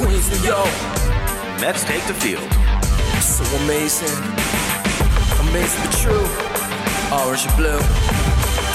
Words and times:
Queens, 0.00 0.30
New 0.30 0.48
York. 0.48 0.72
Mets 1.60 1.84
take 1.84 2.02
the 2.06 2.14
field. 2.14 2.50
So 3.20 3.44
amazing. 3.64 4.16
Amazing 5.50 5.84
but 5.84 5.92
true. 6.00 6.26
Orange 7.12 7.44
and 7.44 7.56
blue. 7.58 7.80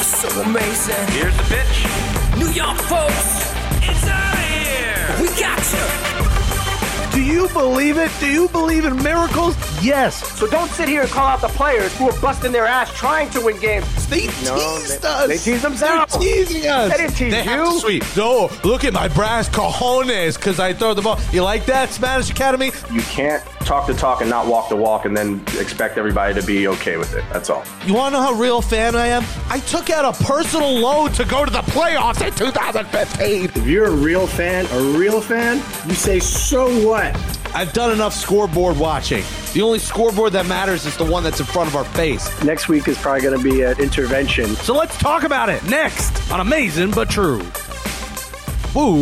So 0.04 0.30
amazing. 0.42 1.08
Here's 1.18 1.36
the 1.36 1.44
pitch. 1.50 2.38
New 2.38 2.52
York 2.52 2.78
folks. 2.78 3.52
It's 3.82 4.08
out 4.08 4.34
of 4.36 4.46
here. 4.54 5.16
We 5.20 5.28
got 5.40 5.60
you. 5.74 6.25
Do 7.16 7.24
you 7.24 7.48
believe 7.50 7.98
it? 7.98 8.12
Do 8.20 8.28
you 8.28 8.50
believe 8.50 8.84
in 8.84 9.02
miracles? 9.02 9.56
Yes. 9.82 10.16
So 10.38 10.48
don't 10.48 10.70
sit 10.72 10.90
here 10.90 11.04
and 11.04 11.10
call 11.10 11.26
out 11.26 11.40
the 11.40 11.48
players 11.48 11.98
who 11.98 12.10
are 12.10 12.20
busting 12.20 12.52
their 12.52 12.66
ass 12.66 12.92
trying 12.94 13.30
to 13.30 13.40
win 13.40 13.58
games. 13.60 13.86
They 14.08 14.26
No, 14.44 14.56
teased 14.80 15.02
they- 15.02 15.08
us. 15.08 15.28
they 15.30 15.38
teased 15.38 15.64
themselves. 15.64 16.12
They're 16.14 16.22
teasing 16.22 16.68
us. 16.68 16.92
They 16.92 16.98
didn't 16.98 17.16
tease 17.16 17.32
They 17.32 17.44
have 17.44 17.70
to 17.74 17.80
sweep. 17.80 18.04
No, 18.18 18.50
look 18.66 18.84
at 18.84 18.92
my 18.92 19.08
brass 19.08 19.48
cojones 19.48 20.36
because 20.36 20.60
I 20.60 20.74
throw 20.74 20.94
the 20.94 21.02
ball. 21.02 21.18
You 21.32 21.42
like 21.44 21.66
that, 21.68 21.94
Spanish 21.94 22.30
Academy? 22.30 22.72
You 22.92 23.02
can't 23.02 23.42
talk 23.66 23.88
the 23.88 23.94
talk 23.94 24.22
and 24.22 24.30
not 24.30 24.48
walk 24.48 24.70
the 24.70 24.76
walk 24.76 25.06
and 25.06 25.18
then 25.18 25.42
expect 25.60 25.98
everybody 25.98 26.40
to 26.40 26.46
be 26.46 26.68
okay 26.68 26.98
with 26.98 27.16
it. 27.16 27.24
That's 27.34 27.50
all. 27.50 27.64
You 27.86 27.94
want 27.96 28.14
to 28.14 28.20
know 28.20 28.26
how 28.26 28.34
real 28.34 28.62
fan 28.62 28.96
I 28.96 29.08
am? 29.08 29.24
I 29.50 29.60
took 29.60 29.90
out 29.90 30.06
a 30.06 30.24
personal 30.24 30.72
loan 30.80 31.12
to 31.14 31.26
go 31.26 31.44
to 31.44 31.52
the 31.52 31.62
playoffs 31.62 32.26
in 32.26 32.34
2015. 32.34 33.46
If 33.46 33.68
you're 33.68 33.88
a 33.88 33.92
real 33.96 34.28
fan, 34.28 34.66
a 34.72 34.98
real 34.98 35.20
fan, 35.20 35.58
you 35.88 35.96
say, 35.96 36.20
so 36.20 36.68
what? 36.88 37.16
I've 37.56 37.74
done 37.74 37.92
enough 37.92 38.14
scoreboard 38.14 38.78
watching. 38.78 39.24
The 39.54 39.62
only 39.62 39.80
scoreboard 39.80 40.34
that 40.34 40.46
matters 40.46 40.86
is 40.86 40.98
the 40.98 41.06
one 41.06 41.24
that's 41.24 41.40
in 41.40 41.46
front 41.46 41.70
of 41.70 41.76
our 41.76 41.86
face. 41.86 42.30
Next 42.44 42.68
week 42.68 42.88
is 42.88 42.98
probably 42.98 43.22
going 43.22 43.38
to 43.38 43.44
be 43.44 43.62
an 43.62 43.80
intervention. 43.80 44.48
So 44.58 44.76
let's 44.76 44.98
talk 44.98 45.24
about 45.24 45.50
it 45.50 45.64
next 45.64 46.32
on 46.32 46.42
Amazing 46.42 46.92
But 46.92 47.10
True. 47.10 47.42
Ooh, 48.78 48.96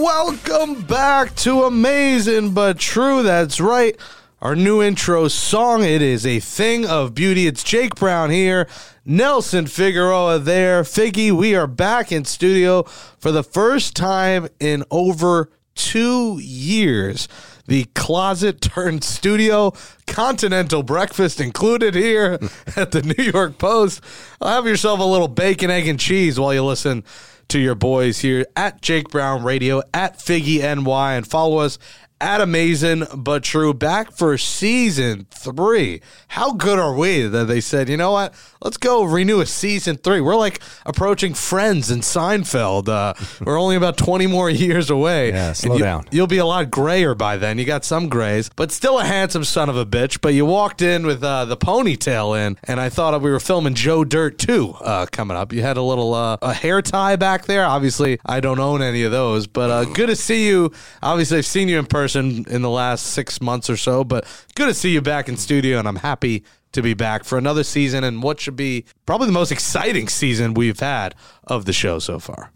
welcome 0.00 0.80
back 0.80 1.34
to 1.34 1.64
Amazing 1.64 2.54
But 2.54 2.78
True. 2.78 3.22
That's 3.22 3.60
right. 3.60 3.94
Our 4.40 4.56
new 4.56 4.82
intro 4.82 5.28
song. 5.28 5.84
It 5.84 6.00
is 6.00 6.24
a 6.24 6.40
thing 6.40 6.86
of 6.86 7.14
beauty. 7.14 7.46
It's 7.46 7.62
Jake 7.62 7.96
Brown 7.96 8.30
here, 8.30 8.66
Nelson 9.04 9.66
Figueroa 9.66 10.38
there. 10.38 10.84
Figgy, 10.84 11.30
we 11.30 11.54
are 11.54 11.66
back 11.66 12.12
in 12.12 12.24
studio 12.24 12.84
for 13.18 13.30
the 13.30 13.42
first 13.42 13.94
time 13.94 14.48
in 14.58 14.84
over 14.90 15.50
two 15.74 16.38
years. 16.38 17.28
The 17.70 17.84
closet 17.94 18.60
turned 18.60 19.04
studio, 19.04 19.72
continental 20.08 20.82
breakfast 20.82 21.40
included 21.40 21.94
here 21.94 22.32
at 22.76 22.90
the 22.90 23.00
New 23.00 23.22
York 23.22 23.58
Post. 23.58 24.02
Have 24.42 24.66
yourself 24.66 24.98
a 24.98 25.04
little 25.04 25.28
bacon, 25.28 25.70
egg, 25.70 25.86
and 25.86 26.00
cheese 26.00 26.40
while 26.40 26.52
you 26.52 26.64
listen 26.64 27.04
to 27.46 27.60
your 27.60 27.76
boys 27.76 28.18
here 28.18 28.44
at 28.56 28.82
Jake 28.82 29.10
Brown 29.10 29.44
Radio, 29.44 29.82
at 29.94 30.18
Figgy 30.18 30.58
NY, 30.58 31.14
and 31.14 31.24
follow 31.24 31.58
us 31.58 31.78
at 32.20 32.40
Amazing 32.40 33.04
But 33.16 33.42
True. 33.42 33.72
Back 33.72 34.12
for 34.12 34.36
season 34.36 35.26
three. 35.30 36.02
How 36.28 36.52
good 36.52 36.78
are 36.78 36.94
we 36.94 37.22
that 37.22 37.44
they 37.46 37.60
said, 37.60 37.88
you 37.88 37.96
know 37.96 38.12
what? 38.12 38.34
Let's 38.62 38.76
go 38.76 39.04
renew 39.04 39.40
a 39.40 39.46
season 39.46 39.96
three. 39.96 40.20
We're 40.20 40.36
like 40.36 40.60
approaching 40.84 41.32
Friends 41.32 41.90
and 41.90 42.02
Seinfeld. 42.02 42.88
Uh, 42.88 43.14
we're 43.44 43.58
only 43.58 43.76
about 43.76 43.96
20 43.96 44.26
more 44.26 44.50
years 44.50 44.90
away. 44.90 45.30
Yeah, 45.30 45.52
slow 45.52 45.76
you- 45.76 45.82
down. 45.82 46.04
You'll 46.10 46.26
be 46.26 46.38
a 46.38 46.44
lot 46.44 46.70
grayer 46.70 47.14
by 47.14 47.36
then. 47.38 47.56
You 47.58 47.64
got 47.64 47.84
some 47.84 48.08
grays, 48.08 48.50
but 48.54 48.70
still 48.70 48.98
a 48.98 49.04
handsome 49.04 49.44
son 49.44 49.68
of 49.70 49.76
a 49.76 49.86
bitch. 49.86 50.20
But 50.20 50.34
you 50.34 50.44
walked 50.44 50.82
in 50.82 51.06
with 51.06 51.24
uh, 51.24 51.46
the 51.46 51.56
ponytail 51.56 52.38
in, 52.46 52.58
and 52.64 52.78
I 52.80 52.90
thought 52.90 53.20
we 53.22 53.30
were 53.30 53.40
filming 53.40 53.74
Joe 53.74 54.04
Dirt 54.04 54.38
2 54.38 54.74
uh, 54.80 55.06
coming 55.10 55.36
up. 55.36 55.52
You 55.52 55.62
had 55.62 55.76
a 55.78 55.82
little 55.82 56.12
uh, 56.12 56.36
a 56.42 56.52
hair 56.52 56.82
tie 56.82 57.16
back 57.16 57.46
there. 57.46 57.64
Obviously, 57.64 58.18
I 58.26 58.40
don't 58.40 58.58
own 58.60 58.82
any 58.82 59.04
of 59.04 59.12
those, 59.12 59.46
but 59.46 59.70
uh, 59.70 59.84
good 59.84 60.08
to 60.08 60.16
see 60.16 60.46
you. 60.46 60.72
Obviously, 61.02 61.38
I've 61.38 61.46
seen 61.46 61.68
you 61.68 61.78
in 61.78 61.86
person 61.86 62.09
in 62.16 62.62
the 62.62 62.70
last 62.70 63.06
six 63.06 63.40
months 63.40 63.70
or 63.70 63.76
so, 63.76 64.04
but 64.04 64.26
good 64.54 64.66
to 64.66 64.74
see 64.74 64.90
you 64.90 65.00
back 65.00 65.28
in 65.28 65.36
studio, 65.36 65.78
and 65.78 65.88
I'm 65.88 65.96
happy 65.96 66.44
to 66.72 66.82
be 66.82 66.94
back 66.94 67.24
for 67.24 67.36
another 67.36 67.64
season 67.64 68.04
and 68.04 68.22
what 68.22 68.40
should 68.40 68.56
be 68.56 68.84
probably 69.06 69.26
the 69.26 69.32
most 69.32 69.50
exciting 69.50 70.08
season 70.08 70.54
we've 70.54 70.80
had 70.80 71.14
of 71.44 71.64
the 71.64 71.72
show 71.72 71.98
so 71.98 72.18
far. 72.18 72.52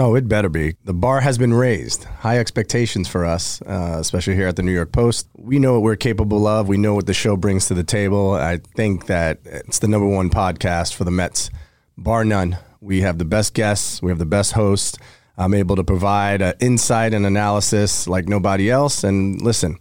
Oh, 0.00 0.14
it 0.14 0.28
better 0.28 0.48
be. 0.48 0.76
The 0.84 0.94
bar 0.94 1.20
has 1.22 1.38
been 1.38 1.52
raised. 1.52 2.04
High 2.04 2.38
expectations 2.38 3.08
for 3.08 3.24
us, 3.24 3.60
uh, 3.62 3.96
especially 3.98 4.36
here 4.36 4.46
at 4.46 4.54
the 4.54 4.62
New 4.62 4.72
York 4.72 4.92
Post. 4.92 5.28
We 5.36 5.58
know 5.58 5.72
what 5.72 5.82
we're 5.82 5.96
capable 5.96 6.46
of. 6.46 6.68
We 6.68 6.76
know 6.76 6.94
what 6.94 7.06
the 7.06 7.14
show 7.14 7.36
brings 7.36 7.66
to 7.66 7.74
the 7.74 7.82
table. 7.82 8.32
I 8.32 8.58
think 8.76 9.06
that 9.06 9.40
it's 9.44 9.80
the 9.80 9.88
number 9.88 10.06
one 10.06 10.30
podcast 10.30 10.94
for 10.94 11.02
the 11.02 11.10
Mets, 11.10 11.50
bar 11.96 12.24
none. 12.24 12.58
We 12.80 13.00
have 13.00 13.18
the 13.18 13.24
best 13.24 13.54
guests. 13.54 14.00
We 14.00 14.12
have 14.12 14.20
the 14.20 14.24
best 14.24 14.52
host. 14.52 14.98
I'm 15.38 15.54
able 15.54 15.76
to 15.76 15.84
provide 15.84 16.42
uh, 16.42 16.52
insight 16.60 17.14
and 17.14 17.24
analysis 17.24 18.08
like 18.08 18.28
nobody 18.28 18.70
else. 18.70 19.04
And 19.04 19.40
listen, 19.40 19.78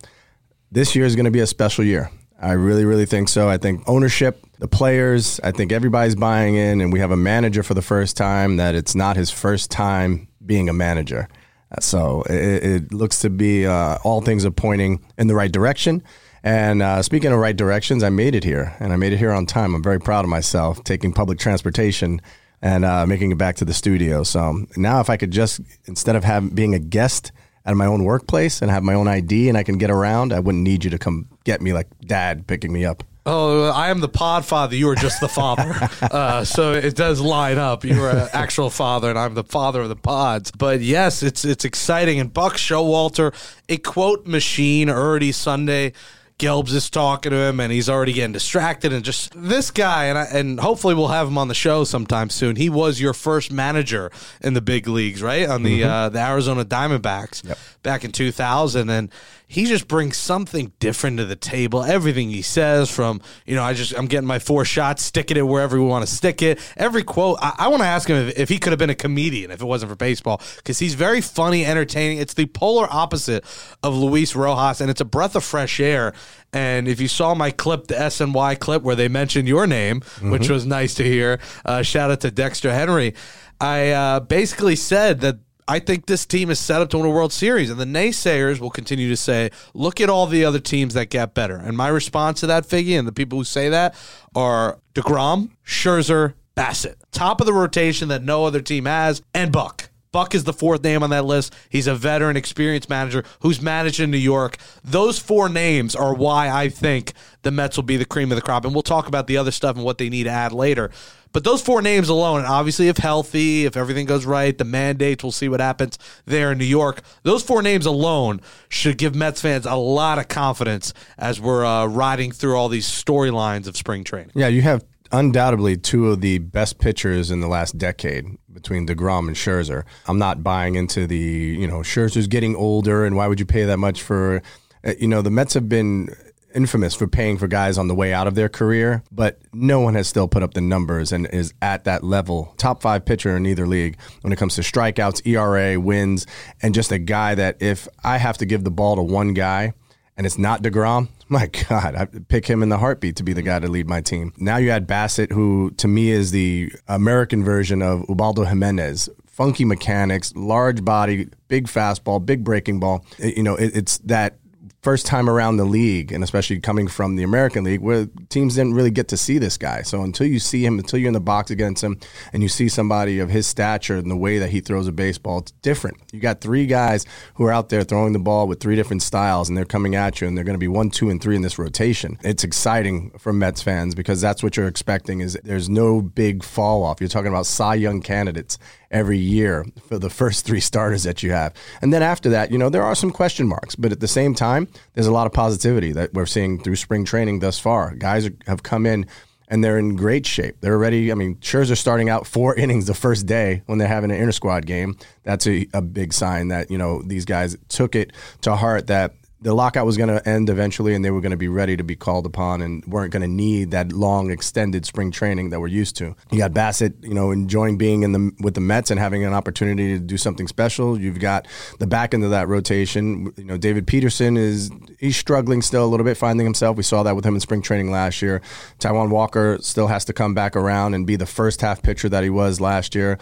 this 0.72 0.96
year 0.96 1.06
is 1.06 1.16
going 1.16 1.26
to 1.26 1.32
be 1.32 1.40
a 1.40 1.48
special 1.48 1.84
year. 1.84 2.12
I 2.40 2.52
really, 2.52 2.86
really 2.86 3.08
think 3.08 3.30
so. 3.30 3.50
I 3.50 3.58
think 3.58 3.82
ownership, 3.88 4.46
the 4.60 4.68
players, 4.68 5.40
I 5.44 5.52
think 5.52 5.72
everybody's 5.72 6.16
buying 6.16 6.56
in, 6.56 6.82
and 6.82 6.94
we 6.94 7.00
have 7.00 7.10
a 7.10 7.18
manager 7.18 7.64
for 7.64 7.74
the 7.74 7.82
first 7.82 8.16
time 8.16 8.58
that 8.58 8.76
it's 8.76 8.94
not 8.94 9.18
his 9.18 9.32
first 9.32 9.72
time 9.72 10.28
being 10.46 10.70
a 10.70 10.74
manager. 10.74 11.28
Uh, 11.72 11.82
So 11.82 12.22
it, 12.30 12.64
it 12.64 12.94
looks 12.94 13.20
to 13.22 13.32
be 13.32 13.66
uh, 13.66 13.98
all 14.04 14.22
things 14.22 14.46
are 14.46 14.52
pointing 14.52 15.04
in 15.18 15.28
the 15.28 15.36
right 15.36 15.52
direction. 15.52 16.04
And 16.44 16.84
uh, 16.84 17.02
speaking 17.02 17.32
of 17.34 17.40
right 17.40 17.58
directions, 17.58 18.04
I 18.04 18.10
made 18.10 18.36
it 18.36 18.44
here, 18.44 18.76
and 18.80 18.94
I 18.94 18.96
made 18.96 19.14
it 19.14 19.18
here 19.18 19.32
on 19.32 19.48
time. 19.48 19.74
I'm 19.74 19.84
very 19.84 20.00
proud 20.00 20.24
of 20.24 20.30
myself 20.30 20.84
taking 20.84 21.14
public 21.14 21.40
transportation 21.40 22.22
and 22.62 22.86
uh, 22.86 23.06
making 23.06 23.32
it 23.32 23.38
back 23.38 23.56
to 23.58 23.66
the 23.66 23.74
studio. 23.74 24.24
So 24.24 24.66
now, 24.76 25.00
if 25.00 25.10
I 25.10 25.18
could 25.18 25.32
just 25.32 25.62
instead 25.86 26.16
of 26.16 26.24
having 26.24 26.50
being 26.50 26.74
a 26.74 26.80
guest 26.80 27.32
at 27.66 27.76
my 27.76 27.86
own 27.86 28.04
workplace 28.04 28.62
and 28.62 28.72
have 28.72 28.84
my 28.84 28.94
own 28.94 29.08
ID 29.08 29.50
and 29.50 29.58
I 29.58 29.64
can 29.64 29.78
get 29.78 29.90
around, 29.92 30.34
I 30.34 30.40
wouldn't 30.40 30.64
need 30.64 30.84
you 30.84 30.90
to 30.92 30.98
come 30.98 31.28
get 31.44 31.62
me 31.62 31.74
like 31.74 31.88
dad 32.06 32.48
picking 32.48 32.72
me 32.72 32.86
up. 32.86 33.04
Oh, 33.30 33.70
I 33.70 33.90
am 33.90 34.00
the 34.00 34.08
pod 34.08 34.46
father. 34.46 34.78
You 34.78 34.88
are 34.88 34.96
just 34.96 35.20
the 35.20 35.28
father. 35.28 35.76
uh, 36.02 36.46
so 36.46 36.72
it 36.72 36.96
does 36.96 37.20
line 37.20 37.58
up. 37.58 37.84
You 37.84 38.02
are 38.02 38.10
an 38.10 38.30
actual 38.32 38.70
father, 38.70 39.10
and 39.10 39.20
I'm 39.20 39.34
the 39.34 39.44
father 39.44 39.82
of 39.82 39.90
the 39.90 39.98
pods. 39.98 40.50
But 40.52 40.80
yes, 40.80 41.22
it's 41.22 41.44
it's 41.44 41.66
exciting. 41.66 42.22
And 42.22 42.34
Buck 42.34 42.54
Showalter, 42.54 43.34
a 43.68 43.78
quote 43.78 44.26
machine, 44.26 44.90
already 44.90 45.34
Sunday. 45.34 45.92
Gelbs 46.40 46.72
is 46.74 46.90
talking 46.90 47.32
to 47.32 47.38
him, 47.38 47.60
and 47.60 47.72
he's 47.72 47.90
already 47.90 48.14
getting 48.14 48.32
distracted. 48.32 48.94
And 48.94 49.04
just 49.04 49.34
this 49.36 49.72
guy, 49.72 50.06
and 50.06 50.18
I, 50.18 50.26
and 50.26 50.60
hopefully 50.60 50.94
we'll 50.94 51.08
have 51.08 51.28
him 51.28 51.38
on 51.38 51.48
the 51.48 51.56
show 51.56 51.84
sometime 51.84 52.30
soon. 52.30 52.56
He 52.58 52.70
was 52.70 53.02
your 53.02 53.14
first 53.14 53.52
manager 53.52 54.12
in 54.42 54.54
the 54.54 54.62
big 54.62 54.88
leagues, 54.88 55.24
right? 55.24 55.50
On 55.50 55.64
the 55.64 55.84
uh, 55.84 56.10
the 56.10 56.20
Arizona 56.20 56.64
Diamondbacks 56.64 57.58
back 57.82 58.06
in 58.06 58.12
2000, 58.12 58.90
and 58.90 59.12
he 59.50 59.66
just 59.66 59.88
brings 59.88 60.18
something 60.18 60.74
different 60.80 61.18
to 61.18 61.26
the 61.26 61.38
table. 61.38 61.82
Everything 61.82 62.30
he 62.30 62.42
says, 62.42 62.92
from 62.92 63.22
you 63.46 63.56
know, 63.56 63.64
I 63.64 63.74
just 63.74 63.98
I'm 63.98 64.08
getting 64.08 64.28
my 64.28 64.40
four 64.40 64.66
shots, 64.66 65.04
sticking 65.04 65.38
it 65.38 65.48
wherever 65.48 65.80
we 65.80 65.86
want 65.86 66.06
to 66.06 66.14
stick 66.14 66.42
it. 66.42 66.60
Every 66.76 67.04
quote, 67.04 67.40
I, 67.42 67.56
I 67.60 67.68
want 67.70 67.82
to 67.82 67.88
ask 67.88 68.10
him 68.10 68.18
if, 68.18 68.38
if 68.38 68.50
he 68.50 68.60
could 68.60 68.72
have 68.72 68.80
been 68.80 68.90
a 68.90 68.96
comedian 68.96 69.52
if 69.52 69.62
it 69.62 69.66
wasn't 69.66 69.90
for 69.90 69.96
baseball, 69.96 70.42
because 70.58 70.80
he's 70.80 70.96
very 70.96 71.22
funny, 71.22 71.66
entertaining. 71.66 72.18
It's 72.18 72.34
the 72.34 72.46
polar 72.48 72.88
opposite 72.92 73.46
of 73.84 73.96
Luis 73.96 74.36
Rojas, 74.36 74.82
and 74.82 74.92
it's 74.92 75.02
a 75.02 75.06
breath 75.06 75.36
of 75.36 75.46
fresh 75.46 75.80
air. 75.80 76.14
And 76.52 76.88
if 76.88 77.00
you 77.00 77.08
saw 77.08 77.34
my 77.34 77.52
clip, 77.52 77.88
the 77.88 77.96
SNY 77.96 78.60
clip 78.60 78.82
where 78.82 78.96
they 78.96 79.08
mentioned 79.08 79.48
your 79.48 79.66
name, 79.66 80.02
which 80.22 80.50
was 80.50 80.66
nice 80.66 80.94
to 80.96 81.04
hear, 81.04 81.40
uh, 81.66 81.84
shout 81.84 82.12
out 82.12 82.22
to 82.22 82.32
Dexter 82.32 82.74
Henry. 82.74 83.16
I 83.60 83.90
uh, 83.92 84.20
basically 84.20 84.76
said 84.76 85.22
that 85.22 85.38
I 85.68 85.80
think 85.80 86.06
this 86.06 86.26
team 86.26 86.50
is 86.50 86.60
set 86.60 86.82
up 86.82 86.90
to 86.92 86.98
win 86.98 87.08
a 87.08 87.10
World 87.10 87.34
Series. 87.34 87.70
And 87.70 87.80
the 87.80 87.86
naysayers 87.86 88.60
will 88.60 88.70
continue 88.70 89.10
to 89.10 89.18
say, 89.18 89.52
look 89.74 90.00
at 90.00 90.10
all 90.10 90.26
the 90.26 90.46
other 90.46 90.60
teams 90.60 90.94
that 90.94 91.10
get 91.10 91.34
better. 91.34 91.58
And 91.58 91.76
my 91.76 91.90
response 91.90 92.40
to 92.40 92.48
that, 92.48 92.64
Figgy, 92.64 92.98
and 92.98 93.08
the 93.08 93.12
people 93.12 93.38
who 93.38 93.44
say 93.44 93.70
that 93.70 93.96
are 94.36 94.80
DeGrom, 94.94 95.52
Scherzer, 95.66 96.36
Bassitt. 96.56 96.96
Top 97.12 97.42
of 97.42 97.48
the 97.48 97.54
rotation 97.54 98.08
that 98.08 98.24
no 98.24 98.46
other 98.46 98.62
team 98.62 98.86
has, 98.86 99.22
and 99.34 99.52
Buck. 99.52 99.90
Buck 100.12 100.34
is 100.34 100.46
the 100.46 100.54
fourth 100.54 100.84
name 100.84 101.04
on 101.04 101.10
that 101.12 101.26
list. 101.26 101.54
He's 101.70 101.86
a 101.86 101.94
veteran, 101.94 102.38
experienced 102.38 102.90
manager 102.90 103.24
who's 103.42 103.62
managed 103.62 104.00
in 104.00 104.10
New 104.10 104.18
York. 104.18 104.58
Those 104.84 105.20
four 105.20 105.50
names 105.50 105.96
are 105.96 106.16
why 106.16 106.50
I 106.50 106.70
think 106.70 107.14
the 107.44 107.52
Mets 107.52 107.78
will 107.78 107.84
be 107.84 107.98
the 107.98 108.06
cream 108.06 108.32
of 108.32 108.38
the 108.38 108.42
crop. 108.42 108.66
And 108.66 108.74
we'll 108.74 108.82
talk 108.82 109.08
about 109.08 109.28
the 109.28 109.38
other 109.38 109.52
stuff 109.52 109.76
and 109.76 109.86
what 109.86 109.98
they 109.98 110.10
need 110.10 110.24
to 110.24 110.32
add 110.32 110.54
later. 110.54 110.90
But 111.34 111.44
those 111.44 111.62
four 111.62 111.82
names 111.82 112.10
alone, 112.10 112.46
obviously, 112.46 112.88
if 112.88 112.98
healthy, 112.98 113.66
if 113.66 113.78
everything 113.78 114.06
goes 114.06 114.26
right, 114.26 114.58
the 114.58 114.64
mandates, 114.64 115.24
we'll 115.24 115.32
see 115.32 115.50
what 115.50 115.60
happens 115.60 115.98
there 116.26 116.52
in 116.52 116.58
New 116.58 116.66
York. 116.66 117.02
Those 117.24 117.44
four 117.44 117.62
names 117.62 117.86
alone 117.86 118.42
should 118.70 118.98
give 118.98 119.16
Mets 119.16 119.42
fans 119.42 119.66
a 119.66 119.76
lot 119.76 120.20
of 120.20 120.28
confidence 120.28 120.94
as 121.18 121.40
we're 121.40 121.66
uh, 121.66 121.86
riding 121.86 122.32
through 122.32 122.56
all 122.58 122.70
these 122.70 122.88
storylines 122.88 123.68
of 123.68 123.78
spring 123.78 124.04
training. 124.04 124.32
Yeah, 124.36 124.48
you 124.48 124.62
have 124.62 124.84
undoubtedly 125.12 125.78
two 125.78 126.10
of 126.10 126.22
the 126.22 126.40
best 126.40 126.80
pitchers 126.80 127.32
in 127.32 127.40
the 127.40 127.48
last 127.48 127.78
decade 127.78 128.26
between 128.52 128.88
DeGrom 128.88 129.28
and 129.28 129.36
Scherzer. 129.36 129.84
I'm 130.08 130.18
not 130.18 130.44
buying 130.44 130.76
into 130.76 131.08
the, 131.08 131.18
you 131.18 131.68
know, 131.68 131.80
Scherzer's 131.80 132.28
getting 132.28 132.56
older 132.56 133.06
and 133.06 133.16
why 133.16 133.28
would 133.28 133.40
you 133.40 133.46
pay 133.46 133.66
that 133.66 133.78
much 133.78 134.02
for, 134.02 134.42
uh, 134.84 134.94
you 135.00 135.08
know, 135.08 135.22
the 135.22 135.32
Mets 135.32 135.54
have 135.54 135.70
been 135.70 136.10
infamous 136.58 136.96
for 136.96 137.08
paying 137.08 137.38
for 137.38 137.48
guys 137.48 137.78
on 137.78 137.88
the 137.88 137.94
way 137.94 138.12
out 138.12 138.26
of 138.26 138.34
their 138.34 138.50
career, 138.50 139.04
but 139.12 139.40
no 139.54 139.80
one 139.80 139.94
has 139.94 140.08
still 140.08 140.28
put 140.28 140.42
up 140.42 140.56
the 140.56 140.62
numbers 140.62 141.12
and 141.12 141.28
is 141.28 141.54
at 141.62 141.84
that 141.84 142.04
level. 142.04 142.54
Top 142.58 142.82
five 142.82 143.06
pitcher 143.06 143.38
in 143.38 143.46
either 143.46 143.68
league 143.68 143.96
when 144.22 144.34
it 144.34 144.38
comes 144.38 144.56
to 144.56 144.62
strikeouts, 144.62 145.26
ERA, 145.26 145.80
wins, 145.80 146.26
and 146.64 146.74
just 146.74 146.92
a 146.92 146.98
guy 146.98 147.36
that 147.36 147.58
if 147.62 147.88
I 148.04 148.18
have 148.18 148.40
to 148.40 148.46
give 148.46 148.64
the 148.64 148.72
ball 148.72 148.96
to 148.96 149.04
one 149.04 149.36
guy 149.36 149.74
and 150.18 150.26
it's 150.26 150.40
not 150.40 150.64
DeGrom, 150.64 151.10
my 151.30 151.48
God, 151.70 151.96
I 151.96 152.06
pick 152.06 152.48
him 152.48 152.64
in 152.64 152.70
the 152.70 152.80
heartbeat 152.80 153.18
to 153.18 153.24
be 153.24 153.34
the 153.34 153.44
guy 153.44 153.60
to 153.60 153.68
lead 153.68 153.88
my 153.88 154.02
team. 154.02 154.34
Now 154.38 154.58
you 154.58 154.72
add 154.72 154.88
Bassitt, 154.88 155.32
who 155.32 155.72
to 155.78 155.88
me 155.88 156.10
is 156.10 156.32
the 156.32 156.72
American 156.88 157.44
version 157.44 157.82
of 157.84 158.04
Ubaldo 158.10 158.46
Jimenez. 158.46 159.10
Funky 159.28 159.66
mechanics, 159.66 160.34
large 160.36 160.84
body, 160.84 161.30
big 161.48 161.68
fastball, 161.68 162.26
big 162.26 162.44
breaking 162.44 162.80
ball. 162.80 163.06
You 163.20 163.44
know, 163.44 163.56
it, 163.56 163.78
it's 163.78 164.00
that 164.00 164.40
first 164.88 165.06
time 165.06 165.30
around 165.30 165.58
the 165.58 165.66
league, 165.66 166.14
and 166.14 166.24
especially 166.24 166.62
coming 166.62 166.88
from 166.88 167.18
the 167.18 167.24
American 167.24 167.66
League, 167.66 167.82
where 167.82 168.08
teams 168.30 168.56
didn't 168.56 168.74
really 168.74 168.90
get 168.90 169.10
to 169.10 169.18
see 169.18 169.38
this 169.38 169.58
guy. 169.58 169.82
So 169.82 170.02
until 170.02 170.28
you 170.28 170.40
see 170.40 170.66
him, 170.66 170.80
until 170.80 170.98
you're 170.98 171.10
in 171.10 171.14
the 171.14 171.20
box 171.20 171.52
against 171.52 171.84
him, 171.84 172.00
and 172.32 172.42
you 172.42 172.48
see 172.48 172.70
somebody 172.70 173.20
of 173.20 173.30
his 173.30 173.46
stature 173.46 173.98
and 173.98 174.10
the 174.10 174.16
way 174.16 174.40
that 174.40 174.50
he 174.50 174.62
throws 174.62 174.88
a 174.88 174.94
baseball, 174.94 175.40
it's 175.40 175.52
different. 175.62 175.98
You 176.14 176.22
got 176.22 176.40
three 176.40 176.66
guys 176.68 177.06
who 177.34 177.44
are 177.44 177.52
out 177.52 177.68
there 177.68 177.84
throwing 177.84 178.14
the 178.14 178.20
ball 178.20 178.48
with 178.48 178.62
three 178.62 178.78
different 178.78 179.02
styles, 179.02 179.50
and 179.50 179.58
they're 179.58 179.66
coming 179.66 179.94
at 179.94 180.22
you, 180.22 180.28
and 180.30 180.38
they're 180.38 180.46
going 180.46 180.54
to 180.54 180.58
be 180.58 180.70
one, 180.70 180.90
two, 180.90 181.10
and 181.10 181.22
three 181.22 181.36
in 181.36 181.42
this 181.42 181.60
rotation. 181.60 182.18
It's 182.24 182.46
exciting 182.46 183.12
for 183.20 183.34
Mets 183.34 183.62
fans 183.62 183.94
because 183.94 184.22
that's 184.22 184.42
what 184.42 184.56
you're 184.56 184.70
expecting. 184.70 185.20
Is 185.20 185.38
there's 185.44 185.68
no 185.68 186.02
big 186.02 186.46
fall 186.46 186.84
off. 186.84 187.02
You're 187.02 187.10
talking 187.10 187.28
about 187.28 187.46
Cy 187.46 187.76
Young 187.76 188.02
candidates 188.02 188.58
every 188.92 189.18
year 189.18 189.66
for 189.88 190.00
the 190.00 190.10
first 190.10 190.46
three 190.46 190.60
starters 190.60 191.04
that 191.04 191.24
you 191.24 191.32
have. 191.32 191.54
And 191.82 191.94
then 191.94 192.04
after 192.04 192.30
that, 192.30 192.52
you 192.52 192.58
know, 192.58 192.70
there 192.70 192.84
are 192.84 192.96
some 192.96 193.12
question 193.12 193.48
marks, 193.48 193.76
but 193.76 193.92
at 193.92 194.00
the 194.00 194.08
same 194.08 194.34
time, 194.34 194.68
there's 194.94 195.08
a 195.08 195.12
lot 195.12 195.28
of 195.28 195.34
positivity 195.34 195.92
that 195.94 196.14
we're 196.14 196.26
seeing 196.26 196.60
through 196.60 196.76
spring 196.76 197.06
training 197.06 197.40
thus 197.40 197.60
far. 197.60 197.96
Guys 197.96 198.30
have 198.46 198.64
come 198.64 198.86
in 198.86 199.06
and 199.48 199.64
they're 199.64 199.78
in 199.78 199.96
great 199.96 200.26
shape. 200.26 200.58
They're 200.62 200.78
ready. 200.78 201.12
I 201.12 201.16
mean, 201.16 201.36
Scherzer 201.38 201.78
starting 201.78 202.10
out 202.10 202.28
four 202.28 202.56
innings 202.60 202.88
the 202.88 202.94
first 202.94 203.26
day 203.26 203.64
when 203.66 203.78
they're 203.78 203.88
having 203.88 204.12
an 204.12 204.18
inter 204.18 204.32
squad 204.32 204.66
game. 204.66 204.98
That's 205.24 205.48
a, 205.48 205.68
a 205.74 205.82
big 205.82 206.14
sign 206.14 206.50
that, 206.50 206.70
you 206.70 206.78
know, 206.78 207.02
these 207.02 207.26
guys 207.26 207.58
took 207.70 207.96
it 207.96 208.14
to 208.42 208.56
heart 208.56 208.88
that 208.88 209.14
the 209.40 209.54
lockout 209.54 209.86
was 209.86 209.98
going 209.98 210.10
to 210.10 210.28
end 210.28 210.50
eventually 210.50 210.96
and 210.96 211.06
they 211.06 211.12
were 211.12 211.22
going 211.22 211.32
to 211.32 211.38
be 211.38 211.48
ready 211.48 211.78
to 211.78 211.84
be 211.84 211.96
called 211.96 212.26
upon 212.26 212.62
and 212.62 212.84
weren't 212.86 213.12
going 213.12 213.22
to 213.22 213.28
need 213.28 213.70
that 213.72 213.92
long 213.92 214.32
extended 214.32 214.86
spring 214.86 215.12
training 215.12 215.52
that 215.52 215.60
we're 215.60 215.68
used 215.68 215.96
to. 215.98 216.16
You 216.32 216.40
got 216.40 216.54
Bassitt, 216.54 217.04
you 217.04 217.14
know, 217.14 217.30
enjoying 217.32 217.78
being 217.78 218.02
in 218.02 218.14
the 218.14 218.32
with 218.40 218.56
the 218.56 218.62
Mets 218.62 218.90
and 218.90 219.00
having 219.00 219.24
an 219.24 219.34
opportunity 219.34 219.94
to 219.94 220.00
do 220.00 220.18
something 220.18 220.48
special. 220.48 221.00
You've 221.00 221.20
got 221.20 221.48
the 221.78 221.86
back 221.86 222.14
end 222.14 222.24
of 222.24 222.32
that 222.32 222.48
rotation. 222.48 223.32
You 223.38 223.46
know, 223.46 223.58
David 223.58 223.86
Peterson 223.86 224.38
is 224.38 224.72
he's 225.00 225.18
struggling 225.18 225.62
still 225.62 225.86
a 225.86 225.88
little 225.88 226.06
bit 226.06 226.18
finding 226.18 226.46
himself. 226.46 226.76
We 226.76 226.84
saw 226.84 227.04
that 227.04 227.16
with 227.16 227.26
him 227.26 227.36
in 227.36 227.40
spring 227.40 227.62
training 227.62 227.92
last 227.92 228.22
year. 228.24 228.42
Taijuan 228.80 229.10
Walker 229.10 229.60
still 229.62 229.88
has 229.88 230.04
to 230.06 230.14
come 230.14 230.34
back 230.34 230.56
around 230.56 230.96
and 230.96 231.06
be 231.06 231.16
the 231.16 231.28
first 231.28 231.62
half 231.62 231.84
pitcher 231.84 232.10
that 232.10 232.24
he 232.24 232.30
was 232.30 232.60
last 232.60 232.96
year. 232.96 233.20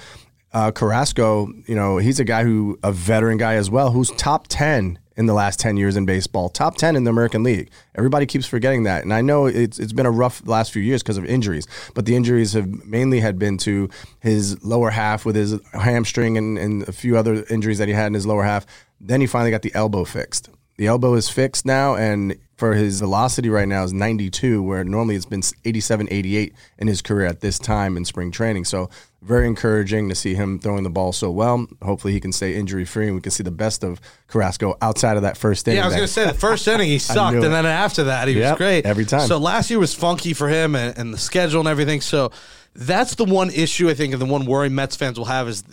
Uh, 0.53 0.71
Carrasco, 0.71 1.50
you 1.67 1.75
know, 1.75 1.97
he's 1.97 2.21
a 2.21 2.23
guy 2.23 2.45
who, 2.45 2.79
a 2.81 2.94
veteran 2.94 3.38
guy 3.38 3.56
as 3.56 3.69
well, 3.69 3.91
who's 3.91 4.09
top 4.12 4.47
10 4.47 5.00
in 5.17 5.25
the 5.25 5.33
last 5.33 5.59
10 5.59 5.77
years 5.77 5.95
in 5.95 6.06
baseball, 6.06 6.50
top 6.50 6.75
10 6.75 6.95
in 6.95 7.03
the 7.06 7.09
American 7.09 7.44
League. 7.44 7.71
Everybody 7.95 8.25
keeps 8.25 8.45
forgetting 8.45 8.83
that. 8.83 9.03
And 9.03 9.13
I 9.13 9.21
know 9.21 9.45
it's, 9.45 9.79
it's 9.79 9.94
been 9.94 10.06
a 10.06 10.12
rough 10.12 10.45
last 10.45 10.71
few 10.71 10.81
years 10.81 11.01
because 11.01 11.17
of 11.17 11.25
injuries, 11.25 11.67
but 11.94 12.06
the 12.06 12.15
injuries 12.15 12.53
have 12.53 12.67
mainly 12.85 13.21
had 13.21 13.39
been 13.39 13.57
to 13.59 13.89
his 14.19 14.63
lower 14.63 14.89
half 14.89 15.25
with 15.25 15.35
his 15.35 15.59
hamstring 15.73 16.38
and, 16.38 16.57
and 16.57 16.88
a 16.88 16.91
few 16.91 17.17
other 17.17 17.45
injuries 17.50 17.77
that 17.77 17.88
he 17.88 17.94
had 17.94 18.07
in 18.07 18.13
his 18.13 18.25
lower 18.25 18.44
half. 18.44 18.65
Then 19.00 19.21
he 19.21 19.27
finally 19.27 19.51
got 19.51 19.62
the 19.62 19.73
elbow 19.73 20.03
fixed. 20.03 20.50
The 20.77 20.88
elbow 20.88 21.13
is 21.13 21.30
fixed 21.30 21.66
now, 21.66 21.95
and 21.95 22.36
for 22.57 22.74
his 22.74 23.00
velocity 23.00 23.50
right 23.50 23.68
now 23.68 23.83
is 23.83 23.94
92, 23.94 24.62
where 24.62 24.83
normally 24.83 25.16
it's 25.16 25.25
been 25.25 25.42
87, 25.63 26.07
88 26.12 26.54
in 26.80 26.88
his 26.88 27.01
career 27.01 27.25
at 27.27 27.42
this 27.42 27.60
time 27.60 27.98
in 27.98 28.06
spring 28.06 28.31
training. 28.31 28.66
So 28.66 28.89
very 29.22 29.48
encouraging 29.48 30.10
to 30.10 30.16
see 30.16 30.36
him 30.36 30.60
throwing 30.60 30.83
the 30.83 30.89
ball 30.89 31.12
so 31.12 31.31
well. 31.31 31.66
Hopefully 31.81 32.13
he 32.13 32.19
can 32.19 32.31
stay 32.31 32.56
injury 32.56 32.86
free, 32.86 33.07
and 33.07 33.16
we 33.16 33.22
can 33.22 33.31
see 33.31 33.44
the 33.44 33.51
best 33.51 33.83
of 33.83 34.00
Carrasco 34.27 34.75
outside 34.81 35.16
of 35.16 35.24
that 35.24 35.38
first 35.38 35.68
inning. 35.68 35.77
Yeah, 35.77 35.83
I 35.83 35.88
was 35.88 35.95
going 35.95 36.07
to 36.07 36.13
say 36.13 36.25
the 36.25 36.33
first 36.33 36.68
inning 36.69 36.88
he 36.88 37.00
sucked, 37.00 37.36
and 37.36 37.44
then 37.44 37.66
after 37.66 38.06
that 38.06 38.27
he 38.27 38.36
was 38.38 38.57
great 38.57 38.86
every 38.86 39.06
time. 39.06 39.27
So 39.27 39.38
last 39.38 39.69
year 39.69 39.80
was 39.80 39.94
funky 39.94 40.33
for 40.33 40.48
him 40.50 40.75
and, 40.75 40.98
and 40.98 41.13
the 41.13 41.18
schedule 41.18 41.60
and 41.62 41.69
everything. 41.69 42.01
So 42.01 42.31
that's 42.75 43.16
the 43.16 43.25
one 43.25 43.50
issue 43.50 43.89
I 43.89 43.94
think, 43.94 44.13
and 44.13 44.22
the 44.22 44.25
one 44.25 44.45
worry 44.45 44.69
Mets 44.69 44.95
fans 44.95 45.18
will 45.18 45.25
have 45.25 45.48
is 45.48 45.63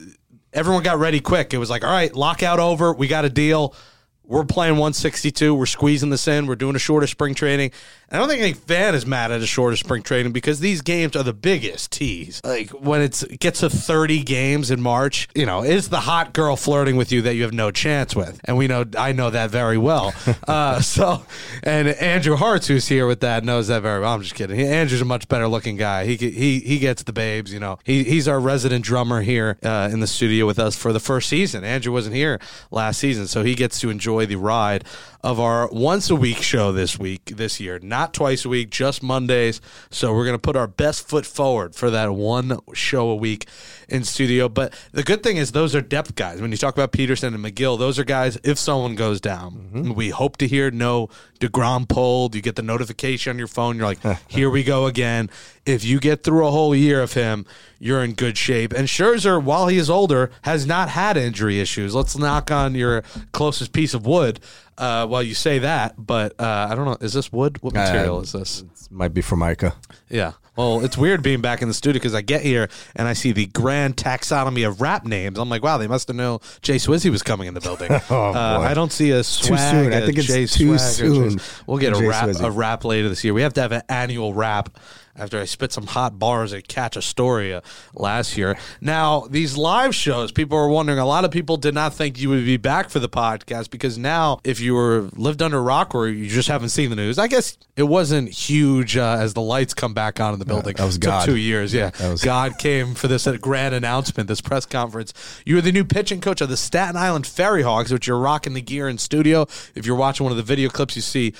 everyone 0.52 0.82
got 0.82 0.98
ready 0.98 1.20
quick. 1.20 1.52
It 1.54 1.58
was 1.58 1.70
like, 1.70 1.84
all 1.84 1.90
right, 1.90 2.14
lockout 2.14 2.60
over, 2.60 2.92
we 2.92 3.08
got 3.08 3.24
a 3.24 3.30
deal. 3.30 3.74
We're 4.24 4.44
playing 4.44 4.74
162. 4.74 5.54
We're 5.54 5.66
squeezing 5.66 6.10
this 6.10 6.28
in. 6.28 6.46
We're 6.46 6.56
doing 6.56 6.76
a 6.76 6.78
shorter 6.78 7.06
spring 7.06 7.34
training. 7.34 7.72
And 8.08 8.16
I 8.16 8.18
don't 8.20 8.28
think 8.28 8.42
any 8.42 8.52
fan 8.52 8.94
is 8.94 9.06
mad 9.06 9.32
at 9.32 9.40
a 9.40 9.46
shorter 9.46 9.76
spring 9.76 10.02
training 10.02 10.32
because 10.32 10.60
these 10.60 10.82
games 10.82 11.16
are 11.16 11.22
the 11.22 11.32
biggest 11.32 11.90
tease. 11.92 12.40
Like 12.44 12.70
when 12.70 13.00
it's, 13.00 13.22
it 13.22 13.40
gets 13.40 13.60
to 13.60 13.70
30 13.70 14.22
games 14.22 14.70
in 14.70 14.80
March, 14.80 15.28
you 15.34 15.46
know, 15.46 15.62
it's 15.62 15.88
the 15.88 16.00
hot 16.00 16.32
girl 16.32 16.56
flirting 16.56 16.96
with 16.96 17.10
you 17.10 17.22
that 17.22 17.34
you 17.34 17.42
have 17.42 17.52
no 17.52 17.70
chance 17.70 18.14
with. 18.14 18.40
And 18.44 18.56
we 18.56 18.68
know, 18.68 18.84
I 18.98 19.12
know 19.12 19.30
that 19.30 19.50
very 19.50 19.78
well. 19.78 20.14
uh, 20.46 20.80
so, 20.80 21.24
and 21.62 21.88
Andrew 21.88 22.36
Hartz, 22.36 22.66
who's 22.66 22.86
here 22.86 23.06
with 23.06 23.20
that, 23.20 23.44
knows 23.44 23.68
that 23.68 23.82
very 23.82 24.00
well. 24.00 24.14
I'm 24.14 24.22
just 24.22 24.34
kidding. 24.34 24.58
He, 24.58 24.66
Andrew's 24.66 25.00
a 25.00 25.06
much 25.06 25.26
better 25.28 25.48
looking 25.48 25.76
guy. 25.76 26.04
He 26.04 26.16
he 26.16 26.60
he 26.60 26.78
gets 26.78 27.02
the 27.02 27.12
babes. 27.12 27.52
You 27.52 27.60
know, 27.60 27.78
he 27.84 28.04
he's 28.04 28.28
our 28.28 28.38
resident 28.38 28.84
drummer 28.84 29.22
here 29.22 29.58
uh, 29.62 29.88
in 29.90 30.00
the 30.00 30.06
studio 30.06 30.46
with 30.46 30.58
us 30.58 30.76
for 30.76 30.92
the 30.92 31.00
first 31.00 31.28
season. 31.28 31.64
Andrew 31.64 31.92
wasn't 31.92 32.14
here 32.14 32.40
last 32.70 32.98
season, 32.98 33.26
so 33.26 33.42
he 33.42 33.54
gets 33.54 33.80
to 33.80 33.90
enjoy 33.90 34.11
the 34.20 34.36
ride 34.36 34.84
of 35.22 35.40
our 35.40 35.68
once 35.70 36.10
a 36.10 36.16
week 36.16 36.38
show 36.38 36.72
this 36.72 36.98
week 36.98 37.32
this 37.36 37.60
year, 37.60 37.78
not 37.82 38.12
twice 38.12 38.44
a 38.44 38.48
week, 38.48 38.70
just 38.70 39.02
Mondays. 39.02 39.60
So 39.90 40.12
we're 40.12 40.24
gonna 40.26 40.38
put 40.38 40.56
our 40.56 40.66
best 40.66 41.08
foot 41.08 41.26
forward 41.26 41.74
for 41.74 41.90
that 41.90 42.12
one 42.12 42.58
show 42.74 43.08
a 43.08 43.16
week 43.16 43.46
in 43.92 44.04
studio. 44.04 44.48
But 44.48 44.74
the 44.92 45.02
good 45.02 45.22
thing 45.22 45.36
is 45.36 45.52
those 45.52 45.74
are 45.76 45.80
depth 45.80 46.14
guys. 46.16 46.40
When 46.40 46.50
you 46.50 46.56
talk 46.56 46.74
about 46.74 46.90
Peterson 46.92 47.34
and 47.34 47.44
Megill, 47.44 47.78
those 47.78 47.98
are 47.98 48.04
guys. 48.04 48.38
If 48.42 48.58
someone 48.58 48.94
goes 48.96 49.20
down, 49.20 49.94
we 49.94 50.10
hope 50.10 50.38
to 50.38 50.48
hear 50.48 50.70
no 50.70 51.08
Degrom 51.40 51.88
pulled. 51.88 52.34
You 52.34 52.42
get 52.42 52.56
the 52.56 52.62
notification 52.62 53.30
on 53.30 53.38
your 53.38 53.46
phone. 53.48 53.76
You're 53.76 53.86
like, 53.86 54.00
here 54.28 54.50
we 54.50 54.64
go 54.64 54.86
again. 54.86 55.30
If 55.66 55.84
you 55.84 56.00
get 56.00 56.24
through 56.24 56.46
a 56.46 56.50
whole 56.50 56.74
year 56.74 57.02
of 57.02 57.12
him, 57.12 57.46
you're 57.78 58.02
in 58.02 58.14
good 58.14 58.36
shape. 58.36 58.72
And 58.72 58.88
Scherzer, 58.88 59.40
while 59.42 59.68
he 59.68 59.76
is 59.76 59.88
older, 59.90 60.30
has 60.42 60.66
not 60.66 60.88
had 60.88 61.16
injury 61.16 61.60
issues. 61.60 61.94
Let's 61.94 62.16
knock 62.18 62.50
on 62.50 62.74
your 62.74 63.02
closest 63.32 63.72
piece 63.72 63.94
of 63.94 64.04
wood 64.06 64.40
uh, 64.78 65.06
while 65.06 65.22
you 65.22 65.34
say 65.34 65.60
that. 65.60 65.94
But 66.04 66.34
uh, 66.40 66.68
I 66.70 66.74
don't 66.74 66.84
know. 66.86 66.96
Is 67.00 67.12
this 67.12 67.30
wood? 67.30 67.62
What 67.62 67.74
material 67.74 68.16
Uh, 68.18 68.20
is 68.22 68.32
this? 68.32 68.62
It 68.62 68.90
might 68.90 69.14
be 69.14 69.20
Formica. 69.20 69.74
Yeah. 70.08 70.32
Well, 70.56 70.84
it's 70.84 70.98
weird 70.98 71.22
being 71.22 71.40
back 71.40 71.62
in 71.62 71.68
the 71.68 71.74
studio 71.74 71.98
because 71.98 72.14
I 72.14 72.20
get 72.20 72.42
here 72.42 72.68
and 72.94 73.08
I 73.08 73.14
see 73.14 73.32
the 73.32 73.46
grand 73.46 73.96
taxonomy 73.96 74.66
of 74.68 74.82
rap 74.82 75.06
names. 75.06 75.38
I'm 75.38 75.48
like, 75.48 75.62
wow, 75.62 75.78
they 75.78 75.86
must 75.86 76.08
have 76.08 76.16
known 76.16 76.40
Jay 76.60 76.76
Swizzy 76.76 77.10
was 77.10 77.22
coming 77.22 77.48
in 77.48 77.54
the 77.54 77.60
building. 77.60 77.90
uh, 78.10 78.58
I 78.60 78.74
don't 78.74 78.92
see 78.92 79.10
a 79.12 79.24
swag. 79.24 79.58
soon. 79.58 79.92
I 79.94 80.04
think 80.04 80.18
it's 80.18 80.26
Jay 80.26 80.46
too 80.46 80.76
swag 80.76 80.80
soon 80.80 81.40
We'll 81.66 81.78
get 81.78 81.94
a 81.94 82.06
rap, 82.06 82.28
Swizzy. 82.28 82.44
a 82.46 82.50
rap 82.50 82.84
later 82.84 83.08
this 83.08 83.24
year. 83.24 83.32
We 83.32 83.42
have 83.42 83.54
to 83.54 83.62
have 83.62 83.72
an 83.72 83.82
annual 83.88 84.34
rap 84.34 84.78
after 85.16 85.38
I 85.40 85.44
spit 85.44 85.72
some 85.72 85.86
hot 85.86 86.18
bars 86.18 86.52
at 86.52 86.68
Catch 86.68 86.96
Astoria 86.96 87.62
last 87.94 88.36
year. 88.38 88.56
Now, 88.80 89.26
these 89.28 89.56
live 89.56 89.94
shows, 89.94 90.32
people 90.32 90.56
are 90.56 90.68
wondering, 90.68 90.98
a 90.98 91.04
lot 91.06 91.24
of 91.24 91.30
people 91.30 91.56
did 91.56 91.74
not 91.74 91.92
think 91.94 92.18
you 92.18 92.28
would 92.30 92.44
be 92.46 92.56
back 92.56 92.88
for 92.88 92.98
the 92.98 93.08
podcast 93.08 93.70
because 93.70 93.98
now, 93.98 94.40
if 94.44 94.58
you 94.60 94.74
were 94.74 95.08
lived 95.14 95.42
under 95.42 95.58
a 95.58 95.62
rock 95.62 95.94
or 95.94 96.08
you 96.08 96.28
just 96.28 96.48
haven't 96.48 96.70
seen 96.70 96.88
the 96.90 96.96
news, 96.96 97.18
I 97.18 97.26
guess 97.28 97.58
it 97.76 97.82
wasn't 97.84 98.30
huge 98.30 98.96
uh, 98.96 99.16
as 99.20 99.34
the 99.34 99.42
lights 99.42 99.74
come 99.74 99.92
back 99.94 100.18
on 100.20 100.32
in 100.32 100.38
the 100.38 100.44
building. 100.46 100.74
that 100.76 100.84
was 100.84 100.98
God. 100.98 101.24
two 101.26 101.36
years, 101.36 101.74
yeah. 101.74 101.90
That 101.90 102.10
was- 102.12 102.22
God 102.22 102.58
came 102.58 102.94
for 102.94 103.08
this 103.08 103.26
uh, 103.26 103.36
grand 103.36 103.74
announcement, 103.74 104.28
this 104.28 104.40
press 104.40 104.64
conference. 104.66 105.12
You 105.44 105.58
are 105.58 105.62
the 105.62 105.72
new 105.72 105.84
pitching 105.84 106.20
coach 106.20 106.40
of 106.40 106.48
the 106.48 106.56
Staten 106.56 106.96
Island 106.96 107.26
Ferry 107.26 107.62
Hawks, 107.62 107.90
which 107.90 108.06
you're 108.06 108.18
rocking 108.18 108.54
the 108.54 108.62
gear 108.62 108.88
in 108.88 108.98
studio. 108.98 109.46
If 109.74 109.84
you're 109.86 109.96
watching 109.96 110.24
one 110.24 110.30
of 110.30 110.36
the 110.36 110.42
video 110.42 110.68
clips, 110.70 110.96
you 110.96 111.02
see 111.02 111.34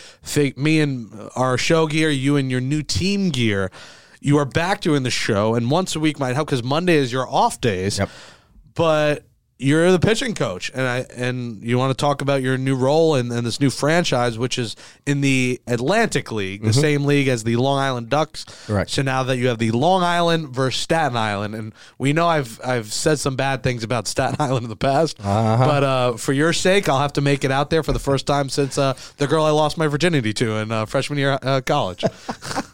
me 0.57 0.81
and 0.81 1.31
our 1.37 1.57
show 1.57 1.87
gear, 1.87 2.11
you 2.11 2.37
and 2.37 2.51
your 2.51 2.61
new 2.61 2.83
team 2.83 3.31
gear. 3.31 3.62
You 4.21 4.39
are 4.39 4.45
back 4.45 4.81
doing 4.81 5.03
the 5.03 5.11
show, 5.11 5.55
and 5.55 5.71
once 5.71 5.97
a 5.97 6.01
week 6.01 6.19
might 6.19 6.35
help 6.35 6.49
because 6.49 6.63
Monday 6.63 6.95
is 6.97 7.13
your 7.13 7.29
off 7.29 7.61
days. 7.61 7.99
Yep. 7.99 8.09
But 8.75 9.25
you're 9.63 9.93
the 9.93 10.01
pitching 10.01 10.35
coach, 10.35 10.71
and 10.75 10.83
I 10.83 11.07
and 11.15 11.63
you 11.63 11.79
want 11.79 11.97
to 11.97 12.01
talk 12.01 12.21
about 12.21 12.43
your 12.43 12.59
new 12.59 12.75
role 12.75 13.15
in, 13.15 13.31
in 13.31 13.45
this 13.45 13.61
new 13.61 13.71
franchise, 13.71 14.37
which 14.37 14.59
is 14.59 14.75
in 15.07 15.21
the 15.21 15.61
Atlantic 15.67 16.33
League, 16.33 16.63
the 16.65 16.73
same 16.73 17.05
league 17.05 17.29
as 17.29 17.45
the 17.45 17.57
Long 17.57 17.79
Island 17.79 18.09
Ducks. 18.09 18.45
Correct. 18.67 18.91
So 18.91 19.03
now 19.03 19.23
that 19.23 19.37
you 19.39 19.47
have 19.49 19.59
the 19.59 19.71
Long 19.71 20.03
Island 20.03 20.49
versus 20.49 20.81
Staten 20.81 21.17
Island, 21.17 21.55
and 21.55 21.73
we 21.97 22.13
know 22.13 22.27
I've 22.27 22.61
I've 22.65 22.93
said 22.93 23.21
some 23.21 23.37
bad 23.37 23.63
things 23.63 23.85
about 23.85 24.09
Staten 24.09 24.37
Island 24.41 24.65
in 24.65 24.71
the 24.71 24.77
past, 24.77 25.17
but 25.19 25.85
uh, 25.85 26.17
for 26.17 26.33
your 26.33 26.53
sake, 26.53 26.89
I'll 26.89 27.01
have 27.01 27.13
to 27.15 27.21
make 27.21 27.45
it 27.45 27.53
out 27.53 27.71
there 27.71 27.83
for 27.83 27.93
the 27.93 28.01
first 28.01 28.27
time 28.27 28.49
since 28.49 28.77
uh, 28.79 28.95
the 29.19 29.29
girl 29.29 29.45
I 29.45 29.51
lost 29.51 29.79
my 29.79 29.87
virginity 29.87 30.33
to 30.35 30.57
in 30.57 30.73
uh, 30.73 30.87
freshman 30.87 31.19
year 31.19 31.39
uh, 31.41 31.61
college. 31.65 32.05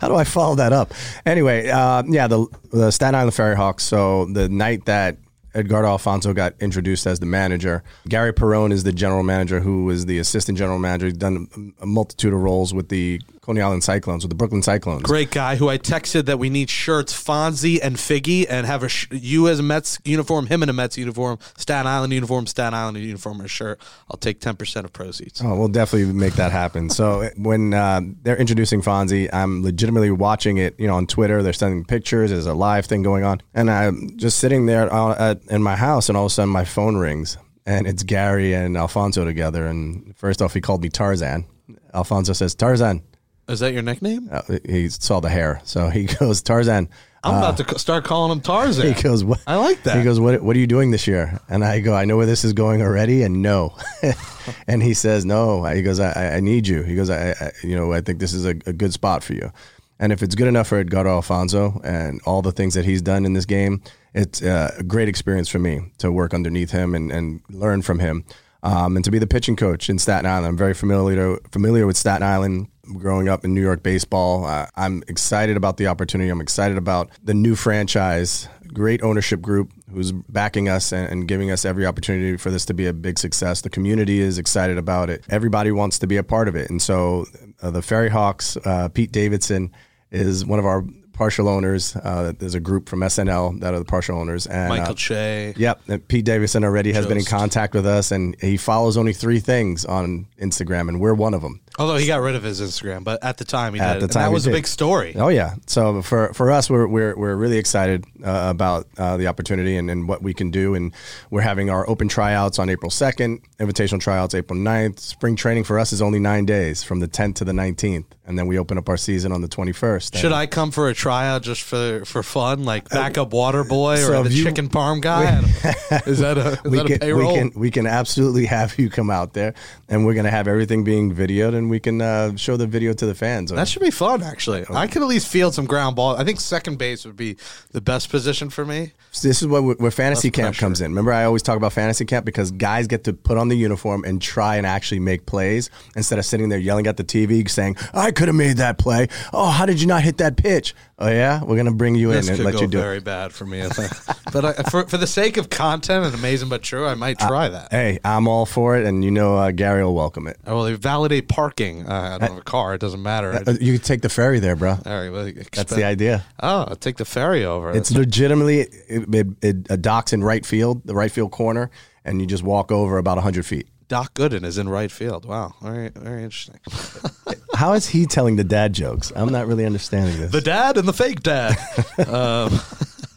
How 0.00 0.08
do 0.08 0.14
I 0.14 0.24
follow 0.24 0.54
that 0.56 0.72
up? 0.72 0.92
Anyway, 1.26 1.68
uh, 1.68 2.02
yeah, 2.06 2.26
the, 2.28 2.46
the 2.70 2.90
Staten 2.90 3.14
Island 3.14 3.34
Ferry 3.34 3.56
Hawks. 3.56 3.84
So 3.84 4.26
the 4.26 4.48
night 4.48 4.84
that 4.86 5.18
Edgardo 5.54 5.88
Alfonzo 5.88 6.32
got 6.32 6.54
introduced 6.60 7.06
as 7.06 7.20
the 7.20 7.26
manager. 7.26 7.82
Gary 8.08 8.32
Perone 8.32 8.72
is 8.72 8.84
the 8.84 8.92
general 8.92 9.22
manager, 9.22 9.60
who 9.60 9.84
was 9.84 10.06
the 10.06 10.18
assistant 10.18 10.58
general 10.58 10.78
manager. 10.78 11.06
He's 11.06 11.16
done 11.16 11.72
a 11.80 11.86
multitude 11.86 12.32
of 12.32 12.40
roles 12.40 12.72
with 12.72 12.88
the 12.90 13.20
Coney 13.48 13.62
Island 13.62 13.82
Cyclones, 13.82 14.24
with 14.24 14.28
the 14.28 14.36
Brooklyn 14.36 14.60
Cyclones. 14.62 15.04
Great 15.04 15.30
guy 15.30 15.56
who 15.56 15.70
I 15.70 15.78
texted 15.78 16.26
that 16.26 16.38
we 16.38 16.50
need 16.50 16.68
shirts, 16.68 17.14
Fonzie 17.14 17.78
and 17.82 17.96
Figgy, 17.96 18.44
and 18.46 18.66
have 18.66 18.82
a 18.82 18.90
sh- 18.90 19.08
you 19.10 19.48
as 19.48 19.58
a 19.58 19.62
Mets 19.62 19.98
uniform, 20.04 20.48
him 20.48 20.62
in 20.62 20.68
a 20.68 20.74
Mets 20.74 20.98
uniform, 20.98 21.38
Staten 21.56 21.86
Island 21.86 22.12
uniform, 22.12 22.46
Staten 22.46 22.74
Island 22.74 22.98
uniform, 22.98 23.40
or 23.40 23.48
shirt. 23.48 23.80
I'll 24.10 24.18
take 24.18 24.40
ten 24.40 24.54
percent 24.54 24.84
of 24.84 24.92
proceeds. 24.92 25.40
Oh, 25.42 25.58
we'll 25.58 25.68
definitely 25.68 26.12
make 26.12 26.34
that 26.34 26.52
happen. 26.52 26.90
So 26.90 27.30
when 27.36 27.72
uh, 27.72 28.02
they're 28.22 28.36
introducing 28.36 28.82
Fonzie, 28.82 29.30
I'm 29.32 29.62
legitimately 29.62 30.10
watching 30.10 30.58
it. 30.58 30.78
You 30.78 30.86
know, 30.86 30.96
on 30.96 31.06
Twitter, 31.06 31.42
they're 31.42 31.54
sending 31.54 31.86
pictures. 31.86 32.30
There's 32.30 32.44
a 32.44 32.52
live 32.52 32.84
thing 32.84 33.02
going 33.02 33.24
on, 33.24 33.40
and 33.54 33.70
I'm 33.70 34.18
just 34.18 34.40
sitting 34.40 34.66
there 34.66 34.92
uh, 34.92 35.16
at, 35.18 35.40
in 35.48 35.62
my 35.62 35.76
house, 35.76 36.10
and 36.10 36.18
all 36.18 36.26
of 36.26 36.32
a 36.32 36.34
sudden 36.34 36.52
my 36.52 36.66
phone 36.66 36.98
rings, 36.98 37.38
and 37.64 37.86
it's 37.86 38.02
Gary 38.02 38.52
and 38.52 38.76
Alfonzo 38.76 39.24
together. 39.24 39.66
And 39.66 40.14
first 40.18 40.42
off, 40.42 40.52
he 40.52 40.60
called 40.60 40.82
me 40.82 40.90
Tarzan. 40.90 41.46
Alfonzo 41.94 42.34
says 42.34 42.54
Tarzan. 42.54 43.04
Is 43.48 43.60
that 43.60 43.72
your 43.72 43.82
nickname? 43.82 44.28
Uh, 44.30 44.42
he 44.66 44.88
saw 44.88 45.20
the 45.20 45.28
hair, 45.30 45.60
so 45.64 45.88
he 45.88 46.04
goes 46.18 46.42
Tarzan. 46.42 46.88
I'm 47.24 47.34
about 47.36 47.56
to 47.56 47.78
start 47.80 48.04
calling 48.04 48.30
him 48.30 48.40
Tarzan. 48.40 48.94
He 48.94 49.02
goes, 49.02 49.24
what? 49.24 49.40
I 49.46 49.56
like 49.56 49.82
that. 49.82 49.96
He 49.98 50.04
goes, 50.04 50.20
what, 50.20 50.40
what 50.40 50.54
are 50.54 50.58
you 50.58 50.68
doing 50.68 50.92
this 50.92 51.06
year? 51.08 51.40
And 51.48 51.64
I 51.64 51.80
go, 51.80 51.92
I 51.94 52.04
know 52.04 52.16
where 52.16 52.26
this 52.26 52.44
is 52.44 52.52
going 52.52 52.80
already, 52.80 53.22
and 53.22 53.42
no. 53.42 53.76
and 54.68 54.82
he 54.82 54.94
says, 54.94 55.24
no. 55.24 55.64
He 55.64 55.82
goes, 55.82 55.98
I, 55.98 56.12
I- 56.12 56.34
I 56.36 56.40
need 56.40 56.68
you. 56.68 56.82
He 56.84 56.94
goes, 56.94 57.10
I, 57.10 57.30
I, 57.32 57.50
you 57.64 57.74
know, 57.74 57.92
I 57.92 58.02
think 58.02 58.20
this 58.20 58.32
is 58.32 58.44
a, 58.46 58.50
a 58.50 58.72
good 58.72 58.92
spot 58.92 59.24
for 59.24 59.34
you. 59.34 59.50
And 59.98 60.12
if 60.12 60.22
it's 60.22 60.36
good 60.36 60.46
enough 60.46 60.68
for 60.68 60.78
Edgardo 60.78 61.10
Alfonzo 61.10 61.80
and 61.82 62.20
all 62.24 62.40
the 62.40 62.52
things 62.52 62.74
that 62.74 62.84
he's 62.84 63.02
done 63.02 63.26
in 63.26 63.32
this 63.32 63.46
game, 63.46 63.82
it's 64.14 64.40
uh, 64.40 64.72
a 64.78 64.84
great 64.84 65.08
experience 65.08 65.48
for 65.48 65.58
me 65.58 65.80
to 65.98 66.12
work 66.12 66.32
underneath 66.32 66.70
him 66.70 66.94
and, 66.94 67.10
and 67.10 67.40
learn 67.50 67.82
from 67.82 67.98
him. 67.98 68.24
Um, 68.62 68.96
and 68.96 69.04
to 69.04 69.10
be 69.10 69.18
the 69.18 69.26
pitching 69.26 69.56
coach 69.56 69.88
in 69.88 69.98
Staten 69.98 70.26
Island, 70.26 70.46
I'm 70.46 70.56
very 70.56 70.74
familiar 70.74 71.38
familiar 71.52 71.86
with 71.86 71.96
Staten 71.96 72.26
Island. 72.26 72.68
Growing 72.96 73.28
up 73.28 73.44
in 73.44 73.52
New 73.54 73.60
York 73.60 73.82
baseball, 73.82 74.46
uh, 74.46 74.66
I'm 74.74 75.02
excited 75.08 75.58
about 75.58 75.76
the 75.76 75.88
opportunity. 75.88 76.30
I'm 76.30 76.40
excited 76.40 76.78
about 76.78 77.10
the 77.22 77.34
new 77.34 77.54
franchise, 77.54 78.48
great 78.72 79.02
ownership 79.02 79.42
group 79.42 79.70
who's 79.92 80.10
backing 80.10 80.70
us 80.70 80.90
and, 80.90 81.06
and 81.12 81.28
giving 81.28 81.50
us 81.50 81.66
every 81.66 81.84
opportunity 81.84 82.38
for 82.38 82.50
this 82.50 82.64
to 82.64 82.72
be 82.72 82.86
a 82.86 82.94
big 82.94 83.18
success. 83.18 83.60
The 83.60 83.68
community 83.68 84.20
is 84.20 84.38
excited 84.38 84.78
about 84.78 85.10
it. 85.10 85.22
Everybody 85.28 85.70
wants 85.70 85.98
to 85.98 86.06
be 86.06 86.16
a 86.16 86.22
part 86.22 86.48
of 86.48 86.56
it, 86.56 86.70
and 86.70 86.80
so 86.80 87.26
uh, 87.60 87.70
the 87.70 87.82
Ferry 87.82 88.08
Hawks, 88.08 88.56
uh, 88.64 88.88
Pete 88.88 89.12
Davidson 89.12 89.70
is 90.10 90.46
one 90.46 90.58
of 90.58 90.64
our 90.64 90.82
partial 91.18 91.48
owners. 91.48 91.96
Uh, 91.96 92.32
there's 92.38 92.54
a 92.54 92.60
group 92.60 92.88
from 92.88 93.00
SNL 93.00 93.58
that 93.58 93.74
are 93.74 93.80
the 93.80 93.84
partial 93.84 94.16
owners, 94.16 94.46
and 94.46 94.68
Michael 94.68 94.92
uh, 94.92 94.94
Che. 94.94 95.54
Yep, 95.56 95.80
and 95.88 96.08
Pete 96.08 96.24
Davidson 96.24 96.62
already 96.62 96.92
has 96.92 97.06
been 97.06 97.18
in 97.18 97.24
contact 97.24 97.74
with 97.74 97.86
us, 97.86 98.12
and 98.12 98.40
he 98.40 98.56
follows 98.56 98.96
only 98.96 99.12
three 99.12 99.40
things 99.40 99.84
on 99.84 100.26
Instagram, 100.40 100.88
and 100.88 101.00
we're 101.00 101.14
one 101.14 101.34
of 101.34 101.42
them. 101.42 101.60
Although 101.78 101.96
he 101.96 102.06
got 102.06 102.20
rid 102.20 102.34
of 102.34 102.42
his 102.42 102.60
Instagram, 102.60 103.04
but 103.04 103.22
at 103.22 103.38
the 103.38 103.44
time 103.44 103.74
he 103.74 103.80
At 103.80 103.94
did. 103.94 104.00
the 104.00 104.04
And 104.04 104.12
that 104.14 104.32
was 104.32 104.46
a 104.46 104.50
big 104.50 104.66
story. 104.66 105.14
Oh 105.16 105.28
yeah. 105.28 105.54
So 105.66 106.02
for 106.02 106.32
for 106.34 106.50
us, 106.50 106.68
we're 106.68 106.86
we're, 106.86 107.16
we're 107.16 107.36
really 107.36 107.58
excited 107.58 108.04
uh, 108.24 108.46
about 108.50 108.86
uh, 108.98 109.16
the 109.16 109.26
opportunity 109.28 109.76
and, 109.76 109.90
and 109.90 110.08
what 110.08 110.22
we 110.22 110.34
can 110.34 110.50
do, 110.50 110.74
and 110.74 110.92
we're 111.30 111.42
having 111.42 111.70
our 111.70 111.88
open 111.88 112.08
tryouts 112.08 112.58
on 112.58 112.68
April 112.68 112.90
second, 112.90 113.40
invitational 113.60 114.00
tryouts 114.00 114.34
April 114.34 114.58
9th. 114.58 114.98
Spring 114.98 115.36
training 115.36 115.64
for 115.64 115.78
us 115.78 115.92
is 115.92 116.02
only 116.02 116.18
nine 116.18 116.44
days, 116.46 116.82
from 116.82 117.00
the 117.00 117.08
10th 117.08 117.36
to 117.36 117.44
the 117.44 117.52
19th, 117.52 118.04
and 118.26 118.38
then 118.38 118.46
we 118.48 118.58
open 118.58 118.76
up 118.78 118.88
our 118.88 118.96
season 118.96 119.30
on 119.32 119.40
the 119.40 119.48
21st. 119.48 120.16
Should 120.16 120.32
I 120.32 120.46
come 120.46 120.70
for 120.72 120.88
a 120.88 120.94
tryout 120.94 121.42
just 121.42 121.62
for 121.62 122.04
for 122.04 122.22
fun, 122.22 122.64
like 122.64 122.88
backup 122.88 123.32
water 123.32 123.62
boy 123.64 123.96
so 123.96 124.20
or 124.20 124.24
the 124.24 124.30
you- 124.34 124.44
chicken 124.44 124.68
parm 124.68 125.00
guy? 125.00 125.38
is 126.06 126.18
that 126.18 126.36
a 126.38 126.52
is 126.64 126.70
we 126.70 126.76
that 126.78 126.86
a 126.86 126.88
can, 126.88 126.98
payroll? 126.98 127.32
we 127.32 127.38
can 127.38 127.52
we 127.60 127.70
can 127.70 127.86
absolutely 127.86 128.46
have 128.56 128.78
you 128.78 128.90
come 128.90 129.10
out 129.10 129.32
there, 129.34 129.54
and 129.88 130.04
we're 130.04 130.14
gonna 130.14 130.30
have 130.30 130.48
everything 130.48 130.82
being 130.84 131.14
videoed, 131.14 131.54
and 131.54 131.67
we 131.68 131.80
can 131.80 132.00
uh, 132.00 132.36
show 132.36 132.56
the 132.56 132.66
video 132.66 132.92
to 132.92 133.06
the 133.06 133.14
fans. 133.14 133.50
That 133.50 133.68
should 133.68 133.82
be 133.82 133.90
fun, 133.90 134.22
actually. 134.22 134.64
I 134.70 134.86
could 134.86 135.02
at 135.02 135.08
least 135.08 135.28
field 135.28 135.54
some 135.54 135.66
ground 135.66 135.96
ball. 135.96 136.16
I 136.16 136.24
think 136.24 136.40
second 136.40 136.78
base 136.78 137.04
would 137.04 137.16
be 137.16 137.36
the 137.72 137.80
best 137.80 138.10
position 138.10 138.50
for 138.50 138.64
me. 138.64 138.92
This 139.22 139.42
is 139.42 139.46
what 139.48 139.80
where 139.80 139.90
fantasy 139.90 140.28
Less 140.28 140.34
camp 140.34 140.46
pressure. 140.54 140.60
comes 140.60 140.80
in. 140.80 140.90
Remember, 140.90 141.12
I 141.12 141.24
always 141.24 141.42
talk 141.42 141.56
about 141.56 141.72
fantasy 141.72 142.04
camp 142.04 142.24
because 142.26 142.50
guys 142.50 142.86
get 142.86 143.04
to 143.04 143.12
put 143.12 143.38
on 143.38 143.48
the 143.48 143.56
uniform 143.56 144.04
and 144.04 144.20
try 144.20 144.56
and 144.56 144.66
actually 144.66 145.00
make 145.00 145.26
plays 145.26 145.70
instead 145.96 146.18
of 146.18 146.24
sitting 146.24 146.48
there 146.48 146.58
yelling 146.58 146.86
at 146.86 146.96
the 146.96 147.04
TV 147.04 147.48
saying, 147.48 147.76
"I 147.94 148.10
could 148.10 148.28
have 148.28 148.36
made 148.36 148.58
that 148.58 148.78
play." 148.78 149.08
Oh, 149.32 149.50
how 149.50 149.66
did 149.66 149.80
you 149.80 149.86
not 149.86 150.02
hit 150.02 150.18
that 150.18 150.36
pitch? 150.36 150.74
Oh 151.00 151.08
yeah, 151.08 151.44
we're 151.44 151.56
gonna 151.56 151.72
bring 151.72 151.94
you 151.94 152.10
This 152.10 152.26
in 152.26 152.34
and 152.34 152.38
could 152.42 152.54
let 152.54 152.60
you 152.60 152.66
do 152.66 152.78
it. 152.78 152.82
very 152.82 152.96
it. 152.96 153.04
bad 153.04 153.32
for 153.32 153.46
me, 153.46 153.62
I 153.62 153.68
think. 153.68 153.92
but 154.32 154.44
I, 154.44 154.52
for 154.64 154.84
for 154.88 154.96
the 154.96 155.06
sake 155.06 155.36
of 155.36 155.48
content 155.48 156.04
and 156.04 156.12
amazing 156.12 156.48
but 156.48 156.62
true, 156.62 156.86
I 156.86 156.94
might 156.94 157.20
try 157.20 157.48
that. 157.48 157.70
Hey, 157.70 158.00
I'm 158.04 158.26
all 158.26 158.46
for 158.46 158.76
it, 158.76 158.84
and 158.84 159.04
you 159.04 159.12
know 159.12 159.36
uh, 159.36 159.52
Gary 159.52 159.84
will 159.84 159.94
welcome 159.94 160.26
it. 160.26 160.38
Oh, 160.44 160.56
well, 160.56 160.64
they 160.64 160.74
validate 160.74 161.28
parking. 161.28 161.88
Uh, 161.88 162.16
I 162.16 162.18
don't 162.18 162.30
have 162.30 162.38
a 162.38 162.42
car; 162.42 162.74
it 162.74 162.80
doesn't 162.80 163.02
matter. 163.02 163.32
Uh, 163.46 163.54
you 163.60 163.74
can 163.74 163.82
take 163.82 164.02
the 164.02 164.08
ferry 164.08 164.40
there, 164.40 164.56
bro. 164.56 164.70
All 164.70 164.78
right, 164.84 165.10
well, 165.10 165.30
That's 165.52 165.72
the 165.72 165.84
idea. 165.84 166.24
Oh, 166.40 166.64
I'll 166.68 166.76
take 166.76 166.96
the 166.96 167.04
ferry 167.04 167.44
over. 167.44 167.70
It's 167.70 167.92
legitimately 167.92 168.60
it, 168.62 169.14
it, 169.14 169.26
it, 169.40 169.56
a 169.70 169.76
docks 169.76 170.12
in 170.12 170.24
right 170.24 170.44
field, 170.44 170.84
the 170.84 170.96
right 170.96 171.12
field 171.12 171.30
corner, 171.30 171.70
and 172.04 172.20
you 172.20 172.26
just 172.26 172.42
walk 172.42 172.72
over 172.72 172.98
about 172.98 173.18
hundred 173.18 173.46
feet. 173.46 173.68
Doc 173.86 174.14
Gooden 174.14 174.44
is 174.44 174.58
in 174.58 174.68
right 174.68 174.90
field. 174.90 175.26
Wow, 175.26 175.54
very 175.62 175.90
very 175.90 176.24
interesting. 176.24 176.58
How 177.58 177.72
is 177.72 177.88
he 177.88 178.06
telling 178.06 178.36
the 178.36 178.44
dad 178.44 178.72
jokes? 178.72 179.12
I'm 179.16 179.30
not 179.30 179.48
really 179.48 179.66
understanding 179.66 180.16
this. 180.16 180.30
the 180.30 180.40
dad 180.40 180.76
and 180.76 180.86
the 180.86 180.92
fake 180.92 181.24
dad. 181.24 181.58
um, 182.06 182.60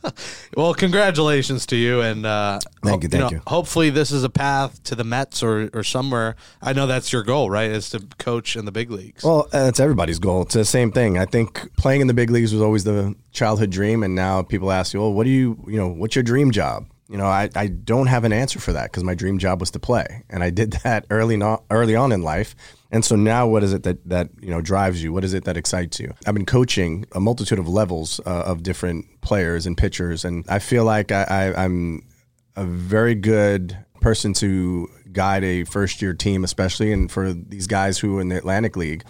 well, 0.57 0.73
congratulations 0.73 1.67
to 1.67 1.75
you, 1.75 2.01
and 2.01 2.25
uh, 2.25 2.59
Thank 2.83 3.03
you, 3.03 3.09
thank 3.09 3.29
you. 3.29 3.43
Hopefully, 3.45 3.91
this 3.91 4.09
is 4.09 4.23
a 4.23 4.31
path 4.31 4.81
to 4.85 4.95
the 4.95 5.03
Mets 5.03 5.43
or 5.43 5.69
or 5.75 5.83
somewhere. 5.83 6.37
I 6.59 6.73
know 6.73 6.87
that's 6.87 7.13
your 7.13 7.21
goal, 7.21 7.51
right? 7.51 7.69
Is 7.69 7.91
to 7.91 7.99
coach 8.17 8.55
in 8.55 8.65
the 8.65 8.71
big 8.71 8.89
leagues. 8.89 9.23
Well, 9.23 9.47
that's 9.51 9.79
everybody's 9.79 10.17
goal. 10.17 10.41
It's 10.41 10.55
the 10.55 10.65
same 10.65 10.91
thing. 10.91 11.19
I 11.19 11.25
think 11.25 11.75
playing 11.77 12.01
in 12.01 12.07
the 12.07 12.15
big 12.15 12.31
leagues 12.31 12.51
was 12.51 12.63
always 12.63 12.83
the 12.83 13.13
childhood 13.31 13.69
dream, 13.69 14.01
and 14.01 14.15
now 14.15 14.41
people 14.41 14.71
ask 14.71 14.91
you, 14.95 15.01
"Well, 15.01 15.13
what 15.13 15.25
do 15.25 15.29
you, 15.29 15.63
you 15.67 15.77
know, 15.77 15.89
what's 15.89 16.15
your 16.15 16.23
dream 16.23 16.49
job?" 16.49 16.87
You 17.11 17.17
know, 17.17 17.25
I, 17.25 17.49
I 17.57 17.67
don't 17.67 18.07
have 18.07 18.23
an 18.23 18.31
answer 18.31 18.57
for 18.57 18.71
that 18.71 18.85
because 18.85 19.03
my 19.03 19.15
dream 19.15 19.37
job 19.37 19.59
was 19.59 19.69
to 19.71 19.79
play, 19.79 20.23
and 20.29 20.41
I 20.45 20.49
did 20.49 20.71
that 20.83 21.05
early 21.09 21.35
no, 21.35 21.61
early 21.69 21.93
on 21.93 22.13
in 22.13 22.21
life. 22.21 22.55
And 22.89 23.03
so 23.03 23.17
now, 23.17 23.47
what 23.47 23.63
is 23.63 23.73
it 23.73 23.83
that 23.83 24.07
that 24.07 24.29
you 24.41 24.49
know 24.49 24.61
drives 24.61 25.03
you? 25.03 25.11
What 25.11 25.25
is 25.25 25.33
it 25.33 25.43
that 25.43 25.57
excites 25.57 25.99
you? 25.99 26.13
I've 26.25 26.33
been 26.33 26.45
coaching 26.45 27.05
a 27.11 27.19
multitude 27.19 27.59
of 27.59 27.67
levels 27.67 28.21
uh, 28.25 28.43
of 28.45 28.63
different 28.63 29.19
players 29.19 29.65
and 29.65 29.77
pitchers, 29.77 30.23
and 30.23 30.45
I 30.47 30.59
feel 30.59 30.85
like 30.85 31.11
I, 31.11 31.23
I, 31.23 31.63
I'm 31.65 32.07
a 32.55 32.63
very 32.63 33.15
good 33.15 33.77
person 33.99 34.31
to 34.35 34.87
guide 35.11 35.43
a 35.43 35.65
first 35.65 36.01
year 36.01 36.13
team, 36.13 36.45
especially 36.45 36.93
and 36.93 37.11
for 37.11 37.33
these 37.33 37.67
guys 37.67 37.99
who 37.99 38.19
are 38.19 38.21
in 38.21 38.29
the 38.29 38.37
Atlantic 38.37 38.77
League. 38.77 39.03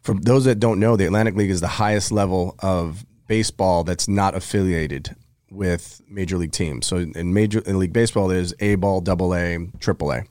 For 0.00 0.14
those 0.14 0.46
that 0.46 0.58
don't 0.58 0.80
know, 0.80 0.96
the 0.96 1.04
Atlantic 1.04 1.34
League 1.34 1.50
is 1.50 1.60
the 1.60 1.68
highest 1.68 2.12
level 2.12 2.54
of 2.60 3.04
baseball 3.26 3.84
that's 3.84 4.08
not 4.08 4.34
affiliated 4.34 5.14
with 5.50 6.00
major 6.08 6.36
league 6.36 6.52
teams. 6.52 6.86
So 6.86 6.96
in 6.96 7.32
major 7.32 7.60
in 7.60 7.78
league 7.78 7.92
baseball, 7.92 8.28
there's 8.28 8.54
A 8.60 8.74
ball, 8.76 9.00
double 9.00 9.34
A, 9.34 9.58
triple 9.80 10.12
A. 10.12 10.24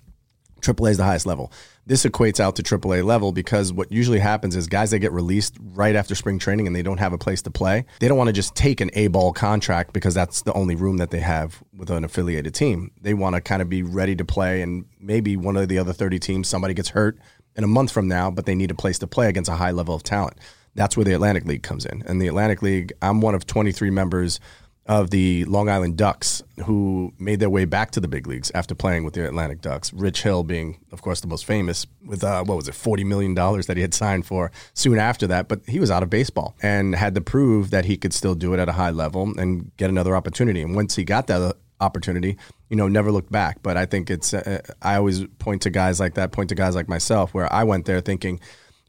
Triple 0.61 0.87
A 0.87 0.89
is 0.89 0.97
the 0.97 1.03
highest 1.03 1.25
level. 1.25 1.51
This 1.85 2.05
equates 2.05 2.39
out 2.39 2.55
to 2.55 2.63
triple 2.63 2.95
A 2.95 3.03
level 3.03 3.31
because 3.31 3.71
what 3.71 3.91
usually 3.91 4.17
happens 4.17 4.55
is 4.55 4.65
guys 4.65 4.89
that 4.89 4.99
get 4.99 5.11
released 5.11 5.55
right 5.59 5.95
after 5.95 6.15
spring 6.15 6.39
training 6.39 6.65
and 6.65 6.75
they 6.75 6.81
don't 6.81 6.97
have 6.97 7.13
a 7.13 7.17
place 7.19 7.43
to 7.43 7.51
play, 7.51 7.85
they 7.99 8.07
don't 8.07 8.17
want 8.17 8.29
to 8.29 8.33
just 8.33 8.55
take 8.55 8.81
an 8.81 8.89
A 8.93 9.07
ball 9.07 9.31
contract 9.31 9.93
because 9.93 10.15
that's 10.15 10.41
the 10.41 10.53
only 10.53 10.73
room 10.73 10.97
that 10.97 11.11
they 11.11 11.19
have 11.19 11.61
with 11.77 11.91
an 11.91 12.03
affiliated 12.03 12.55
team. 12.55 12.89
They 12.99 13.13
want 13.13 13.35
to 13.35 13.41
kind 13.41 13.61
of 13.61 13.69
be 13.69 13.83
ready 13.83 14.15
to 14.15 14.25
play 14.25 14.63
and 14.63 14.85
maybe 14.99 15.37
one 15.37 15.55
of 15.55 15.67
the 15.69 15.77
other 15.77 15.93
30 15.93 16.17
teams, 16.17 16.47
somebody 16.47 16.73
gets 16.73 16.89
hurt 16.89 17.19
in 17.55 17.63
a 17.63 17.67
month 17.67 17.91
from 17.91 18.07
now, 18.07 18.31
but 18.31 18.47
they 18.47 18.55
need 18.55 18.71
a 18.71 18.75
place 18.75 18.97
to 18.99 19.07
play 19.07 19.29
against 19.29 19.49
a 19.49 19.55
high 19.55 19.71
level 19.71 19.93
of 19.93 20.01
talent. 20.01 20.37
That's 20.73 20.97
where 20.97 21.05
the 21.05 21.13
Atlantic 21.13 21.45
League 21.45 21.63
comes 21.63 21.85
in. 21.85 22.03
And 22.05 22.21
the 22.21 22.27
Atlantic 22.27 22.61
League, 22.61 22.91
I'm 23.01 23.21
one 23.21 23.33
of 23.35 23.45
23 23.45 23.91
members 23.91 24.39
of 24.87 25.09
the 25.09 25.43
Long 25.45 25.67
Island 25.67 25.97
Ducks 25.97 26.43
who 26.65 27.11
made 27.17 27.39
their 27.39 27.49
way 27.49 27.65
back 27.65 27.89
to 27.91 27.99
the 27.99 28.07
big 28.07 28.27
leagues 28.27 28.51
after 28.53 28.75
playing 28.75 29.03
with 29.03 29.15
the 29.15 29.25
Atlantic 29.25 29.61
Ducks. 29.61 29.91
Rich 29.91 30.21
Hill 30.21 30.43
being, 30.43 30.79
of 30.91 31.01
course, 31.01 31.21
the 31.21 31.27
most 31.27 31.45
famous 31.45 31.87
with 32.05 32.23
uh, 32.23 32.43
what 32.43 32.55
was 32.55 32.67
it, 32.67 32.75
forty 32.75 33.03
million 33.03 33.33
dollars 33.33 33.65
that 33.65 33.77
he 33.77 33.81
had 33.81 33.93
signed 33.93 34.25
for 34.25 34.51
soon 34.73 34.99
after 34.99 35.25
that. 35.27 35.47
But 35.47 35.61
he 35.67 35.79
was 35.79 35.89
out 35.89 36.03
of 36.03 36.09
baseball 36.09 36.55
and 36.61 36.93
had 36.93 37.15
to 37.15 37.21
prove 37.21 37.71
that 37.71 37.85
he 37.85 37.97
could 37.97 38.13
still 38.13 38.35
do 38.35 38.53
it 38.53 38.59
at 38.59 38.69
a 38.69 38.73
high 38.73 38.91
level 38.91 39.33
and 39.39 39.71
get 39.77 39.89
another 39.89 40.15
opportunity. 40.15 40.61
And 40.61 40.75
once 40.75 40.95
he 40.95 41.03
got 41.03 41.27
that 41.27 41.55
opportunity, 41.81 42.37
you 42.69 42.77
know, 42.77 42.87
never 42.87 43.11
looked 43.11 43.31
back. 43.31 43.63
But 43.63 43.77
I 43.77 43.85
think 43.85 44.11
it's 44.11 44.33
uh, 44.33 44.61
I 44.83 44.95
always 44.95 45.25
point 45.39 45.63
to 45.63 45.71
guys 45.71 45.99
like 45.99 46.13
that, 46.13 46.31
point 46.31 46.49
to 46.49 46.55
guys 46.55 46.75
like 46.75 46.87
myself, 46.87 47.33
where 47.33 47.51
I 47.51 47.63
went 47.63 47.85
there 47.85 48.01
thinking 48.01 48.39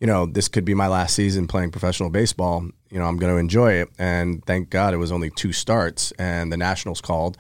you 0.00 0.06
know, 0.06 0.26
this 0.26 0.48
could 0.48 0.64
be 0.64 0.74
my 0.74 0.88
last 0.88 1.14
season 1.14 1.46
playing 1.46 1.70
professional 1.70 2.10
baseball. 2.10 2.68
You 2.90 2.98
know, 2.98 3.06
I'm 3.06 3.16
going 3.16 3.32
to 3.32 3.38
enjoy 3.38 3.72
it. 3.72 3.88
And 3.98 4.44
thank 4.44 4.70
God 4.70 4.94
it 4.94 4.98
was 4.98 5.10
only 5.10 5.30
two 5.30 5.52
starts 5.52 6.12
and 6.12 6.52
the 6.52 6.56
Nationals 6.56 7.00
called. 7.00 7.36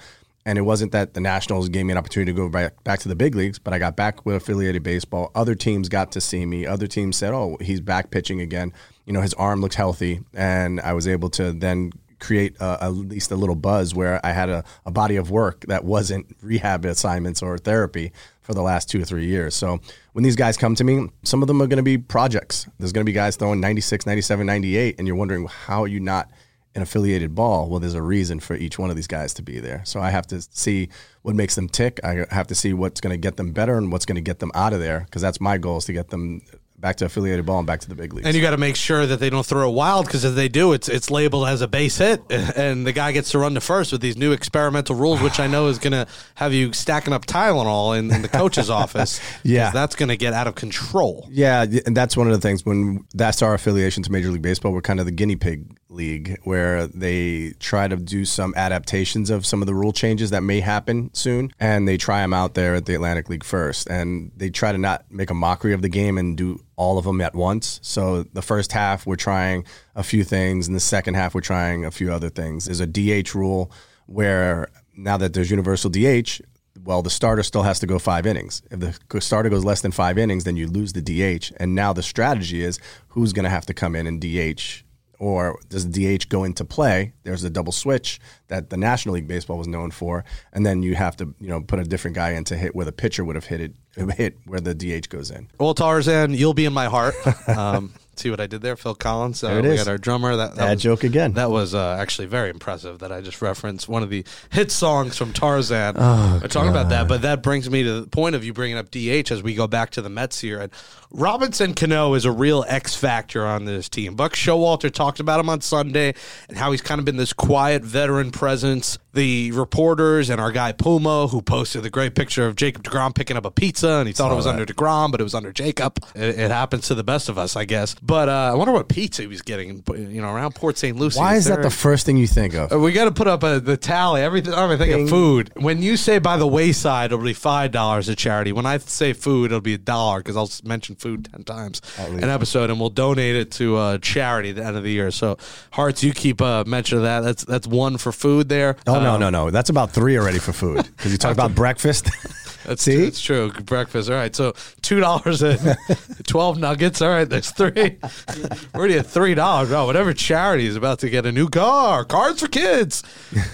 And 0.46 0.58
it 0.58 0.62
wasn't 0.62 0.92
that 0.92 1.14
the 1.14 1.20
Nationals 1.20 1.68
gave 1.68 1.84
me 1.86 1.92
an 1.92 1.98
opportunity 1.98 2.32
to 2.32 2.36
go 2.36 2.48
back, 2.48 2.82
back 2.84 3.00
to 3.00 3.08
the 3.08 3.16
big 3.16 3.34
leagues, 3.34 3.58
but 3.58 3.74
I 3.74 3.78
got 3.80 3.96
back 3.96 4.24
with 4.24 4.36
affiliated 4.36 4.84
baseball. 4.84 5.32
Other 5.34 5.56
teams 5.56 5.88
got 5.88 6.12
to 6.12 6.20
see 6.20 6.46
me. 6.46 6.64
Other 6.64 6.86
teams 6.86 7.16
said, 7.16 7.34
oh, 7.34 7.58
he's 7.60 7.80
back 7.80 8.10
pitching 8.10 8.40
again. 8.40 8.72
You 9.06 9.12
know, 9.12 9.22
his 9.22 9.34
arm 9.34 9.60
looks 9.60 9.74
healthy. 9.74 10.20
And 10.34 10.80
I 10.80 10.92
was 10.92 11.08
able 11.08 11.30
to 11.30 11.52
then 11.52 11.92
create 12.20 12.56
at 12.60 12.88
least 12.88 13.30
a 13.30 13.36
little 13.36 13.56
buzz 13.56 13.94
where 13.94 14.24
I 14.24 14.32
had 14.32 14.48
a, 14.48 14.64
a 14.86 14.90
body 14.90 15.16
of 15.16 15.30
work 15.30 15.66
that 15.66 15.84
wasn't 15.84 16.34
rehab 16.40 16.84
assignments 16.84 17.42
or 17.42 17.58
therapy 17.58 18.12
for 18.46 18.54
the 18.54 18.62
last 18.62 18.88
two 18.88 19.02
or 19.02 19.04
three 19.04 19.26
years. 19.26 19.56
So 19.56 19.80
when 20.12 20.22
these 20.22 20.36
guys 20.36 20.56
come 20.56 20.76
to 20.76 20.84
me, 20.84 21.08
some 21.24 21.42
of 21.42 21.48
them 21.48 21.60
are 21.60 21.66
going 21.66 21.78
to 21.78 21.82
be 21.82 21.98
projects. 21.98 22.68
There's 22.78 22.92
going 22.92 23.04
to 23.04 23.10
be 23.10 23.12
guys 23.12 23.34
throwing 23.34 23.60
96, 23.60 24.06
97, 24.06 24.46
98, 24.46 24.94
and 24.98 25.06
you're 25.08 25.16
wondering 25.16 25.46
how 25.48 25.82
are 25.82 25.88
you 25.88 25.98
not 25.98 26.30
an 26.76 26.82
affiliated 26.82 27.34
ball? 27.34 27.68
Well, 27.68 27.80
there's 27.80 27.94
a 27.94 28.02
reason 28.02 28.38
for 28.38 28.54
each 28.54 28.78
one 28.78 28.88
of 28.88 28.94
these 28.94 29.08
guys 29.08 29.34
to 29.34 29.42
be 29.42 29.58
there. 29.58 29.82
So 29.84 29.98
I 29.98 30.10
have 30.10 30.28
to 30.28 30.40
see 30.40 30.90
what 31.22 31.34
makes 31.34 31.56
them 31.56 31.68
tick. 31.68 31.98
I 32.04 32.24
have 32.30 32.46
to 32.46 32.54
see 32.54 32.72
what's 32.72 33.00
going 33.00 33.12
to 33.12 33.16
get 33.16 33.36
them 33.36 33.52
better 33.52 33.76
and 33.78 33.90
what's 33.90 34.06
going 34.06 34.14
to 34.16 34.22
get 34.22 34.38
them 34.38 34.52
out 34.54 34.72
of 34.72 34.78
there 34.78 35.00
because 35.00 35.22
that's 35.22 35.40
my 35.40 35.58
goal 35.58 35.78
is 35.78 35.86
to 35.86 35.92
get 35.92 36.10
them 36.10 36.42
back 36.78 36.96
to 36.96 37.06
affiliated 37.06 37.46
ball 37.46 37.58
and 37.58 37.66
back 37.66 37.80
to 37.80 37.88
the 37.88 37.94
big 37.94 38.12
leagues. 38.12 38.26
And 38.26 38.36
you 38.36 38.42
got 38.42 38.50
to 38.50 38.56
make 38.56 38.76
sure 38.76 39.06
that 39.06 39.18
they 39.18 39.30
don't 39.30 39.46
throw 39.46 39.68
it 39.68 39.72
wild 39.72 40.06
because 40.06 40.24
if 40.24 40.34
they 40.34 40.48
do, 40.48 40.72
it's 40.72 40.88
it's 40.88 41.10
labeled 41.10 41.48
as 41.48 41.60
a 41.60 41.68
base 41.68 41.98
hit, 41.98 42.22
and 42.30 42.86
the 42.86 42.92
guy 42.92 43.12
gets 43.12 43.30
to 43.30 43.38
run 43.38 43.54
to 43.54 43.60
first 43.60 43.92
with 43.92 44.00
these 44.00 44.16
new 44.16 44.32
experimental 44.32 44.96
rules, 44.96 45.20
which 45.20 45.40
I 45.40 45.46
know 45.46 45.68
is 45.68 45.78
going 45.78 45.92
to 45.92 46.06
have 46.34 46.52
you 46.52 46.72
stacking 46.72 47.12
up 47.12 47.26
Tylenol 47.26 47.98
in, 47.98 48.12
in 48.12 48.22
the 48.22 48.28
coach's 48.28 48.70
office. 48.82 49.20
Yeah. 49.42 49.70
that's 49.70 49.94
going 49.94 50.08
to 50.08 50.16
get 50.16 50.32
out 50.32 50.46
of 50.46 50.54
control. 50.54 51.26
Yeah, 51.30 51.64
and 51.86 51.96
that's 51.96 52.16
one 52.16 52.26
of 52.26 52.32
the 52.32 52.40
things 52.40 52.64
when 52.64 53.04
that's 53.14 53.42
our 53.42 53.54
affiliation 53.54 54.02
to 54.04 54.12
Major 54.12 54.30
League 54.30 54.42
Baseball. 54.42 54.72
We're 54.72 54.80
kind 54.80 55.00
of 55.00 55.06
the 55.06 55.12
guinea 55.12 55.36
pig 55.36 55.66
league 55.88 56.38
where 56.44 56.86
they 56.86 57.52
try 57.60 57.88
to 57.88 57.96
do 57.96 58.24
some 58.24 58.52
adaptations 58.56 59.30
of 59.30 59.46
some 59.46 59.62
of 59.62 59.66
the 59.66 59.74
rule 59.74 59.92
changes 59.92 60.30
that 60.30 60.42
may 60.42 60.60
happen 60.60 61.10
soon, 61.14 61.52
and 61.60 61.86
they 61.86 61.96
try 61.96 62.20
them 62.20 62.32
out 62.32 62.54
there 62.54 62.74
at 62.74 62.86
the 62.86 62.94
Atlantic 62.94 63.28
League 63.28 63.44
first, 63.44 63.88
and 63.88 64.30
they 64.36 64.50
try 64.50 64.72
to 64.72 64.78
not 64.78 65.04
make 65.10 65.30
a 65.30 65.34
mockery 65.34 65.72
of 65.72 65.82
the 65.82 65.88
game 65.88 66.18
and 66.18 66.36
do 66.36 66.60
all 66.76 66.98
of 66.98 67.04
them 67.04 67.20
at 67.20 67.34
once. 67.34 67.78
So 67.82 68.22
the 68.24 68.42
first 68.42 68.72
half 68.72 69.06
we're 69.06 69.16
trying 69.16 69.64
a 69.94 70.02
few 70.02 70.24
things, 70.24 70.66
and 70.66 70.74
the 70.74 70.80
second 70.80 71.14
half 71.14 71.34
we're 71.34 71.40
trying 71.40 71.84
a 71.84 71.90
few 71.90 72.12
other 72.12 72.30
things. 72.30 72.66
There's 72.66 72.80
a 72.80 72.86
DH 72.86 73.34
rule 73.34 73.70
where 74.06 74.68
now 74.96 75.16
that 75.16 75.34
there's 75.34 75.50
universal 75.50 75.90
DH, 75.90 76.40
well, 76.84 77.02
the 77.02 77.10
starter 77.10 77.42
still 77.42 77.62
has 77.62 77.80
to 77.80 77.86
go 77.86 77.98
five 77.98 78.26
innings. 78.26 78.62
If 78.70 78.80
the 79.08 79.20
starter 79.20 79.48
goes 79.48 79.64
less 79.64 79.80
than 79.80 79.92
five 79.92 80.18
innings, 80.18 80.44
then 80.44 80.56
you 80.56 80.66
lose 80.66 80.92
the 80.92 81.02
DH. 81.02 81.52
And 81.56 81.74
now 81.74 81.92
the 81.92 82.02
strategy 82.02 82.62
is 82.62 82.78
who's 83.08 83.32
going 83.32 83.44
to 83.44 83.50
have 83.50 83.66
to 83.66 83.74
come 83.74 83.96
in 83.96 84.06
and 84.06 84.20
DH, 84.20 84.84
or 85.18 85.58
does 85.68 85.90
the 85.90 86.18
DH 86.18 86.28
go 86.28 86.44
into 86.44 86.64
play? 86.64 87.12
There's 87.24 87.44
a 87.44 87.50
double 87.50 87.72
switch 87.72 88.20
that 88.48 88.70
the 88.70 88.76
National 88.76 89.14
League 89.14 89.26
Baseball 89.28 89.58
was 89.58 89.66
known 89.68 89.90
for, 89.90 90.24
and 90.52 90.64
then 90.64 90.82
you 90.82 90.94
have 90.94 91.16
to, 91.16 91.34
you 91.40 91.48
know, 91.48 91.60
put 91.60 91.78
a 91.78 91.84
different 91.84 92.14
guy 92.14 92.30
in 92.32 92.44
to 92.44 92.56
hit 92.56 92.74
where 92.76 92.84
the 92.84 92.92
pitcher 92.92 93.24
would 93.24 93.34
have 93.36 93.46
hit 93.46 93.60
it, 93.60 93.72
hit 94.16 94.36
where 94.46 94.60
the 94.60 94.74
DH 94.74 95.08
goes 95.08 95.30
in. 95.30 95.48
Well, 95.58 95.74
Tarzan, 95.74 96.34
you'll 96.34 96.54
be 96.54 96.64
in 96.66 96.72
my 96.72 96.86
heart. 96.86 97.14
Um, 97.48 97.94
see 98.16 98.30
what 98.30 98.40
I 98.40 98.46
did 98.46 98.60
there, 98.62 98.76
Phil 98.76 98.94
Collins. 98.94 99.42
Uh, 99.44 99.48
There 99.48 99.58
it 99.60 99.62
we 99.64 99.70
is. 99.70 99.84
got 99.84 99.88
our 99.90 99.98
drummer. 99.98 100.36
That, 100.36 100.50
that 100.56 100.58
Bad 100.58 100.74
was, 100.74 100.82
joke 100.82 101.04
again. 101.04 101.32
That 101.34 101.50
was 101.50 101.74
uh, 101.74 101.96
actually 101.98 102.26
very 102.26 102.50
impressive. 102.50 102.98
That 103.00 103.12
I 103.12 103.20
just 103.20 103.40
referenced 103.40 103.88
one 103.88 104.02
of 104.02 104.10
the 104.10 104.24
hit 104.50 104.70
songs 104.72 105.16
from 105.16 105.32
Tarzan. 105.32 105.94
Oh, 105.96 106.38
We're 106.42 106.48
talking 106.48 106.70
about 106.70 106.88
that, 106.90 107.08
but 107.08 107.22
that 107.22 107.42
brings 107.42 107.68
me 107.70 107.82
to 107.84 108.00
the 108.02 108.06
point 108.08 108.34
of 108.34 108.42
you 108.44 108.52
bringing 108.52 108.76
up 108.78 108.90
DH 108.90 109.30
as 109.30 109.42
we 109.42 109.54
go 109.54 109.66
back 109.66 109.90
to 109.92 110.02
the 110.02 110.08
Mets 110.10 110.40
here. 110.40 110.60
And 110.60 110.72
Robinson 111.10 111.74
Cano 111.74 112.14
is 112.14 112.24
a 112.24 112.30
real 112.32 112.64
X 112.68 112.94
factor 112.96 113.44
on 113.46 113.64
this 113.64 113.88
team. 113.88 114.14
Buck 114.14 114.34
Showalter 114.34 114.90
talked 114.90 115.20
about 115.20 115.40
him 115.40 115.48
on 115.48 115.60
Sunday 115.60 116.14
and 116.48 116.56
how 116.58 116.72
he's 116.72 116.82
kind 116.82 116.98
of 116.98 117.04
been 117.04 117.16
this 117.16 117.32
quiet 117.32 117.82
veteran 117.82 118.30
presence. 118.30 118.98
The 119.14 119.50
reporters 119.52 120.28
and 120.28 120.38
our 120.42 120.52
guy 120.52 120.72
Puma, 120.72 121.28
who 121.28 121.40
posted 121.40 121.82
the 121.82 121.88
great 121.88 122.14
picture 122.14 122.46
of 122.46 122.54
Jacob 122.54 122.82
Degrom 122.82 123.14
picking 123.14 123.34
up 123.38 123.46
a 123.46 123.50
pizza, 123.50 123.92
and 123.92 124.06
he 124.06 124.12
thought 124.12 124.30
it 124.30 124.34
was 124.34 124.46
under 124.46 124.66
Degrom, 124.66 125.10
but 125.10 125.22
it 125.22 125.24
was 125.24 125.34
under 125.34 125.52
Jacob. 125.54 125.98
It, 126.14 126.38
it 126.38 126.50
happens 126.50 126.88
to 126.88 126.94
the 126.94 127.02
best 127.02 127.30
of 127.30 127.38
us, 127.38 127.56
I 127.56 127.64
guess. 127.64 127.94
But 127.94 128.28
uh, 128.28 128.50
I 128.52 128.54
wonder 128.56 128.74
what 128.74 128.88
pizza 128.90 129.22
he 129.22 129.28
was 129.28 129.40
getting, 129.40 129.82
you 129.88 130.20
know, 130.20 130.30
around 130.30 130.54
Port 130.54 130.76
St. 130.76 130.94
Lucie. 130.98 131.18
Why 131.18 131.36
is 131.36 131.46
that 131.46 131.54
there- 131.54 131.62
the 131.62 131.70
first 131.70 132.04
thing 132.04 132.18
you 132.18 132.26
think 132.26 132.52
of? 132.54 132.70
uh, 132.70 132.78
we 132.78 132.92
got 132.92 133.06
to 133.06 133.10
put 133.10 133.26
up 133.26 133.42
a, 133.42 133.58
the 133.58 133.78
tally. 133.78 134.20
Everything. 134.20 134.52
I 134.52 134.76
think 134.76 134.92
of 135.04 135.08
food. 135.08 135.50
When 135.56 135.80
you 135.80 135.96
say 135.96 136.18
by 136.18 136.36
the 136.36 136.46
wayside, 136.46 137.10
it'll 137.10 137.24
be 137.24 137.32
five 137.32 137.70
dollars 137.70 138.06
to 138.06 138.16
charity. 138.16 138.52
When 138.52 138.66
I 138.66 138.76
say 138.76 139.14
food, 139.14 139.46
it'll 139.46 139.62
be 139.62 139.72
a 139.74 139.78
dollar 139.78 140.18
because 140.20 140.36
I'll 140.36 140.42
s- 140.44 140.62
mention 140.96 141.16
food 141.16 141.28
ten 141.32 141.44
times 141.44 141.80
an 141.98 142.24
episode, 142.24 142.70
and 142.70 142.80
we'll 142.80 142.90
donate 142.90 143.36
it 143.36 143.50
to 143.52 143.76
uh, 143.76 143.98
charity 143.98 144.50
at 144.50 144.56
the 144.56 144.64
end 144.64 144.76
of 144.76 144.82
the 144.82 144.90
year. 144.90 145.10
So, 145.10 145.38
Hartz, 145.72 146.02
you 146.02 146.12
keep 146.12 146.40
uh, 146.40 146.64
mention 146.66 146.98
of 146.98 147.04
that. 147.04 147.20
That's 147.20 147.44
that's 147.44 147.66
one 147.66 147.98
for 147.98 148.12
food 148.12 148.48
there. 148.48 148.76
Oh 148.86 149.00
no 149.00 149.14
Um, 149.14 149.20
no 149.20 149.30
no! 149.30 149.50
That's 149.50 149.70
about 149.70 149.90
three 149.90 150.18
already 150.18 150.38
for 150.38 150.52
food 150.52 150.76
because 150.96 151.12
you 151.12 151.18
talk 151.18 151.32
about 151.32 151.54
breakfast. 151.54 152.08
That's 152.66 152.82
See? 152.82 153.04
It's 153.04 153.20
true. 153.20 153.52
Breakfast. 153.52 154.10
All 154.10 154.16
right. 154.16 154.34
So 154.34 154.54
two 154.82 154.98
dollars 154.98 155.42
and 155.42 155.76
twelve 156.26 156.58
nuggets. 156.58 157.00
All 157.00 157.08
right. 157.08 157.28
There's 157.28 157.50
three. 157.50 157.98
We're 158.02 158.48
already 158.74 158.98
at 158.98 159.06
three 159.06 159.34
dollars. 159.34 159.70
Oh, 159.70 159.86
whatever 159.86 160.12
charity 160.12 160.66
is 160.66 160.74
about 160.74 160.98
to 161.00 161.10
get 161.10 161.26
a 161.26 161.32
new 161.32 161.48
car. 161.48 162.04
Cars 162.04 162.40
for 162.40 162.48
kids. 162.48 163.04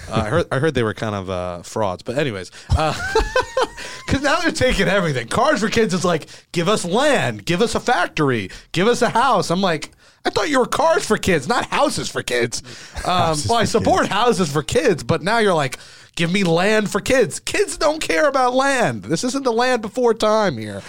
Uh, 0.09 0.13
I 0.13 0.29
heard. 0.29 0.47
I 0.51 0.59
heard 0.59 0.73
they 0.73 0.83
were 0.83 0.95
kind 0.95 1.13
of 1.15 1.29
uh, 1.29 1.61
frauds. 1.61 2.01
But 2.01 2.17
anyways, 2.17 2.49
because 2.69 4.21
now 4.21 4.39
they're 4.41 4.51
taking 4.51 4.87
everything. 4.87 5.27
Cars 5.27 5.59
for 5.59 5.69
kids 5.69 5.93
is 5.93 6.03
like, 6.03 6.27
give 6.51 6.67
us 6.67 6.83
land, 6.83 7.45
give 7.45 7.61
us 7.61 7.75
a 7.75 7.79
factory, 7.79 8.49
give 8.71 8.87
us 8.87 9.01
a 9.01 9.09
house. 9.09 9.51
I'm 9.51 9.61
like. 9.61 9.91
I 10.25 10.29
thought 10.29 10.49
you 10.49 10.59
were 10.59 10.65
cars 10.65 11.05
for 11.05 11.17
kids, 11.17 11.49
not 11.49 11.65
houses 11.65 12.09
for 12.09 12.23
kids. 12.23 12.63
Um, 13.05 13.37
well, 13.49 13.57
I 13.57 13.65
support 13.65 14.07
houses 14.07 14.49
for 14.49 14.63
kids, 14.63 15.03
but 15.03 15.21
now 15.21 15.39
you're 15.39 15.53
like, 15.53 15.77
give 16.15 16.31
me 16.31 16.43
land 16.43 16.91
for 16.91 16.99
kids. 16.99 17.39
Kids 17.39 17.77
don't 17.77 17.99
care 17.99 18.27
about 18.27 18.53
land. 18.53 19.03
This 19.03 19.23
isn't 19.23 19.43
the 19.43 19.51
land 19.51 19.81
before 19.81 20.13
time 20.13 20.57
here. 20.57 20.81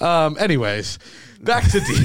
Um, 0.00 0.36
anyways, 0.38 0.98
back 1.40 1.70
to 1.70 1.80
D. 1.80 2.04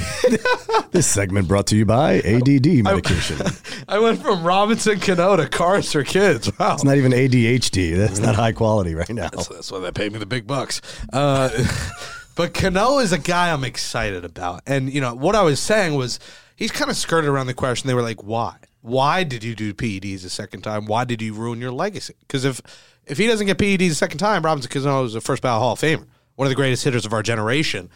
this 0.90 1.06
segment 1.06 1.48
brought 1.48 1.66
to 1.68 1.76
you 1.76 1.84
by 1.84 2.20
ADD 2.20 2.66
medication. 2.84 3.38
I 3.88 3.98
went 3.98 4.20
from 4.20 4.44
Robinson 4.44 5.00
Cano 5.00 5.36
to 5.36 5.48
cars 5.48 5.92
for 5.92 6.04
kids. 6.04 6.50
Wow. 6.58 6.74
It's 6.74 6.84
not 6.84 6.96
even 6.96 7.12
ADHD. 7.12 7.96
That's 7.96 8.20
not 8.20 8.34
high 8.34 8.52
quality 8.52 8.94
right 8.94 9.08
now. 9.10 9.28
That's, 9.28 9.48
that's 9.48 9.72
why 9.72 9.80
they 9.80 9.92
pay 9.92 10.08
me 10.08 10.18
the 10.18 10.26
big 10.26 10.46
bucks. 10.46 10.80
Uh, 11.12 11.50
but 12.34 12.54
Cano 12.54 12.98
is 12.98 13.12
a 13.12 13.18
guy 13.18 13.52
I'm 13.52 13.64
excited 13.64 14.24
about. 14.24 14.62
And, 14.66 14.92
you 14.92 15.00
know, 15.00 15.14
what 15.14 15.34
I 15.34 15.42
was 15.42 15.60
saying 15.60 15.94
was 15.94 16.18
he's 16.56 16.72
kind 16.72 16.90
of 16.90 16.96
skirted 16.96 17.28
around 17.28 17.46
the 17.46 17.54
question. 17.54 17.88
They 17.88 17.94
were 17.94 18.02
like, 18.02 18.22
why? 18.22 18.56
Why 18.86 19.24
did 19.24 19.42
you 19.42 19.56
do 19.56 19.74
PEDs 19.74 20.24
a 20.24 20.30
second 20.30 20.62
time? 20.62 20.86
Why 20.86 21.02
did 21.02 21.20
you 21.20 21.34
ruin 21.34 21.60
your 21.60 21.72
legacy? 21.72 22.14
Because 22.20 22.44
if, 22.44 22.60
if 23.04 23.18
he 23.18 23.26
doesn't 23.26 23.48
get 23.48 23.58
PEDs 23.58 23.90
a 23.90 23.94
second 23.96 24.18
time, 24.18 24.44
Robinson 24.44 24.70
Cano 24.70 25.02
is 25.02 25.16
a 25.16 25.20
first 25.20 25.42
ballot 25.42 25.60
Hall 25.60 25.72
of 25.72 25.80
Famer, 25.80 26.06
one 26.36 26.46
of 26.46 26.50
the 26.50 26.54
greatest 26.54 26.84
hitters 26.84 27.04
of 27.04 27.12
our 27.12 27.24
generation. 27.24 27.90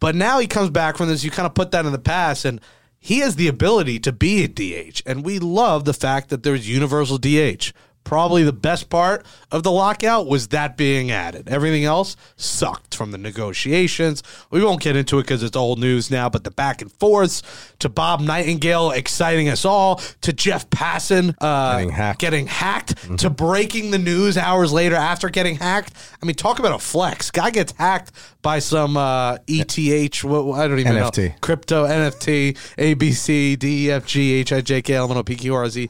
But 0.00 0.16
now 0.16 0.40
he 0.40 0.48
comes 0.48 0.70
back 0.70 0.96
from 0.96 1.06
this. 1.06 1.22
You 1.22 1.30
kind 1.30 1.46
of 1.46 1.54
put 1.54 1.70
that 1.70 1.86
in 1.86 1.92
the 1.92 1.98
past, 2.00 2.44
and 2.44 2.60
he 2.98 3.20
has 3.20 3.36
the 3.36 3.46
ability 3.46 4.00
to 4.00 4.10
be 4.10 4.42
a 4.42 4.48
DH. 4.48 5.00
And 5.06 5.24
we 5.24 5.38
love 5.38 5.84
the 5.84 5.94
fact 5.94 6.30
that 6.30 6.42
there's 6.42 6.68
universal 6.68 7.18
DH. 7.18 7.72
Probably 8.06 8.44
the 8.44 8.52
best 8.52 8.88
part 8.88 9.26
of 9.50 9.64
the 9.64 9.72
lockout 9.72 10.28
was 10.28 10.48
that 10.48 10.76
being 10.76 11.10
added. 11.10 11.48
Everything 11.48 11.84
else 11.84 12.16
sucked 12.36 12.94
from 12.94 13.10
the 13.10 13.18
negotiations. 13.18 14.22
We 14.48 14.62
won't 14.62 14.80
get 14.80 14.94
into 14.94 15.18
it 15.18 15.22
because 15.22 15.42
it's 15.42 15.56
old 15.56 15.80
news 15.80 16.08
now, 16.08 16.28
but 16.28 16.44
the 16.44 16.52
back 16.52 16.80
and 16.80 16.92
forths 16.92 17.42
to 17.80 17.88
Bob 17.88 18.20
Nightingale 18.20 18.92
exciting 18.92 19.48
us 19.48 19.64
all, 19.64 19.96
to 20.20 20.32
Jeff 20.32 20.70
Passan 20.70 21.34
uh, 21.40 21.72
Getting 21.78 21.90
hacked. 21.90 22.20
getting 22.20 22.46
hacked, 22.46 23.18
to 23.18 23.28
breaking 23.28 23.90
the 23.90 23.98
news 23.98 24.38
hours 24.38 24.72
later 24.72 24.94
after 24.94 25.28
getting 25.28 25.56
hacked. 25.56 25.92
I 26.22 26.26
mean, 26.26 26.36
talk 26.36 26.60
about 26.60 26.74
a 26.74 26.78
flex. 26.78 27.32
Guy 27.32 27.50
gets 27.50 27.72
hacked 27.72 28.12
by 28.40 28.60
some 28.60 28.96
uh, 28.96 29.38
ETH, 29.48 30.22
what, 30.22 30.60
I 30.60 30.68
don't 30.68 30.78
even 30.78 30.94
know. 30.94 31.10
NFT. 31.10 31.40
Crypto, 31.40 31.86
NFT, 31.86 32.56
ABC, 32.78 33.56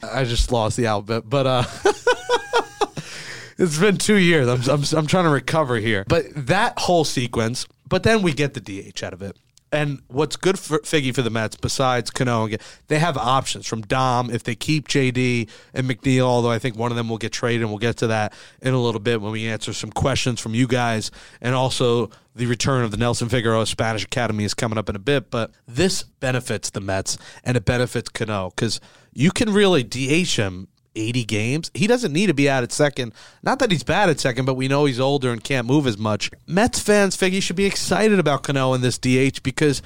I 0.02 0.24
just 0.24 0.50
lost 0.50 0.78
the 0.78 0.86
alphabet, 0.86 1.28
but 1.28 1.46
uh, 1.46 1.64
it's 3.58 3.78
been 3.78 3.96
two 3.96 4.16
years. 4.16 4.48
I'm, 4.48 4.60
I'm, 4.70 4.84
I'm 4.98 5.06
trying 5.06 5.24
to 5.24 5.30
recover 5.30 5.76
here. 5.76 6.04
But 6.08 6.26
that 6.34 6.78
whole 6.78 7.04
sequence, 7.04 7.66
but 7.88 8.02
then 8.02 8.22
we 8.22 8.32
get 8.32 8.54
the 8.54 8.60
DH 8.60 9.02
out 9.02 9.12
of 9.12 9.22
it. 9.22 9.36
And 9.72 10.00
what's 10.06 10.36
good 10.36 10.58
for 10.58 10.78
Figgy 10.78 11.12
for 11.12 11.22
the 11.22 11.30
Mets, 11.30 11.56
besides 11.56 12.10
Cano, 12.10 12.48
they 12.86 12.98
have 13.00 13.16
options 13.16 13.66
from 13.66 13.82
Dom 13.82 14.30
if 14.30 14.44
they 14.44 14.54
keep 14.54 14.86
JD 14.86 15.48
and 15.74 15.90
McNeil. 15.90 16.22
Although 16.22 16.52
I 16.52 16.60
think 16.60 16.76
one 16.76 16.92
of 16.92 16.96
them 16.96 17.08
will 17.08 17.18
get 17.18 17.32
traded, 17.32 17.62
and 17.62 17.70
we'll 17.70 17.78
get 17.78 17.96
to 17.98 18.06
that 18.06 18.32
in 18.62 18.74
a 18.74 18.80
little 18.80 19.00
bit 19.00 19.20
when 19.20 19.32
we 19.32 19.46
answer 19.48 19.72
some 19.72 19.90
questions 19.90 20.40
from 20.40 20.54
you 20.54 20.68
guys, 20.68 21.10
and 21.40 21.54
also 21.54 22.10
the 22.34 22.46
return 22.46 22.84
of 22.84 22.92
the 22.92 22.96
Nelson 22.96 23.28
Figueroa 23.28 23.66
Spanish 23.66 24.04
Academy 24.04 24.44
is 24.44 24.54
coming 24.54 24.78
up 24.78 24.88
in 24.88 24.94
a 24.94 25.00
bit. 25.00 25.30
But 25.30 25.50
this 25.66 26.04
benefits 26.04 26.70
the 26.70 26.80
Mets 26.80 27.18
and 27.42 27.56
it 27.56 27.64
benefits 27.64 28.08
Cano 28.08 28.50
because 28.50 28.80
you 29.12 29.32
can 29.32 29.52
really 29.52 29.82
DH 29.82 30.36
him 30.36 30.68
80 30.96 31.24
games. 31.24 31.70
He 31.74 31.86
doesn't 31.86 32.12
need 32.12 32.26
to 32.26 32.34
be 32.34 32.48
out 32.48 32.62
at 32.62 32.72
second. 32.72 33.12
Not 33.42 33.58
that 33.60 33.70
he's 33.70 33.84
bad 33.84 34.08
at 34.08 34.18
second, 34.18 34.46
but 34.46 34.54
we 34.54 34.68
know 34.68 34.86
he's 34.86 34.98
older 34.98 35.30
and 35.30 35.42
can't 35.42 35.66
move 35.66 35.86
as 35.86 35.98
much. 35.98 36.30
Mets 36.46 36.80
fans 36.80 37.14
figure 37.14 37.40
should 37.40 37.56
be 37.56 37.66
excited 37.66 38.18
about 38.18 38.42
Cano 38.42 38.74
in 38.74 38.80
this 38.80 38.98
DH 38.98 39.42
because 39.42 39.82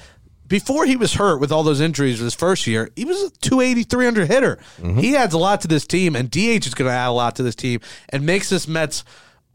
before 0.47 0.85
he 0.85 0.97
was 0.97 1.13
hurt 1.13 1.39
with 1.39 1.51
all 1.51 1.63
those 1.63 1.79
injuries 1.79 2.19
his 2.19 2.35
first 2.35 2.67
year, 2.67 2.89
he 2.95 3.05
was 3.05 3.21
a 3.23 3.29
280, 3.39 3.83
300 3.83 4.27
hitter. 4.27 4.59
Mm-hmm. 4.81 4.99
He 4.99 5.15
adds 5.15 5.33
a 5.33 5.37
lot 5.37 5.61
to 5.61 5.67
this 5.67 5.87
team, 5.87 6.15
and 6.15 6.29
DH 6.29 6.67
is 6.67 6.73
going 6.73 6.89
to 6.89 6.95
add 6.95 7.07
a 7.07 7.11
lot 7.11 7.37
to 7.37 7.43
this 7.43 7.55
team 7.55 7.79
and 8.09 8.25
makes 8.25 8.49
this 8.49 8.67
Mets 8.67 9.05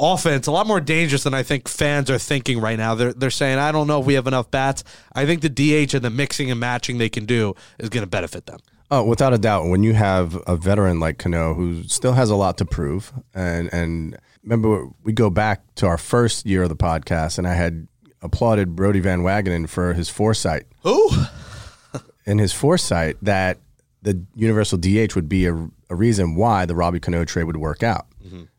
offense 0.01 0.47
a 0.47 0.51
lot 0.51 0.66
more 0.66 0.81
dangerous 0.81 1.25
than 1.25 1.35
I 1.35 1.42
think 1.42 1.69
fans 1.69 2.11
are 2.11 2.19
thinking 2.19 2.61
right 2.61 2.79
now. 2.79 2.95
They're, 2.95 3.12
they're 3.12 3.31
saying, 3.31 3.59
I 3.59 3.73
don't 3.73 3.87
know 3.87 4.01
if 4.01 4.07
we 4.07 4.14
have 4.14 4.27
enough 4.27 4.51
bats. 4.51 4.85
I 5.12 5.27
think 5.27 5.42
the 5.42 5.51
DH 5.51 5.95
and 5.95 6.03
the 6.03 6.11
mixing 6.11 6.51
and 6.51 6.59
matching 6.59 6.99
they 6.99 7.09
can 7.09 7.27
do 7.27 7.55
is 7.79 7.88
going 7.88 8.03
to 8.03 8.11
benefit 8.11 8.47
them. 8.47 8.61
Oh, 8.90 9.03
without 9.03 9.33
a 9.33 9.38
doubt, 9.38 9.66
when 9.66 9.83
you 9.83 9.94
have 9.94 10.40
a 10.46 10.57
veteran 10.57 11.01
like 11.01 11.18
Cano 11.18 11.55
who 11.55 11.83
still 11.85 12.12
has 12.12 12.31
a 12.31 12.37
lot 12.37 12.59
to 12.59 12.64
prove, 12.64 13.12
and 13.35 13.72
and 13.72 14.16
remember 14.44 14.88
we 15.03 15.12
go 15.12 15.29
back 15.29 15.62
to 15.77 15.87
our 15.87 15.99
first 15.99 16.46
year 16.46 16.62
of 16.62 16.68
the 16.68 16.77
podcast, 16.77 17.38
and 17.38 17.49
I 17.49 17.55
had 17.55 17.88
applauded 18.22 18.77
Brodie 18.77 19.01
Van 19.01 19.20
Wagenen 19.22 19.68
for 19.68 19.92
his 19.92 20.09
foresight. 20.09 20.66
Who? 20.83 21.11
in 22.27 22.38
his 22.38 22.53
foresight 22.53 23.16
that 23.22 23.59
the 24.03 24.22
universal 24.35 24.79
DH 24.79 25.14
would 25.14 25.29
be 25.29 25.46
a, 25.46 25.55
a 25.90 25.94
reason 25.94 26.37
why 26.37 26.66
the 26.66 26.75
Robbie 26.75 27.01
Cano 27.01 27.25
trade 27.25 27.44
would 27.44 27.57
work 27.57 27.83
out. 27.83 28.07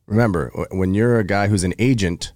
Remember, 0.07 0.51
when 0.71 0.93
you're 0.93 1.19
a 1.19 1.23
guy 1.25 1.47
who's 1.47 1.65
an 1.65 1.73
agent, 1.79 2.31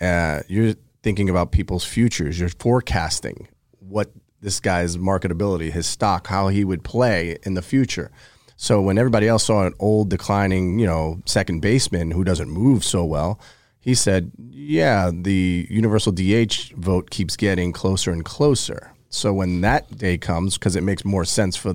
uh, 0.00 0.40
you're 0.48 0.74
thinking 1.02 1.28
about 1.28 1.52
people's 1.52 1.84
futures. 1.84 2.40
You're 2.40 2.48
forecasting 2.48 3.46
what 3.78 4.10
this 4.40 4.60
guy's 4.60 4.96
marketability, 4.96 5.70
his 5.70 5.86
stock, 5.86 6.28
how 6.28 6.48
he 6.48 6.64
would 6.64 6.82
play 6.82 7.38
in 7.42 7.54
the 7.54 7.62
future. 7.62 8.10
So 8.56 8.80
when 8.80 8.98
everybody 8.98 9.26
else 9.26 9.44
saw 9.44 9.66
an 9.66 9.74
old, 9.78 10.10
declining, 10.10 10.78
you 10.78 10.86
know, 10.86 11.22
second 11.24 11.60
baseman 11.60 12.10
who 12.10 12.24
doesn't 12.24 12.50
move 12.50 12.84
so 12.84 13.04
well, 13.04 13.40
he 13.80 13.94
said, 13.94 14.32
"Yeah, 14.50 15.10
the 15.12 15.66
universal 15.70 16.12
DH 16.12 16.74
vote 16.76 17.10
keeps 17.10 17.36
getting 17.36 17.72
closer 17.72 18.10
and 18.10 18.24
closer." 18.24 18.92
So 19.08 19.32
when 19.32 19.62
that 19.62 19.96
day 19.96 20.18
comes, 20.18 20.58
because 20.58 20.76
it 20.76 20.82
makes 20.82 21.04
more 21.04 21.24
sense 21.24 21.56
for 21.56 21.74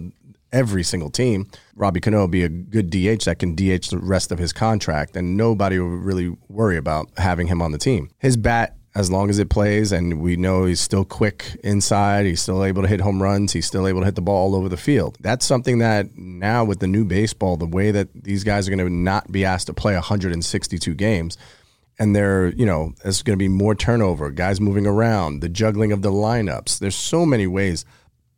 every 0.51 0.84
single 0.84 1.10
team, 1.10 1.47
Robbie 1.75 1.99
Cano 1.99 2.19
will 2.19 2.28
be 2.28 2.43
a 2.43 2.49
good 2.49 2.89
DH 2.89 3.25
that 3.25 3.39
can 3.39 3.56
DH 3.56 3.89
the 3.89 3.97
rest 3.97 4.32
of 4.32 4.39
his 4.39 4.54
contract, 4.54 5.17
and 5.17 5.36
nobody 5.36 5.80
will 5.80 5.89
really 5.89 6.38
worry 6.47 6.78
about 6.78 7.10
having 7.17 7.47
him 7.47 7.62
on 7.62 7.71
the 7.71 7.78
team. 7.78 8.10
His 8.19 8.38
bat, 8.38 8.78
as 8.95 9.12
long 9.12 9.29
as 9.29 9.39
it 9.39 9.49
plays, 9.49 9.91
and 9.91 10.21
we 10.21 10.38
know 10.38 10.63
he's 10.63 10.79
still 10.79 11.03
quick 11.03 11.60
inside, 11.63 12.25
he's 12.25 12.41
still 12.41 12.63
able 12.63 12.81
to 12.81 12.88
hit 12.88 13.01
home 13.01 13.21
runs, 13.21 13.51
he's 13.51 13.65
still 13.65 13.88
able 13.88 13.99
to 13.99 14.05
hit 14.05 14.15
the 14.15 14.21
ball 14.21 14.53
all 14.53 14.55
over 14.55 14.69
the 14.69 14.77
field. 14.77 15.17
That's 15.19 15.45
something 15.45 15.79
that 15.79 16.17
now 16.17 16.63
with 16.63 16.79
the 16.79 16.88
new 16.88 17.03
baseball, 17.03 17.58
the 17.58 17.65
way 17.65 17.91
that 17.91 18.08
these 18.13 18.45
guys 18.45 18.67
are 18.67 18.71
going 18.71 18.88
to 18.88 18.89
not 18.89 19.29
be 19.29 19.43
asked 19.43 19.67
to 19.67 19.73
play 19.73 19.95
162 19.95 20.93
games, 20.95 21.38
and 21.99 22.15
there, 22.15 22.47
you 22.47 22.65
know, 22.65 22.93
there's 23.03 23.21
going 23.21 23.38
to 23.38 23.43
be 23.43 23.49
more 23.49 23.75
turnover, 23.75 24.31
guys 24.31 24.62
moving 24.62 24.88
around, 24.88 25.41
the 25.41 25.49
juggling 25.49 25.91
of 25.91 26.01
the 26.01 26.12
lineups. 26.12 26.79
There's 26.79 26.95
so 26.95 27.25
many 27.25 27.47
ways 27.47 27.84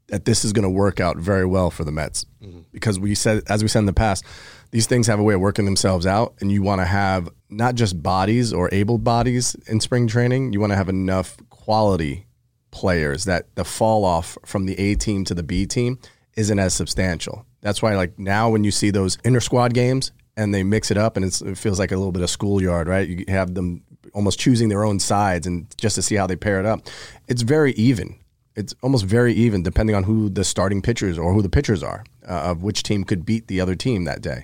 that 0.08 0.26
this 0.26 0.46
is 0.46 0.54
going 0.54 0.64
to 0.64 0.70
work 0.70 1.00
out 1.00 1.18
very 1.18 1.46
well 1.46 1.70
for 1.70 1.84
the 1.84 1.92
Mets 1.92 2.26
mm-hmm. 2.42 2.62
because 2.72 3.00
we 3.00 3.14
said, 3.14 3.44
as 3.48 3.62
we 3.62 3.68
said 3.68 3.80
in 3.80 3.86
the 3.86 3.94
past, 3.94 4.24
these 4.72 4.86
things 4.86 5.08
have 5.08 5.20
a 5.20 5.24
way 5.24 5.34
of 5.34 5.42
working 5.42 5.66
themselves 5.66 6.06
out, 6.06 6.36
and 6.40 6.52
you 6.52 6.62
want 6.62 6.82
to 6.82 6.86
have 6.86 7.30
not 7.50 7.76
just 7.76 8.02
bodies 8.02 8.52
or 8.52 8.70
able 8.74 8.98
bodies 8.98 9.56
in 9.68 9.80
spring 9.80 10.08
training. 10.08 10.54
You 10.54 10.60
want 10.60 10.72
to 10.72 10.78
have 10.78 10.90
enough 10.90 11.38
quality 11.50 12.28
players 12.72 13.26
that 13.26 13.54
the 13.56 13.64
fall 13.64 14.04
off 14.04 14.38
from 14.46 14.66
the 14.66 14.78
A 14.78 14.96
team 14.96 15.24
to 15.26 15.34
the 15.34 15.44
B 15.44 15.66
team 15.66 16.00
isn't 16.36 16.60
as 16.60 16.74
substantial. 16.74 17.46
That's 17.62 17.82
why, 17.82 17.96
like 17.96 18.20
now, 18.20 18.50
when 18.50 18.64
you 18.64 18.72
see 18.72 18.92
those 18.92 19.18
inter 19.24 19.40
squad 19.40 19.74
games 19.74 20.12
and 20.36 20.54
they 20.54 20.64
mix 20.64 20.92
it 20.92 20.98
up, 20.98 21.18
and 21.18 21.26
it's, 21.26 21.42
it 21.42 21.58
feels 21.58 21.80
like 21.80 21.92
a 21.92 21.98
little 21.98 22.12
bit 22.12 22.22
of 22.22 22.30
schoolyard, 22.30 22.88
right? 22.88 23.08
You 23.08 23.26
have 23.30 23.56
them 23.56 23.84
almost 24.14 24.40
choosing 24.40 24.70
their 24.70 24.84
own 24.84 25.00
sides 25.00 25.48
and 25.48 25.74
just 25.78 25.96
to 25.96 26.02
see 26.02 26.16
how 26.16 26.28
they 26.28 26.36
pair 26.36 26.60
it 26.60 26.66
up. 26.66 26.82
It's 27.28 27.42
very 27.42 27.74
even. 27.74 28.20
It's 28.58 28.74
almost 28.82 29.06
very 29.06 29.34
even, 29.34 29.64
depending 29.64 29.96
on 29.96 30.04
who 30.04 30.30
the 30.30 30.44
starting 30.44 30.82
pitchers 30.82 31.18
or 31.18 31.32
who 31.34 31.42
the 31.42 31.50
pitchers 31.50 31.84
are, 31.84 32.04
uh, 32.28 32.52
of 32.52 32.64
which 32.64 32.84
team 32.84 33.04
could 33.04 33.26
beat 33.26 33.48
the 33.48 33.62
other 33.62 33.76
team 33.76 34.06
that 34.06 34.22
day. 34.22 34.44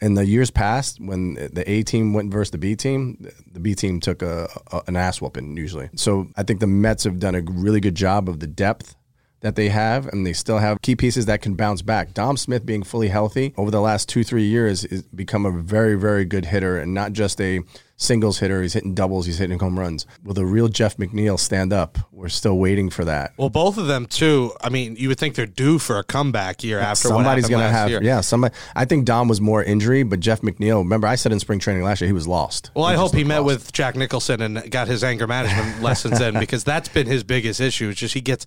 In 0.00 0.14
the 0.14 0.26
years 0.26 0.50
past, 0.50 1.00
when 1.00 1.34
the 1.34 1.64
A 1.70 1.84
team 1.84 2.12
went 2.12 2.32
versus 2.32 2.50
the 2.50 2.58
B 2.58 2.74
team, 2.74 3.26
the 3.50 3.60
B 3.60 3.74
team 3.74 4.00
took 4.00 4.22
a, 4.22 4.48
a 4.72 4.82
an 4.88 4.96
ass 4.96 5.20
whooping 5.20 5.56
usually. 5.56 5.88
So 5.94 6.28
I 6.36 6.42
think 6.42 6.60
the 6.60 6.66
Mets 6.66 7.04
have 7.04 7.20
done 7.20 7.36
a 7.36 7.42
really 7.42 7.80
good 7.80 7.94
job 7.94 8.28
of 8.28 8.40
the 8.40 8.48
depth 8.48 8.96
that 9.40 9.56
they 9.56 9.68
have, 9.68 10.08
and 10.08 10.26
they 10.26 10.32
still 10.32 10.58
have 10.58 10.82
key 10.82 10.96
pieces 10.96 11.26
that 11.26 11.40
can 11.40 11.54
bounce 11.54 11.80
back. 11.80 12.12
Dom 12.12 12.36
Smith 12.36 12.66
being 12.66 12.82
fully 12.82 13.08
healthy 13.08 13.54
over 13.56 13.70
the 13.70 13.80
last 13.80 14.08
two 14.08 14.24
three 14.24 14.44
years 14.44 14.82
has 14.90 15.02
become 15.02 15.46
a 15.46 15.50
very 15.50 15.94
very 15.94 16.24
good 16.24 16.46
hitter, 16.46 16.76
and 16.78 16.92
not 16.92 17.12
just 17.12 17.40
a 17.40 17.60
singles 17.96 18.38
hitter. 18.38 18.62
He's 18.62 18.72
hitting 18.72 18.94
doubles. 18.94 19.26
He's 19.26 19.38
hitting 19.38 19.58
home 19.58 19.78
runs. 19.78 20.06
Will 20.24 20.34
the 20.34 20.44
real 20.44 20.68
Jeff 20.68 20.96
McNeil 20.96 21.38
stand 21.38 21.72
up? 21.72 21.98
We're 22.12 22.28
still 22.28 22.58
waiting 22.58 22.90
for 22.90 23.04
that. 23.04 23.32
Well, 23.36 23.50
both 23.50 23.76
of 23.78 23.86
them 23.86 24.06
too. 24.06 24.52
I 24.62 24.68
mean, 24.68 24.96
you 24.96 25.08
would 25.08 25.18
think 25.18 25.34
they're 25.34 25.46
due 25.46 25.78
for 25.78 25.98
a 25.98 26.04
comeback 26.04 26.64
year 26.64 26.78
after 26.80 27.08
Somebody's 27.08 27.48
gonna 27.48 27.68
have 27.70 27.90
year. 27.90 28.02
yeah. 28.02 28.20
Somebody. 28.20 28.54
I 28.74 28.84
think 28.84 29.04
Dom 29.04 29.28
was 29.28 29.40
more 29.40 29.62
injury, 29.62 30.02
but 30.02 30.20
Jeff 30.20 30.40
McNeil. 30.40 30.78
Remember, 30.78 31.06
I 31.06 31.14
said 31.16 31.32
in 31.32 31.40
spring 31.40 31.58
training 31.58 31.82
last 31.82 32.00
year 32.00 32.08
he 32.08 32.12
was 32.12 32.26
lost. 32.26 32.70
Well, 32.74 32.84
I 32.84 32.94
hope 32.94 33.14
he 33.14 33.24
met 33.24 33.38
lost. 33.40 33.46
with 33.46 33.72
Jack 33.72 33.96
Nicholson 33.96 34.40
and 34.40 34.70
got 34.70 34.88
his 34.88 35.04
anger 35.04 35.26
management 35.26 35.82
lessons 35.82 36.20
in 36.20 36.38
because 36.38 36.64
that's 36.64 36.88
been 36.88 37.06
his 37.06 37.22
biggest 37.24 37.60
issue. 37.60 37.90
It's 37.90 38.00
just 38.00 38.14
he 38.14 38.20
gets 38.20 38.46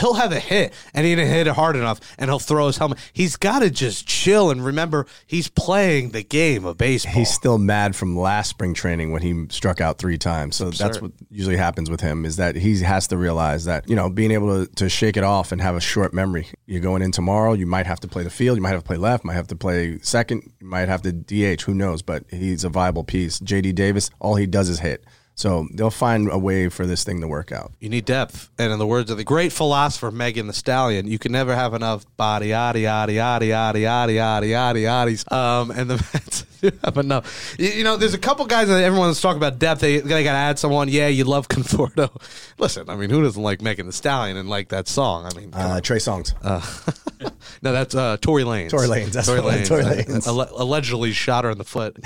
he'll 0.00 0.14
have 0.14 0.32
a 0.32 0.40
hit 0.40 0.72
and 0.94 1.06
he 1.06 1.14
didn't 1.14 1.30
hit 1.32 1.46
it 1.46 1.54
hard 1.54 1.76
enough 1.76 2.00
and 2.18 2.30
he'll 2.30 2.38
throw 2.38 2.66
his 2.66 2.78
helmet. 2.78 2.98
He's 3.12 3.36
got 3.36 3.60
to 3.60 3.70
just 3.70 4.06
chill 4.06 4.50
and 4.50 4.64
remember 4.64 5.06
he's 5.26 5.48
playing 5.48 6.10
the 6.10 6.22
game 6.22 6.64
of 6.64 6.78
baseball. 6.78 7.12
He's 7.14 7.30
still 7.30 7.58
mad 7.58 7.94
from 7.96 8.16
last 8.18 8.50
spring 8.50 8.71
training 8.74 9.12
when 9.12 9.22
he 9.22 9.46
struck 9.50 9.80
out 9.80 9.98
three 9.98 10.18
times. 10.18 10.56
So 10.56 10.70
that's 10.70 11.00
what 11.00 11.12
usually 11.30 11.56
happens 11.56 11.90
with 11.90 12.00
him 12.00 12.24
is 12.24 12.36
that 12.36 12.56
he 12.56 12.78
has 12.80 13.06
to 13.08 13.16
realize 13.16 13.64
that, 13.64 13.88
you 13.88 13.96
know, 13.96 14.10
being 14.10 14.30
able 14.30 14.66
to, 14.66 14.74
to 14.74 14.88
shake 14.88 15.16
it 15.16 15.24
off 15.24 15.52
and 15.52 15.60
have 15.60 15.76
a 15.76 15.80
short 15.80 16.12
memory. 16.12 16.48
You're 16.66 16.80
going 16.80 17.02
in 17.02 17.12
tomorrow, 17.12 17.52
you 17.52 17.66
might 17.66 17.86
have 17.86 18.00
to 18.00 18.08
play 18.08 18.22
the 18.22 18.30
field, 18.30 18.56
you 18.56 18.62
might 18.62 18.70
have 18.70 18.82
to 18.82 18.86
play 18.86 18.96
left, 18.96 19.24
might 19.24 19.34
have 19.34 19.48
to 19.48 19.56
play 19.56 19.98
second, 20.00 20.52
you 20.60 20.66
might 20.66 20.88
have 20.88 21.02
to 21.02 21.12
DH, 21.12 21.62
who 21.62 21.74
knows, 21.74 22.02
but 22.02 22.24
he's 22.30 22.64
a 22.64 22.68
viable 22.68 23.04
piece. 23.04 23.38
JD 23.40 23.74
Davis, 23.74 24.10
all 24.20 24.36
he 24.36 24.46
does 24.46 24.68
is 24.68 24.80
hit. 24.80 25.04
So 25.34 25.66
they'll 25.72 25.90
find 25.90 26.30
a 26.30 26.38
way 26.38 26.68
for 26.68 26.86
this 26.86 27.04
thing 27.04 27.22
to 27.22 27.26
work 27.26 27.52
out. 27.52 27.72
You 27.80 27.88
need 27.88 28.04
depth. 28.04 28.50
And 28.58 28.70
in 28.70 28.78
the 28.78 28.86
words 28.86 29.10
of 29.10 29.16
the 29.16 29.24
great 29.24 29.50
philosopher 29.50 30.10
Megan 30.10 30.46
the 30.46 30.52
Stallion, 30.52 31.06
you 31.08 31.18
can 31.18 31.32
never 31.32 31.54
have 31.54 31.72
enough 31.72 32.04
body, 32.18 32.48
yaddy, 32.50 32.82
yaddy, 32.82 33.14
yaddy, 33.14 33.48
yaddy, 33.48 33.80
yaddy, 33.80 34.14
yaddy, 34.16 34.50
yaddy, 34.50 34.82
yaddies. 34.84 35.32
Um, 35.32 35.70
and 35.70 35.88
the 35.88 35.94
Mets 36.12 36.42
do 36.60 36.70
have 36.84 36.98
enough. 36.98 37.56
You, 37.58 37.68
you 37.70 37.82
know, 37.82 37.96
there's 37.96 38.12
a 38.14 38.18
couple 38.18 38.44
guys 38.44 38.68
that 38.68 38.84
everyone's 38.84 39.20
talking 39.22 39.38
about 39.38 39.58
depth. 39.58 39.80
They, 39.80 39.98
they 40.00 40.22
got 40.22 40.32
to 40.32 40.38
add 40.38 40.58
someone. 40.58 40.88
Yeah, 40.88 41.08
you 41.08 41.24
love 41.24 41.48
Conforto. 41.48 42.10
Listen, 42.58 42.90
I 42.90 42.96
mean, 42.96 43.08
who 43.08 43.22
doesn't 43.22 43.42
like 43.42 43.62
Megan 43.62 43.86
the 43.86 43.92
Stallion 43.92 44.36
and 44.36 44.50
like 44.50 44.68
that 44.68 44.86
song? 44.86 45.24
I 45.24 45.34
mean, 45.34 45.54
Uh, 45.54 45.80
Trey 45.80 45.96
Songz. 45.96 46.34
no, 47.62 47.72
that's 47.72 47.94
uh, 47.94 48.18
Tory 48.20 48.44
Lanez. 48.44 48.68
Tory 48.70 48.86
Lanez, 48.86 49.12
that's 49.12 49.26
Tory 49.26 49.40
Lanez. 49.40 49.66
Tory 49.66 49.82
Uh, 49.82 49.94
Lanez. 49.94 50.26
alle- 50.26 50.52
allegedly 50.62 51.12
shot 51.12 51.44
her 51.44 51.50
in 51.50 51.58
the 51.58 51.64
foot. 51.64 51.96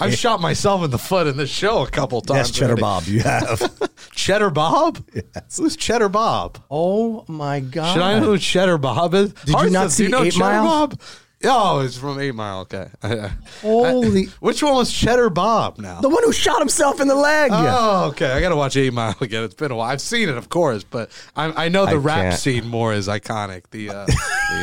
I've 0.00 0.14
shot 0.14 0.40
myself 0.40 0.84
in 0.84 0.90
the 0.90 0.98
foot 0.98 1.26
in 1.26 1.36
this 1.36 1.50
show 1.50 1.82
a 1.82 1.90
couple 1.90 2.20
times. 2.20 2.48
Yes, 2.48 2.50
Cheddar 2.50 2.66
already. 2.72 2.80
Bob, 2.80 3.04
you 3.04 3.20
have. 3.20 3.90
Cheddar 4.12 4.50
Bob? 4.50 5.04
Who's 5.56 5.76
Cheddar 5.76 6.08
Bob? 6.08 6.62
oh 6.70 7.24
my 7.28 7.60
God. 7.60 7.92
Should 7.92 8.02
I 8.02 8.18
know 8.18 8.26
who 8.26 8.38
Cheddar 8.38 8.78
Bob 8.78 9.14
is? 9.14 9.32
Did 9.32 9.60
you 9.60 9.70
not 9.70 9.80
do 9.80 9.84
you 9.84 9.88
see 9.90 10.08
know 10.08 10.22
Eight 10.22 10.32
Cheddar 10.32 10.44
Mile? 10.44 10.64
Bob? 10.88 11.00
Oh, 11.42 11.80
it's 11.80 11.96
from 11.96 12.20
Eight 12.20 12.34
Mile. 12.34 12.60
Okay. 12.60 12.88
Holy. 13.62 14.26
Which 14.40 14.62
one 14.62 14.74
was 14.74 14.92
Cheddar 14.92 15.30
Bob 15.30 15.78
now? 15.78 16.00
the 16.02 16.08
one 16.10 16.22
who 16.22 16.32
shot 16.32 16.58
himself 16.58 17.00
in 17.00 17.08
the 17.08 17.14
leg. 17.14 17.50
Oh, 17.52 18.08
okay. 18.10 18.30
I 18.30 18.40
got 18.40 18.50
to 18.50 18.56
watch 18.56 18.76
Eight 18.76 18.92
Mile 18.92 19.16
again. 19.22 19.44
It's 19.44 19.54
been 19.54 19.70
a 19.70 19.76
while. 19.76 19.90
I've 19.90 20.02
seen 20.02 20.28
it, 20.28 20.36
of 20.36 20.50
course, 20.50 20.84
but 20.84 21.10
I, 21.34 21.64
I 21.64 21.68
know 21.70 21.86
the 21.86 21.92
I 21.92 21.94
rap 21.94 22.22
can't. 22.22 22.38
scene 22.38 22.68
more 22.68 22.92
is 22.92 23.08
iconic. 23.08 23.62
The, 23.70 23.88
uh, 23.88 24.06
the 24.06 24.12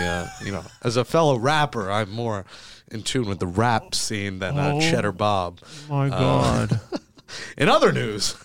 uh, 0.05 0.27
you 0.45 0.51
know, 0.51 0.63
as 0.83 0.97
a 0.97 1.03
fellow 1.05 1.37
rapper, 1.39 1.89
I'm 1.89 2.11
more 2.11 2.45
in 2.91 3.04
tune 3.04 3.28
with 3.28 3.39
the 3.39 3.47
rap 3.47 3.93
scene 3.95 4.39
than 4.39 4.58
uh, 4.58 4.80
Cheddar 4.80 5.12
Bob. 5.12 5.60
my 5.89 6.10
God. 6.10 6.80
In 7.58 7.67
other 7.67 7.91
news, 7.91 8.36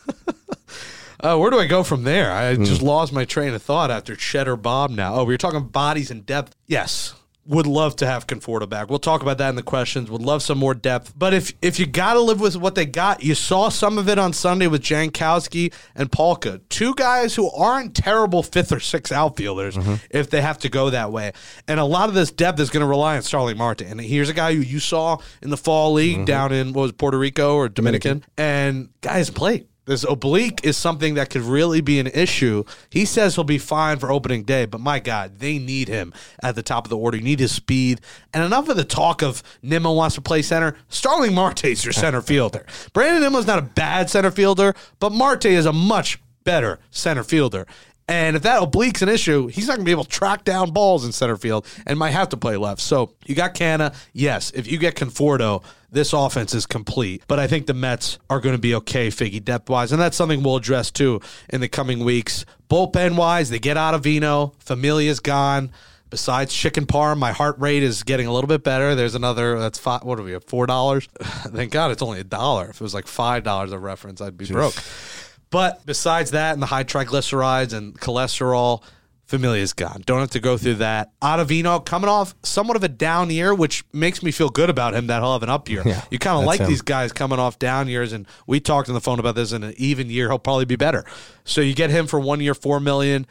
uh, 1.20 1.36
where 1.38 1.50
do 1.50 1.58
I 1.60 1.66
go 1.66 1.82
from 1.84 2.02
there? 2.02 2.32
I 2.32 2.56
Hmm. 2.56 2.64
just 2.64 2.82
lost 2.82 3.12
my 3.12 3.24
train 3.24 3.54
of 3.54 3.62
thought 3.62 3.90
after 3.92 4.16
Cheddar 4.16 4.56
Bob 4.56 4.90
now. 4.90 5.14
Oh, 5.14 5.24
we 5.24 5.34
were 5.34 5.38
talking 5.38 5.64
bodies 5.68 6.10
and 6.10 6.26
depth. 6.26 6.56
Yes. 6.66 7.14
Would 7.46 7.66
love 7.66 7.96
to 7.96 8.06
have 8.06 8.28
Conforto 8.28 8.68
back. 8.68 8.88
We'll 8.88 9.00
talk 9.00 9.20
about 9.20 9.38
that 9.38 9.48
in 9.48 9.56
the 9.56 9.64
questions. 9.64 10.08
Would 10.08 10.22
love 10.22 10.44
some 10.44 10.58
more 10.58 10.74
depth. 10.74 11.12
But 11.18 11.34
if 11.34 11.52
if 11.60 11.80
you 11.80 11.86
got 11.86 12.14
to 12.14 12.20
live 12.20 12.40
with 12.40 12.56
what 12.56 12.76
they 12.76 12.86
got, 12.86 13.24
you 13.24 13.34
saw 13.34 13.68
some 13.68 13.98
of 13.98 14.08
it 14.08 14.16
on 14.16 14.32
Sunday 14.32 14.68
with 14.68 14.80
Jankowski 14.80 15.74
and 15.96 16.12
Polka. 16.12 16.60
Two 16.68 16.94
guys 16.94 17.34
who 17.34 17.50
aren't 17.50 17.96
terrible 17.96 18.44
fifth 18.44 18.70
or 18.70 18.78
sixth 18.78 19.12
outfielders 19.12 19.76
mm-hmm. 19.76 19.94
if 20.10 20.30
they 20.30 20.40
have 20.40 20.58
to 20.58 20.68
go 20.68 20.90
that 20.90 21.10
way. 21.10 21.32
And 21.66 21.80
a 21.80 21.84
lot 21.84 22.08
of 22.08 22.14
this 22.14 22.30
depth 22.30 22.60
is 22.60 22.70
going 22.70 22.82
to 22.82 22.86
rely 22.86 23.16
on 23.16 23.22
Starling 23.22 23.58
Marte. 23.58 23.82
And 23.82 24.00
here's 24.00 24.28
a 24.28 24.34
guy 24.34 24.54
who 24.54 24.60
you 24.60 24.78
saw 24.78 25.18
in 25.42 25.50
the 25.50 25.56
fall 25.56 25.94
league 25.94 26.18
mm-hmm. 26.18 26.24
down 26.26 26.52
in, 26.52 26.72
what 26.72 26.82
was 26.82 26.92
Puerto 26.92 27.18
Rico 27.18 27.56
or 27.56 27.68
Dominican? 27.68 28.24
And 28.38 28.90
guys 29.00 29.30
played. 29.30 29.66
This 29.84 30.04
oblique 30.04 30.60
is 30.62 30.76
something 30.76 31.14
that 31.14 31.30
could 31.30 31.42
really 31.42 31.80
be 31.80 31.98
an 31.98 32.06
issue. 32.06 32.62
He 32.88 33.04
says 33.04 33.34
he'll 33.34 33.42
be 33.42 33.58
fine 33.58 33.98
for 33.98 34.12
opening 34.12 34.44
day, 34.44 34.64
but 34.64 34.80
my 34.80 35.00
God, 35.00 35.40
they 35.40 35.58
need 35.58 35.88
him 35.88 36.12
at 36.40 36.54
the 36.54 36.62
top 36.62 36.86
of 36.86 36.90
the 36.90 36.96
order. 36.96 37.16
You 37.16 37.24
need 37.24 37.40
his 37.40 37.50
speed. 37.50 38.00
And 38.32 38.44
enough 38.44 38.68
of 38.68 38.76
the 38.76 38.84
talk 38.84 39.22
of 39.22 39.42
Nimmo 39.60 39.92
wants 39.92 40.14
to 40.14 40.20
play 40.20 40.42
center. 40.42 40.76
Starling 40.88 41.34
Marte's 41.34 41.84
your 41.84 41.92
center 41.92 42.22
fielder. 42.22 42.64
Brandon 42.92 43.22
Nimmo's 43.22 43.46
not 43.46 43.58
a 43.58 43.62
bad 43.62 44.08
center 44.08 44.30
fielder, 44.30 44.74
but 45.00 45.10
Marte 45.10 45.46
is 45.46 45.66
a 45.66 45.72
much 45.72 46.20
better 46.44 46.78
center 46.90 47.24
fielder. 47.24 47.66
And 48.12 48.36
if 48.36 48.42
that 48.42 48.62
oblique's 48.62 49.00
an 49.00 49.08
issue, 49.08 49.46
he's 49.46 49.66
not 49.66 49.76
going 49.76 49.86
to 49.86 49.88
be 49.88 49.90
able 49.90 50.04
to 50.04 50.10
track 50.10 50.44
down 50.44 50.70
balls 50.70 51.06
in 51.06 51.12
center 51.12 51.38
field 51.38 51.66
and 51.86 51.98
might 51.98 52.10
have 52.10 52.28
to 52.28 52.36
play 52.36 52.58
left. 52.58 52.82
So 52.82 53.14
you 53.24 53.34
got 53.34 53.54
Canha. 53.54 53.94
Yes, 54.12 54.50
if 54.50 54.70
you 54.70 54.76
get 54.76 54.96
Conforto, 54.96 55.64
this 55.90 56.12
offense 56.12 56.52
is 56.52 56.66
complete. 56.66 57.22
But 57.26 57.38
I 57.38 57.46
think 57.46 57.66
the 57.66 57.72
Mets 57.72 58.18
are 58.28 58.38
going 58.38 58.54
to 58.54 58.60
be 58.60 58.74
okay, 58.74 59.08
Figgy, 59.08 59.42
depth 59.42 59.70
wise. 59.70 59.92
And 59.92 60.00
that's 60.00 60.14
something 60.14 60.42
we'll 60.42 60.56
address 60.56 60.90
too 60.90 61.22
in 61.48 61.62
the 61.62 61.68
coming 61.70 62.04
weeks. 62.04 62.44
Bullpen 62.68 63.16
wise, 63.16 63.48
they 63.48 63.58
get 63.58 63.78
Ottavino. 63.78 64.54
Familia's 64.58 65.20
gone. 65.20 65.70
Besides 66.10 66.52
chicken 66.52 66.84
parm, 66.84 67.16
my 67.16 67.32
heart 67.32 67.58
rate 67.58 67.82
is 67.82 68.02
getting 68.02 68.26
a 68.26 68.32
little 68.34 68.48
bit 68.48 68.62
better. 68.62 68.94
There's 68.94 69.14
another 69.14 69.58
that's 69.58 69.78
five. 69.78 70.02
What 70.02 70.20
are 70.20 70.22
we 70.22 70.34
at? 70.34 70.44
Four 70.44 70.66
dollars. 70.66 71.08
Thank 71.22 71.72
God 71.72 71.90
it's 71.90 72.02
only 72.02 72.20
a 72.20 72.24
dollar. 72.24 72.68
If 72.68 72.76
it 72.76 72.82
was 72.82 72.92
like 72.92 73.06
five 73.06 73.42
dollars 73.42 73.72
a 73.72 73.78
reference, 73.78 74.20
I'd 74.20 74.36
be 74.36 74.44
broke. 74.44 74.74
But 75.52 75.86
besides 75.86 76.32
that, 76.32 76.54
and 76.54 76.62
the 76.62 76.66
high 76.66 76.82
triglycerides 76.82 77.74
and 77.74 77.94
cholesterol, 78.00 78.82
Familia's 79.26 79.72
gone. 79.72 80.02
Don't 80.04 80.20
have 80.20 80.30
to 80.30 80.40
go 80.40 80.56
through 80.58 80.76
that. 80.76 81.12
Ottavino 81.20 81.84
coming 81.84 82.08
off 82.08 82.34
somewhat 82.42 82.76
of 82.76 82.82
a 82.82 82.88
down 82.88 83.30
year, 83.30 83.54
which 83.54 83.84
makes 83.92 84.22
me 84.22 84.30
feel 84.30 84.48
good 84.48 84.68
about 84.68 84.94
him 84.94 85.06
that 85.06 85.22
he'll 85.22 85.34
have 85.34 85.42
an 85.42 85.50
up 85.50 85.68
year. 85.68 85.82
Yeah, 85.84 86.02
you 86.10 86.18
kind 86.18 86.38
of 86.38 86.44
like 86.44 86.60
him. 86.60 86.68
these 86.68 86.82
guys 86.82 87.12
coming 87.12 87.38
off 87.38 87.58
down 87.58 87.86
years, 87.86 88.12
and 88.12 88.26
we 88.46 88.60
talked 88.60 88.88
on 88.88 88.94
the 88.94 89.00
phone 89.00 89.18
about 89.18 89.34
this. 89.34 89.52
In 89.52 89.62
an 89.62 89.74
even 89.76 90.10
year, 90.10 90.28
he'll 90.28 90.38
probably 90.38 90.64
be 90.64 90.76
better. 90.76 91.04
So 91.44 91.60
you 91.60 91.74
get 91.74 91.90
him 91.90 92.06
for 92.06 92.18
one 92.18 92.40
year, 92.40 92.54
four 92.54 92.80
million. 92.80 93.26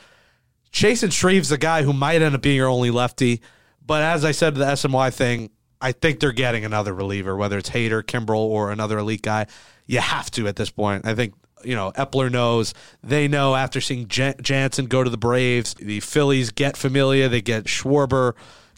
And 0.73 1.11
Shreve's 1.11 1.49
the 1.49 1.57
guy 1.57 1.83
who 1.83 1.91
might 1.91 2.21
end 2.21 2.33
up 2.33 2.41
being 2.41 2.55
your 2.55 2.69
only 2.69 2.91
lefty. 2.91 3.41
But 3.85 4.03
as 4.03 4.23
I 4.23 4.31
said, 4.31 4.53
to 4.53 4.59
the 4.59 4.65
SNY 4.65 5.13
thing, 5.13 5.49
I 5.81 5.91
think 5.91 6.19
they're 6.19 6.31
getting 6.31 6.63
another 6.63 6.93
reliever, 6.93 7.35
whether 7.35 7.57
it's 7.57 7.71
Hader, 7.71 8.03
Kimbrel, 8.03 8.37
or 8.37 8.71
another 8.71 8.99
elite 8.99 9.23
guy. 9.23 9.47
You 9.85 9.99
have 9.99 10.31
to 10.31 10.47
at 10.47 10.55
this 10.55 10.69
point. 10.69 11.05
I 11.05 11.15
think, 11.15 11.33
you 11.63 11.75
know, 11.75 11.91
Eppler 11.93 12.31
knows. 12.31 12.73
They 13.03 13.27
know 13.27 13.55
after 13.55 13.81
seeing 13.81 14.07
Jan- 14.07 14.35
Jansen 14.41 14.85
go 14.85 15.03
to 15.03 15.09
the 15.09 15.17
Braves, 15.17 15.73
the 15.75 15.99
Phillies 15.99 16.51
get 16.51 16.77
Familia, 16.77 17.29
they 17.29 17.41
get 17.41 17.65
Schwarber, 17.65 18.33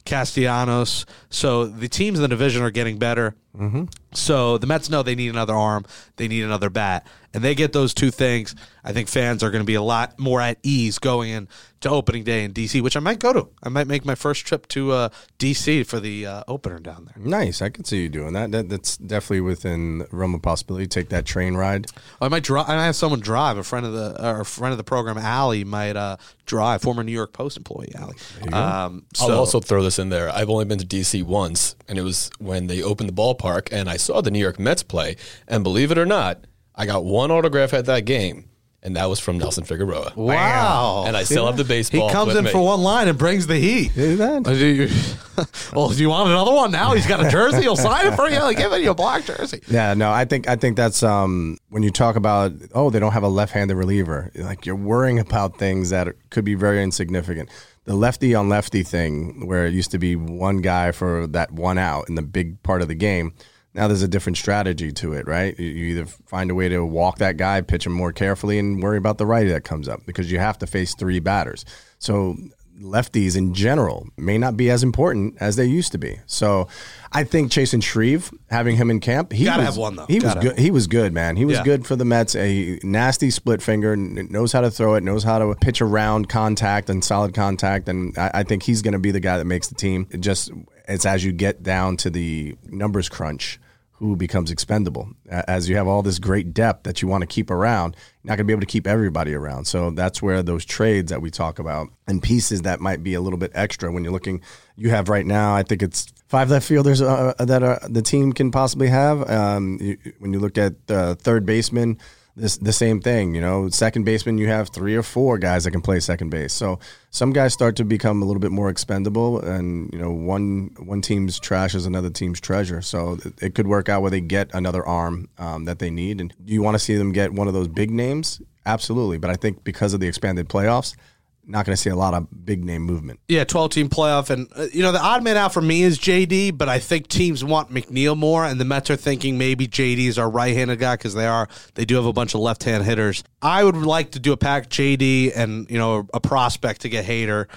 Castellanos. 0.06 1.06
So 1.30 1.66
the 1.66 1.88
teams 1.88 2.20
in 2.20 2.24
the 2.24 2.28
division 2.28 2.62
are 2.64 2.72
getting 2.72 2.98
better. 2.98 3.36
Mm-hmm. 3.58 3.86
So 4.14 4.58
the 4.58 4.68
Mets 4.68 4.90
know 4.90 5.04
they 5.04 5.16
need 5.16 5.30
another 5.30 5.54
arm, 5.54 5.86
they 6.18 6.28
need 6.28 6.44
another 6.44 6.70
bat, 6.70 7.08
and 7.34 7.44
they 7.44 7.56
get 7.56 7.74
those 7.74 7.94
two 7.94 8.12
things. 8.12 8.56
I 8.84 8.94
think 8.94 9.08
fans 9.08 9.44
are 9.44 9.52
going 9.52 9.62
to 9.62 9.66
be 9.66 9.76
a 9.76 9.82
lot 9.82 10.20
more 10.20 10.42
at 10.42 10.58
ease 10.62 11.00
going 11.00 11.30
in 11.30 11.48
to 11.82 11.90
opening 11.90 12.24
day 12.24 12.44
in 12.44 12.54
DC, 12.54 12.82
which 12.82 12.96
I 12.96 13.00
might 13.00 13.20
go 13.20 13.34
to. 13.34 13.50
I 13.62 13.70
might 13.70 13.88
make 13.88 14.06
my 14.06 14.16
first 14.16 14.46
trip 14.46 14.68
to 14.70 14.92
uh, 14.92 15.10
DC 15.40 15.86
for 15.86 16.00
the 16.00 16.26
uh, 16.26 16.44
opener 16.48 16.80
down 16.80 17.06
there. 17.06 17.16
Nice. 17.24 17.62
I 17.62 17.70
can 17.70 17.84
see 17.84 18.04
you 18.04 18.10
doing 18.10 18.34
that. 18.34 18.52
that 18.52 18.70
that's 18.70 18.98
definitely 18.98 19.42
within 19.42 20.00
the 20.00 20.08
realm 20.12 20.36
of 20.36 20.42
possibility. 20.42 20.88
Take 20.88 21.10
that 21.10 21.26
train 21.26 21.56
ride. 21.56 21.88
I 22.22 22.30
might 22.30 22.44
drive. 22.44 22.70
I 22.70 22.76
might 22.76 22.86
have 22.86 22.96
someone 22.96 23.20
drive. 23.20 23.58
A 23.58 23.64
friend 23.64 23.86
of 23.86 23.94
the 23.94 24.26
or 24.26 24.42
a 24.42 24.46
friend 24.46 24.72
of 24.72 24.78
the 24.78 24.84
program, 24.84 25.18
Allie, 25.18 25.64
might 25.64 25.96
uh, 25.96 26.18
drive. 26.46 26.82
Former 26.82 27.04
New 27.04 27.12
York 27.12 27.34
Post 27.34 27.58
employee, 27.58 27.92
Allie. 27.96 28.16
Um, 28.54 29.06
so 29.14 29.32
I'll 29.32 29.40
also 29.40 29.60
throw 29.60 29.84
this 29.84 30.00
in 30.00 30.10
there. 30.10 30.30
I've 30.30 30.50
only 30.50 30.66
been 30.66 30.80
to 30.80 30.86
DC 30.86 31.24
once, 31.24 31.76
and 31.88 31.98
it 31.98 32.04
was 32.04 32.30
when 32.40 32.68
they 32.68 32.82
opened 32.82 33.10
the 33.10 33.14
ballpark, 33.14 33.43
and 33.72 33.90
I 33.90 33.98
saw 33.98 34.22
the 34.22 34.32
New 34.32 34.40
York 34.40 34.60
Mets 34.60 34.84
play. 34.84 35.18
And 35.48 35.64
believe 35.64 35.92
it 35.92 35.98
or 35.98 36.06
not, 36.06 36.46
I 36.76 36.86
got 36.86 37.06
one 37.06 37.32
autograph 37.32 37.74
at 37.74 37.86
that 37.86 38.06
game, 38.06 38.50
and 38.84 38.96
that 38.98 39.06
was 39.10 39.20
from 39.20 39.38
Nelson 39.40 39.64
Figueroa. 39.64 40.14
wow, 40.16 41.06
And 41.08 41.18
I 41.18 41.24
still 41.24 41.46
have 41.48 41.58
the 41.58 41.64
baseball. 41.64 42.08
he 42.10 42.14
comes 42.14 42.28
with 42.28 42.38
in 42.38 42.44
me. 42.46 42.52
for 42.52 42.64
one 42.64 42.82
line 42.82 43.08
and 43.08 43.18
brings 43.18 43.48
the 43.48 43.56
heat. 43.58 43.94
Do 43.96 44.18
that? 44.18 44.44
Do 44.44 44.54
you- 44.56 44.90
well, 45.74 45.90
do 45.90 45.96
you 46.00 46.10
want 46.10 46.30
another 46.30 46.52
one 46.54 46.70
now? 46.72 46.94
He's 46.94 47.08
got 47.08 47.26
a 47.26 47.30
jersey. 47.30 47.62
He'll 47.62 47.76
sign 47.76 48.06
it 48.06 48.16
for 48.16 48.30
you. 48.30 48.40
Like, 48.40 48.58
give 48.58 48.72
it 48.72 48.82
you 48.82 48.92
a 48.92 48.96
black 48.96 49.26
jersey. 49.26 49.62
Yeah, 49.68 49.96
no, 49.96 50.12
I 50.12 50.26
think 50.26 50.48
I 50.48 50.56
think 50.58 50.78
that's 50.78 51.02
um 51.02 51.58
when 51.70 51.82
you 51.82 51.90
talk 51.90 52.16
about 52.16 52.52
oh 52.76 52.92
they 52.92 53.00
don't 53.00 53.14
have 53.14 53.24
a 53.24 53.28
left-handed 53.30 53.76
reliever, 53.76 54.30
like 54.36 54.68
you're 54.68 54.76
worrying 54.76 55.18
about 55.18 55.58
things 55.58 55.90
that 55.90 56.08
are- 56.08 56.16
could 56.30 56.46
be 56.46 56.54
very 56.54 56.84
insignificant. 56.84 57.50
The 57.86 57.96
lefty 57.96 58.36
on 58.36 58.48
lefty 58.48 58.84
thing, 58.84 59.48
where 59.48 59.66
it 59.66 59.74
used 59.74 59.90
to 59.92 59.98
be 59.98 60.16
one 60.16 60.58
guy 60.58 60.92
for 60.92 61.26
that 61.28 61.52
one 61.52 61.78
out 61.80 62.08
in 62.10 62.16
the 62.16 62.22
big 62.22 62.62
part 62.62 62.82
of 62.84 62.88
the 62.88 62.96
game, 62.96 63.34
now 63.74 63.88
there's 63.88 64.02
a 64.04 64.08
different 64.08 64.38
strategy 64.38 64.92
to 64.92 65.14
it, 65.14 65.28
right? 65.28 65.58
You- 65.60 65.66
either 65.94 66.06
find 66.06 66.52
a 66.52 66.56
way 66.56 66.70
to 66.70 66.86
walk 66.86 67.18
that 67.18 67.38
guy, 67.38 67.62
pitch 67.62 67.86
him 67.86 67.92
more 67.94 68.12
carefully, 68.14 68.60
and 68.60 68.82
worry 68.82 68.98
about 68.98 69.18
the 69.18 69.26
righty 69.26 69.50
that 69.50 69.64
comes 69.64 69.88
up 69.88 70.02
because 70.06 70.32
you 70.32 70.40
have 70.40 70.58
to 70.60 70.68
face 70.68 70.94
three 70.96 71.20
batters. 71.20 71.66
So 72.00 72.36
lefties 72.82 73.38
in 73.38 73.54
general 73.54 74.08
may 74.18 74.38
not 74.38 74.58
be 74.58 74.70
as 74.70 74.82
important 74.84 75.36
as 75.40 75.56
they 75.56 75.66
used 75.66 75.92
to 75.92 75.98
be. 76.00 76.20
So 76.26 76.68
I 77.12 77.24
think 77.24 77.52
Chasen 77.52 77.84
Shreve, 77.84 78.32
having 78.50 78.76
him 78.78 78.90
in 78.90 79.00
camp, 79.00 79.32
he 79.32 79.46
Gotta 79.46 79.60
was, 79.60 79.68
have 79.70 79.78
one, 79.78 79.96
though. 79.96 80.06
He 80.08 80.16
was 80.16 80.24
Gotta 80.24 80.40
have 80.42 80.56
good. 80.56 80.60
He 80.60 80.72
was 80.72 80.88
good, 80.88 81.14
man. 81.14 81.36
He 81.36 81.46
was 81.46 81.58
Yeah. 81.58 81.64
good 81.64 81.86
for 81.86 81.96
the 81.96 82.04
Mets. 82.04 82.36
A 82.36 82.80
nasty 82.84 83.30
split 83.30 83.62
finger, 83.62 83.96
knows 83.96 84.52
how 84.54 84.62
to 84.62 84.72
throw 84.72 84.96
it, 84.96 85.04
knows 85.04 85.24
how 85.24 85.38
to 85.40 85.56
pitch 85.62 85.82
around 85.82 86.30
contact 86.30 86.90
and 86.90 87.04
solid 87.04 87.34
contact, 87.36 87.88
and 87.88 88.18
I, 88.18 88.32
I 88.34 88.44
think 88.44 88.64
he's 88.64 88.82
going 88.82 88.94
to 88.94 89.00
be 89.00 89.12
the 89.12 89.20
guy 89.20 89.38
that 89.38 89.46
makes 89.46 89.68
the 89.68 89.76
team. 89.76 90.08
It 90.10 90.22
just 90.22 90.52
it's 90.88 91.06
as 91.06 91.24
you 91.24 91.32
get 91.32 91.64
down 91.64 91.96
to 91.98 92.10
the 92.10 92.56
numbers 92.70 93.08
crunch. 93.08 93.60
Who 93.98 94.16
becomes 94.16 94.52
expendable 94.52 95.10
as 95.30 95.70
you 95.70 95.78
have 95.78 95.88
all 95.88 96.02
this 96.02 96.20
great 96.20 96.54
depth 96.54 96.84
that 96.84 97.02
you 97.02 97.08
want 97.08 97.22
to 97.22 97.28
keep 97.28 97.50
around? 97.50 97.96
You're 97.96 98.32
not 98.32 98.38
going 98.38 98.40
to 98.40 98.44
be 98.46 98.54
able 98.54 98.62
to 98.62 98.66
keep 98.66 98.86
everybody 98.86 99.34
around. 99.34 99.66
So 99.66 99.92
that's 99.92 100.22
where 100.22 100.44
those 100.44 100.66
trades 100.66 101.10
that 101.12 101.22
we 101.22 101.30
talk 101.30 101.60
about 101.60 101.88
and 102.08 102.22
pieces 102.22 102.64
that 102.64 102.82
might 102.82 103.04
be 103.04 103.14
a 103.14 103.22
little 103.22 103.40
bit 103.40 103.52
extra 103.54 103.92
when 103.92 104.04
you're 104.04 104.12
looking. 104.12 104.42
You 104.76 104.90
have 104.90 105.08
right 105.08 105.26
now, 105.26 105.56
I 105.56 105.64
think 105.64 105.84
it's 105.84 106.12
five 106.28 106.50
left 106.50 106.68
fielders 106.68 107.02
uh, 107.02 107.34
that 107.38 107.64
are, 107.64 107.80
the 107.88 108.02
team 108.02 108.34
can 108.34 108.52
possibly 108.52 108.88
have. 108.88 109.30
Um, 109.30 109.78
you, 109.80 109.98
when 110.20 110.34
you 110.34 110.40
look 110.40 110.58
at 110.58 110.74
uh, 110.90 111.16
third 111.16 111.46
baseman, 111.46 111.98
this 112.36 112.58
the 112.58 112.74
same 112.74 113.00
thing. 113.00 113.36
You 113.36 113.42
know, 113.42 113.70
second 113.70 114.04
baseman, 114.06 114.38
you 114.38 114.48
have 114.48 114.70
three 114.70 114.96
or 114.96 115.04
four 115.04 115.38
guys 115.38 115.64
that 115.64 115.72
can 115.72 115.82
play 115.82 116.00
second 116.00 116.30
base. 116.30 116.54
So 116.54 116.80
some 117.10 117.32
guys 117.32 117.54
start 117.54 117.76
to 117.78 117.86
become 117.86 118.22
a 118.22 118.26
little 118.26 118.40
bit 118.40 118.52
more 118.52 118.70
expendable, 118.70 119.40
and 119.40 119.92
you 119.94 120.00
know, 120.00 120.12
one 120.12 120.72
one 120.78 121.02
team's 121.02 121.40
trash 121.40 121.76
is 121.76 121.86
another 121.86 122.10
team's 122.10 122.40
treasure. 122.40 122.82
So 122.82 123.20
it, 123.42 123.54
could 123.54 123.68
work 123.68 123.88
out 123.88 124.02
where 124.02 124.12
they 124.12 124.22
get 124.22 124.54
another 124.54 124.86
arm 124.86 125.30
um, 125.38 125.66
that 125.66 125.80
they 125.80 125.92
need. 125.92 126.20
And 126.20 126.34
do 126.44 126.54
you 126.54 126.62
want 126.62 126.76
to 126.76 126.80
see 126.80 126.96
them 126.96 127.12
get 127.12 127.34
one 127.34 127.48
of 127.48 127.54
those 127.54 127.68
big 127.68 127.92
names? 127.92 128.42
Absolutely, 128.66 129.18
but 129.18 129.30
I 129.30 129.36
think 129.36 129.64
because 129.64 129.94
of 129.94 130.00
the 130.00 130.08
expanded 130.08 130.50
playoffs, 130.50 130.96
not 131.46 131.66
going 131.66 131.76
to 131.76 131.82
see 131.82 131.90
a 131.90 131.96
lot 131.96 132.14
of 132.14 132.46
big 132.46 132.64
name 132.64 132.84
movement. 132.84 133.20
Yeah, 133.28 133.44
12 133.44 133.72
team 133.72 133.90
playoff. 133.90 134.30
And, 134.30 134.48
uh, 134.56 134.68
you 134.72 134.82
know, 134.82 134.92
the 134.92 135.02
odd 135.02 135.24
man 135.24 135.38
out 135.38 135.54
for 135.54 135.62
me 135.62 135.84
is 135.84 136.00
JD, 136.00 136.58
but 136.58 136.70
I 136.70 136.80
think 136.80 137.08
teams 137.08 137.44
want 137.44 137.72
McNeil 137.72 138.18
more, 138.18 138.46
and 138.46 138.60
the 138.60 138.66
Mets 138.66 138.90
are 138.90 138.96
thinking 138.96 139.38
maybe 139.38 139.68
JD 139.68 140.08
is 140.08 140.18
our 140.18 140.30
right 140.30 140.56
handed 140.56 140.80
guy 140.80 140.96
because 140.96 141.14
they 141.14 141.28
are. 141.28 141.48
They 141.76 141.86
do 141.86 141.96
have 141.96 142.06
a 142.06 142.14
bunch 142.14 142.34
of 142.34 142.42
left 142.42 142.64
hand 142.64 142.84
hitters. 142.84 143.24
I 143.44 143.62
would 143.62 143.76
like 143.76 144.12
to 144.12 144.20
do 144.20 144.32
a 144.32 144.38
pack 144.38 144.70
JD 144.70 145.34
and, 145.36 145.70
you 145.70 145.78
know, 145.78 146.08
a 146.14 146.22
prospect 146.22 146.82
to 146.82 146.90
get 146.90 147.06
Hader, 147.06 147.48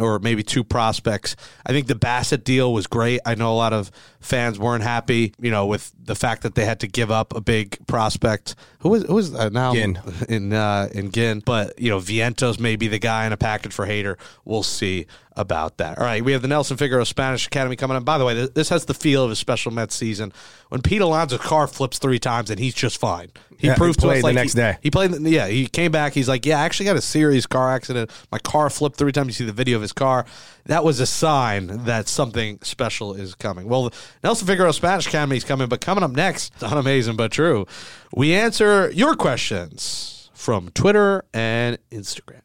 or 0.00 0.18
maybe 0.20 0.44
two 0.44 0.62
prospects. 0.62 1.34
I 1.66 1.72
think 1.72 1.88
the 1.88 1.96
Bassitt 1.96 2.44
deal 2.44 2.72
was 2.72 2.86
great. 2.86 3.20
I 3.26 3.34
know 3.34 3.52
a 3.52 3.56
lot 3.56 3.72
of 3.72 3.90
fans 4.20 4.60
weren't 4.60 4.84
happy, 4.84 5.34
you 5.40 5.50
know, 5.50 5.66
with 5.66 5.92
the 6.00 6.14
fact 6.14 6.42
that 6.42 6.54
they 6.54 6.64
had 6.64 6.78
to 6.80 6.86
give 6.86 7.10
up 7.10 7.34
a 7.34 7.40
big 7.40 7.84
prospect. 7.88 8.54
Who 8.80 8.90
was, 8.90 9.02
who 9.04 9.14
was 9.14 9.34
uh, 9.34 9.48
now 9.48 9.74
Ginn. 9.74 9.98
in 10.28 10.52
uh, 10.52 10.88
in 10.92 11.10
Ginn, 11.10 11.40
but 11.40 11.78
you 11.80 11.90
know 11.90 11.98
Vientos 11.98 12.60
may 12.60 12.76
be 12.76 12.86
the 12.86 12.98
guy 12.98 13.26
in 13.26 13.32
a 13.32 13.36
package 13.36 13.72
for 13.72 13.86
Hader. 13.86 14.16
We'll 14.44 14.62
see 14.62 15.06
about 15.36 15.78
that. 15.78 15.98
All 15.98 16.04
right, 16.04 16.24
we 16.24 16.32
have 16.32 16.42
the 16.42 16.48
Nelson 16.48 16.76
Figueroa 16.76 17.06
Spanish 17.06 17.46
Academy 17.46 17.76
coming 17.76 17.96
up. 17.96 18.04
By 18.04 18.18
the 18.18 18.24
way, 18.24 18.46
this 18.46 18.68
has 18.68 18.84
the 18.84 18.94
feel 18.94 19.24
of 19.24 19.30
a 19.30 19.36
special 19.36 19.72
Mets 19.72 19.94
season. 19.94 20.32
When 20.68 20.80
Pete 20.80 21.00
Alonso's 21.00 21.40
car 21.40 21.66
flips 21.66 21.98
three 21.98 22.18
times 22.18 22.50
and 22.50 22.60
he's 22.60 22.74
just 22.74 22.98
fine. 22.98 23.30
He 23.58 23.66
Yeah, 23.68 23.76
proved 23.76 24.00
he 24.00 24.06
to 24.06 24.08
us 24.08 24.12
played 24.12 24.22
the 24.22 24.26
like 24.26 24.34
next 24.34 24.52
he, 24.52 24.60
day. 24.60 24.78
He 24.80 24.90
played. 24.90 25.12
Yeah, 25.20 25.46
he 25.48 25.66
came 25.66 25.90
back. 25.92 26.12
He's 26.12 26.28
like, 26.28 26.46
yeah, 26.46 26.60
I 26.60 26.64
actually 26.64 26.86
got 26.86 26.96
a 26.96 27.00
serious 27.00 27.46
car 27.46 27.72
accident. 27.72 28.10
My 28.30 28.38
car 28.38 28.70
flipped 28.70 28.96
three 28.96 29.12
times. 29.12 29.28
You 29.28 29.32
see 29.32 29.44
the 29.44 29.52
video 29.52 29.76
of 29.76 29.82
his 29.82 29.92
car. 29.92 30.24
That 30.66 30.84
was 30.84 31.00
a 31.00 31.06
sign 31.06 31.84
that 31.84 32.08
something 32.08 32.58
special 32.62 33.14
is 33.14 33.34
coming. 33.34 33.68
Well, 33.68 33.92
Nelson 34.22 34.46
Figueroa 34.46 34.72
Spanish 34.72 35.06
Academy 35.06 35.36
is 35.36 35.44
coming, 35.44 35.68
but 35.68 35.80
coming 35.80 36.04
up 36.04 36.12
next, 36.12 36.52
it's 36.54 36.62
unamazing 36.62 37.16
but 37.16 37.32
true. 37.32 37.66
We 38.14 38.34
answer 38.34 38.90
your 38.92 39.14
questions 39.16 40.30
from 40.32 40.70
Twitter 40.70 41.24
and 41.32 41.78
Instagram. 41.90 42.40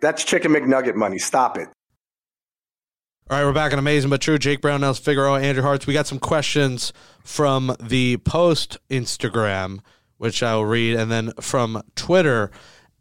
That's 0.00 0.24
chicken 0.24 0.52
McNugget 0.52 0.94
money. 0.94 1.18
Stop 1.18 1.58
it. 1.58 1.68
All 3.30 3.36
right, 3.36 3.44
we're 3.44 3.52
back 3.52 3.72
on 3.72 3.78
Amazing 3.78 4.08
But 4.10 4.22
True. 4.22 4.38
Jake 4.38 4.62
Brown, 4.62 4.80
Nelson 4.80 5.04
Figueroa, 5.04 5.42
Andrew 5.42 5.62
Hartz. 5.62 5.86
We 5.86 5.92
got 5.92 6.06
some 6.06 6.18
questions 6.18 6.92
from 7.24 7.76
the 7.78 8.16
post 8.18 8.78
Instagram, 8.88 9.80
which 10.16 10.42
I 10.42 10.54
will 10.54 10.64
read, 10.64 10.96
and 10.96 11.10
then 11.10 11.32
from 11.40 11.82
Twitter 11.94 12.50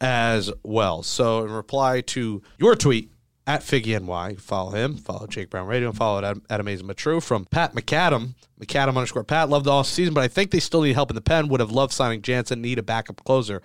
as 0.01 0.51
well. 0.63 1.01
So, 1.03 1.45
in 1.45 1.51
reply 1.51 2.01
to 2.01 2.41
your 2.57 2.75
tweet 2.75 3.12
at 3.45 3.62
FiggyNY, 3.62 4.41
follow 4.41 4.71
him, 4.71 4.97
follow 4.97 5.27
Jake 5.27 5.49
Brown 5.49 5.67
Radio, 5.67 5.89
and 5.89 5.97
follow 5.97 6.19
it 6.19 6.25
at, 6.25 6.38
at 6.49 6.60
Amazing 6.60 6.88
But 6.88 6.97
True. 6.97 7.21
From 7.21 7.45
Pat 7.45 7.73
McAdam, 7.73 8.36
McAdam 8.60 8.97
underscore 8.97 9.23
Pat, 9.23 9.47
loved 9.47 9.67
all 9.67 9.86
season, 9.86 10.13
but 10.13 10.25
I 10.25 10.27
think 10.27 10.51
they 10.51 10.60
still 10.60 10.81
need 10.81 10.93
help 10.93 11.10
in 11.10 11.15
the 11.15 11.21
pen. 11.21 11.47
Would 11.47 11.62
have 11.62 11.71
loved 11.71 11.93
signing 11.93 12.21
Jansen, 12.21 12.62
need 12.62 12.79
a 12.79 12.83
backup 12.83 13.23
closer 13.23 13.62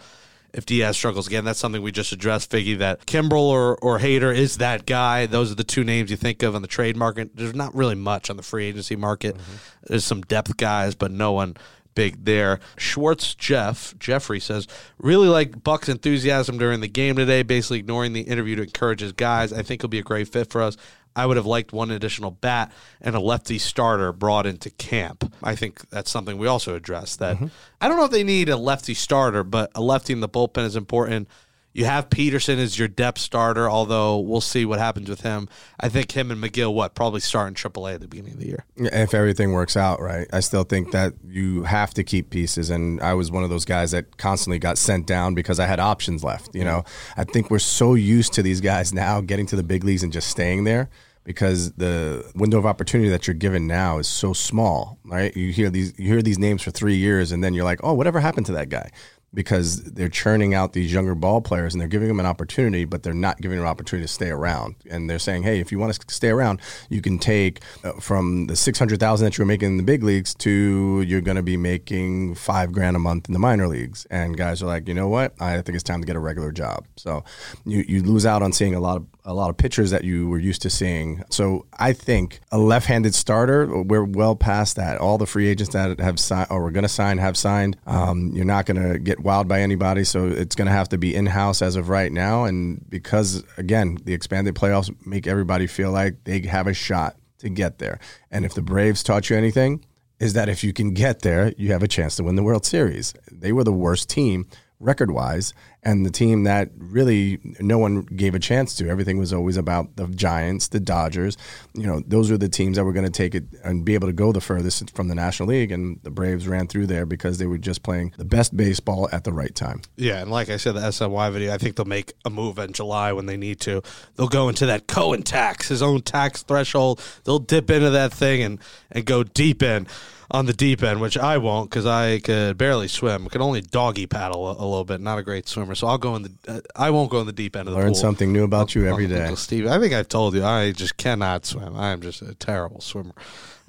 if 0.53 0.67
Diaz 0.67 0.97
struggles 0.97 1.27
again. 1.27 1.45
That's 1.45 1.59
something 1.59 1.83
we 1.83 1.93
just 1.93 2.12
addressed, 2.12 2.51
Figgy, 2.51 2.79
that 2.79 3.07
Kimbrel 3.07 3.43
or, 3.43 3.77
or 3.79 3.99
Hader 3.99 4.35
is 4.35 4.59
that 4.59 4.87
guy. 4.87 5.27
Those 5.27 5.51
are 5.51 5.57
the 5.57 5.65
two 5.65 5.85
names 5.85 6.11
you 6.11 6.17
think 6.17 6.43
of 6.43 6.55
on 6.55 6.62
the 6.62 6.69
trade 6.69 6.97
market. 6.97 7.37
There's 7.37 7.55
not 7.55 7.75
really 7.75 7.95
much 7.95 8.31
on 8.31 8.37
the 8.37 8.43
free 8.43 8.67
agency 8.67 8.97
market. 8.97 9.37
Mm-hmm. 9.37 9.57
There's 9.88 10.05
some 10.05 10.23
depth 10.23 10.57
guys, 10.57 10.95
but 10.95 11.11
no 11.11 11.33
one 11.33 11.57
big 11.95 12.25
there. 12.25 12.61
Schwartz 12.77 13.35
Jeff, 13.35 13.99
Jeffrey 13.99 14.41
says, 14.41 14.67
really 14.99 15.29
like 15.29 15.62
Buck's 15.62 15.88
enthusiasm 15.88 16.59
during 16.59 16.81
the 16.81 16.88
game 16.88 17.17
today, 17.17 17.43
basically 17.43 17.79
ignoring 17.79 18.12
the 18.12 18.23
interview 18.23 18.57
to 18.57 18.62
encourage 18.62 19.01
his 19.01 19.12
guys. 19.12 19.53
I 19.53 19.62
think 19.62 19.83
he'll 19.83 19.88
be 19.88 19.99
a 19.99 20.03
great 20.03 20.29
fit 20.29 20.51
for 20.51 20.62
us. 20.62 20.77
I 21.14 21.27
would 21.27 21.37
have 21.37 21.46
liked 21.46 21.72
one 21.72 21.90
additional 21.90 22.31
bat 22.31 22.72
and 23.01 23.14
a 23.14 23.20
lefty 23.20 23.59
starter 23.59 24.12
brought 24.12 24.46
into 24.46 24.70
camp. 24.70 25.33
I 25.42 25.55
think 25.55 25.88
that's 25.90 26.11
something 26.11 26.38
we 26.38 26.46
also 26.46 26.75
addressed. 26.75 27.18
That 27.18 27.37
mm-hmm. 27.37 27.46
I 27.81 27.88
don't 27.88 27.96
know 27.96 28.05
if 28.05 28.11
they 28.11 28.25
need 28.25 28.48
a 28.48 28.57
lefty 28.57 28.94
starter, 28.94 29.44
but 29.44 29.70
a 29.75 29.83
lefty 29.83 30.12
in 30.12 30.20
the 30.20 30.29
bullpen 30.29 30.64
is 30.64 30.77
important. 30.77 31.29
You 31.75 31.87
have 31.87 32.11
Peterson 32.11 32.59
as 32.59 32.79
your 32.79 32.89
depth 32.89 33.19
starter, 33.19 33.69
although 33.69 34.19
we'll 34.19 34.43
see 34.43 34.65
what 34.65 34.79
happens 34.79 35.09
with 35.09 35.23
him. 35.23 35.49
I 35.81 35.89
think 35.89 36.13
him 36.13 36.31
and 36.31 36.43
Megill, 36.43 36.75
what, 36.75 36.95
probably 36.95 37.21
start 37.21 37.49
in 37.49 37.55
AAA 37.55 37.95
at 37.95 38.01
the 38.01 38.09
beginning 38.09 38.35
of 38.35 38.41
the 38.41 38.47
year. 38.47 38.65
If 38.77 39.15
everything 39.15 39.53
works 39.53 39.77
out, 39.77 40.01
right? 40.01 40.27
I 40.33 40.41
still 40.41 40.65
think 40.65 40.93
that 40.93 41.15
you 41.27 41.63
have 41.63 41.95
to 41.95 42.05
keep 42.05 42.31
pieces. 42.31 42.69
And 42.69 43.01
I 43.01 43.15
was 43.15 43.31
one 43.31 43.43
of 43.43 43.51
those 43.51 43.65
guys 43.65 43.93
that 43.93 44.19
constantly 44.19 44.59
got 44.59 44.77
sent 44.77 45.07
down 45.07 45.35
because 45.35 45.59
I 45.59 45.67
had 45.67 45.81
options 45.81 46.23
left. 46.23 46.55
You 46.55 46.65
know, 46.65 46.85
I 47.17 47.25
think 47.25 47.51
we're 47.51 47.59
so 47.59 47.95
used 47.95 48.35
to 48.35 48.43
these 48.43 48.61
guys 48.61 48.93
now 48.93 49.21
getting 49.23 49.47
to 49.47 49.57
the 49.57 49.63
big 49.63 49.83
leagues 49.85 50.03
and 50.03 50.13
just 50.13 50.29
staying 50.29 50.65
there 50.65 50.91
because 51.25 51.73
the 51.73 52.31
window 52.35 52.59
of 52.59 52.67
opportunity 52.67 53.09
that 53.09 53.27
you're 53.27 53.35
given 53.35 53.67
now 53.67 53.99
is 53.99 54.09
so 54.09 54.33
small, 54.33 54.99
right? 55.05 55.35
You 55.37 55.53
hear 55.53 55.71
these 55.71 55.99
you 55.99 56.09
hear 56.09 56.21
these 56.21 56.39
names 56.39 56.63
for 56.63 56.71
3 56.71 56.97
years 56.97 57.33
and 57.33 57.43
then 57.45 57.55
you're 57.55 57.65
like, 57.65 57.81
"Oh, 57.83 57.95
whatever 57.95 58.19
happened 58.21 58.47
to 58.47 58.53
that 58.53 58.69
guy?" 58.69 58.91
Because 59.35 59.83
they're 59.85 60.09
churning 60.09 60.55
out 60.55 60.73
these 60.73 60.92
younger 60.92 61.14
ball 61.14 61.40
players 61.40 61.73
and 61.73 61.81
they're 61.81 61.88
giving 61.88 62.09
them 62.09 62.21
an 62.21 62.27
opportunity, 62.27 62.85
but 62.85 63.03
they're 63.03 63.14
not 63.14 63.40
giving 63.40 63.57
them 63.57 63.64
an 63.64 63.71
opportunity 63.71 64.07
to 64.07 64.12
stay 64.12 64.31
around. 64.31 64.75
And 64.90 65.09
they're 65.09 65.18
saying, 65.18 65.42
hey, 65.42 65.61
if 65.61 65.73
you 65.73 65.79
want 65.79 65.95
to 65.95 66.14
stay 66.14 66.29
around, 66.29 66.61
you 66.90 67.01
can 67.01 67.18
take 67.18 67.61
uh, 67.85 67.92
from 67.92 68.47
the 68.47 68.57
six 68.57 68.79
hundred 68.79 69.01
thousand 69.01 69.25
that 69.27 69.38
you 69.38 69.42
were 69.42 69.47
making 69.47 69.68
in 69.71 69.77
the 69.79 69.83
big 69.83 70.03
leagues 70.03 70.35
to 70.37 71.03
you're 71.07 71.21
going 71.21 71.37
to 71.37 71.42
be 71.42 71.57
making 71.57 72.35
five 72.35 72.73
grand 72.73 72.97
a 72.97 72.99
month 72.99 73.29
in 73.29 73.33
the 73.33 73.38
minor 73.38 73.68
leagues. 73.68 74.07
And 74.11 74.37
guys 74.37 74.62
are 74.62 74.66
like, 74.66 74.88
you 74.88 74.95
know 74.95 75.09
what? 75.09 75.35
I 75.40 75.61
think 75.62 75.77
it's 75.77 75.85
time 75.85 76.01
to 76.01 76.07
get 76.07 76.16
a 76.16 76.21
regular 76.21 76.53
job. 76.53 76.87
So 76.97 77.25
you 77.64 77.85
you 77.88 78.03
lose 78.03 78.27
out 78.27 78.42
on 78.42 78.53
seeing 78.53 78.75
a 78.75 78.81
lot 78.81 78.97
of 78.99 79.07
a 79.25 79.33
lot 79.33 79.51
of 79.51 79.57
pitchers 79.57 79.91
that 79.91 80.05
you 80.05 80.29
were 80.29 80.39
used 80.39 80.63
to 80.63 80.71
seeing. 80.71 81.23
So 81.31 81.67
I 81.79 81.93
think 81.93 82.41
a 82.51 82.59
left-handed 82.59 83.15
starter, 83.15 83.83
we're 83.83 84.05
well 84.05 84.35
past 84.35 84.77
that. 84.77 84.99
All 84.99 85.19
the 85.19 85.27
free 85.27 85.49
agents 85.49 85.73
that 85.73 86.01
have 86.01 86.19
signed 86.19 86.49
or 86.51 86.63
we're 86.63 86.71
going 86.71 86.83
to 86.83 86.89
sign 86.89 87.19
have 87.19 87.37
signed. 87.37 87.77
Um, 87.87 88.33
you're 88.35 88.45
not 88.45 88.67
going 88.67 88.83
to 88.83 88.99
get 88.99 89.19
wowed 89.19 89.49
by 89.49 89.61
anybody, 89.61 90.05
so 90.05 90.27
it's 90.27 90.55
going 90.55 90.67
to 90.67 90.73
have 90.73 90.89
to 90.91 90.99
be 90.99 91.15
in-house 91.15 91.63
as 91.63 91.77
of 91.77 91.89
right 91.89 92.11
now. 92.11 92.45
And 92.45 92.85
because 92.89 93.45
again, 93.57 93.99
the 94.05 94.15
expanded 94.15 94.55
playoffs 94.55 94.95
make 95.07 95.27
everybody 95.27 95.67
feel 95.67 95.93
like 95.93 96.25
they 96.25 96.41
have 96.43 96.67
a 96.67 96.75
shot 96.75 97.17
to 97.39 97.49
get 97.49 97.79
there. 97.79 98.01
And 98.31 98.45
if 98.45 98.55
the 98.55 98.63
Braves 98.63 99.03
taught 99.03 99.31
you 99.31 99.37
anything, 99.37 99.85
is 100.19 100.35
that 100.35 100.49
if 100.49 100.63
you 100.63 100.73
can 100.73 100.95
get 100.95 101.23
there, 101.23 101.53
you 101.57 101.73
have 101.73 101.83
a 101.83 101.89
chance 101.89 102.15
to 102.15 102.23
win 102.23 102.37
the 102.37 102.45
World 102.45 102.65
Series. 102.65 103.13
They 103.31 103.53
were 103.53 103.65
the 103.65 103.73
worst 103.73 104.09
team 104.09 104.47
record 104.79 105.11
wise, 105.11 105.53
and 105.85 106.07
the 106.07 106.11
team 106.11 106.45
that 106.45 106.71
really 106.77 107.40
no 107.59 107.77
one 107.77 108.03
gave 108.03 108.35
a 108.35 108.38
chance 108.38 108.75
to. 108.77 108.88
Everything 108.88 109.18
was 109.18 109.33
always 109.33 109.57
about 109.57 109.97
the 109.97 110.07
Giants, 110.07 110.68
the 110.68 110.79
Dodgers. 110.79 111.37
You 111.75 111.87
know, 111.87 112.03
those 112.07 112.31
were 112.31 112.38
the 112.38 112.49
teams 112.49 112.77
that 112.77 112.85
were 112.85 112.92
going 112.92 113.05
to 113.05 113.11
take 113.11 113.35
it 113.35 113.45
and 113.64 113.85
be 113.85 113.95
able 113.95 114.07
to 114.07 114.12
go 114.12 114.31
the 114.31 114.40
furthest 114.40 114.95
from 114.95 115.09
the 115.09 115.14
National 115.14 115.49
League. 115.49 115.73
And 115.73 115.99
the 116.05 116.11
Braves 116.11 116.47
ran 116.47 116.68
through 116.68 116.87
there 116.87 117.05
because 117.05 117.38
they 117.38 117.47
were 117.47 117.59
just 117.59 117.83
playing 117.83 118.14
the 118.16 118.25
best 118.25 118.57
baseball 118.57 119.09
at 119.11 119.25
the 119.25 119.33
right 119.33 119.55
time. 119.55 119.83
Yeah, 119.97 120.21
and 120.21 120.31
like 120.31 120.51
I 120.51 120.57
said, 120.57 120.73
the 120.73 120.81
SNY 120.81 121.33
video, 121.33 121.53
I 121.53 121.59
think 121.59 121.75
they'll 121.75 121.85
make 121.85 122.12
a 122.25 122.31
move 122.31 122.59
in 122.59 122.73
July 122.73 123.12
when 123.12 123.27
they 123.27 123.37
need 123.37 123.59
to. 123.61 123.83
They'll 124.14 124.29
go 124.29 124.49
into 124.49 124.66
that 124.66 124.87
Cohen 124.87 125.23
tax, 125.23 125.68
his 125.68 125.83
own 125.83 126.03
tax 126.03 126.42
threshold. 126.42 127.03
They'll 127.25 127.40
dip 127.40 127.71
into 127.71 127.90
that 127.90 128.12
thing 128.12 128.42
and, 128.42 128.59
and 128.92 129.05
go 129.05 129.25
deep 129.25 129.62
in 129.62 129.88
on 130.33 130.47
the 130.47 130.53
deep 130.53 130.83
end, 130.83 131.01
which 131.01 131.16
I 131.18 131.38
won't 131.38 131.71
because 131.71 131.87
I 131.87 132.18
could 132.18 132.59
barely 132.59 132.88
swim. 132.88 133.27
I 133.27 133.29
could 133.29 133.40
only 133.40 133.61
doggy 133.61 134.07
paddle 134.07 134.49
a, 134.49 134.53
a, 134.53 134.64
little 134.64 134.85
bit. 134.85 135.01
Not 135.01 135.18
a 135.18 135.23
great 135.23 135.47
swimmer, 135.47 135.75
so 135.75 135.87
I'll 135.87 135.99
go 135.99 136.16
in 136.16 136.23
the. 136.23 136.33
Uh, 136.49 136.61
I 136.75 136.90
won't 136.90 137.11
go 137.11 137.21
in 137.21 137.27
the 137.27 137.33
deep 137.33 137.55
end 137.55 137.68
of 137.68 137.75
the 137.75 137.79
Learn 137.79 137.90
pool. 137.90 137.95
something 137.95 138.33
new 138.33 138.42
about 138.42 138.75
you 138.75 138.88
every 138.88 139.07
day. 139.07 139.35
Steve, 139.37 139.66
I 139.66 139.79
think 139.79 139.92
I've 139.92 140.09
told 140.09 140.35
you 140.35 140.45
I 140.45 140.73
just 140.73 140.97
cannot 140.97 141.47
swim. 141.47 141.77
I 141.77 141.90
am 141.90 142.01
just 142.01 142.23
a 142.23 142.35
terrible 142.35 142.81
swimmer. 142.81 143.14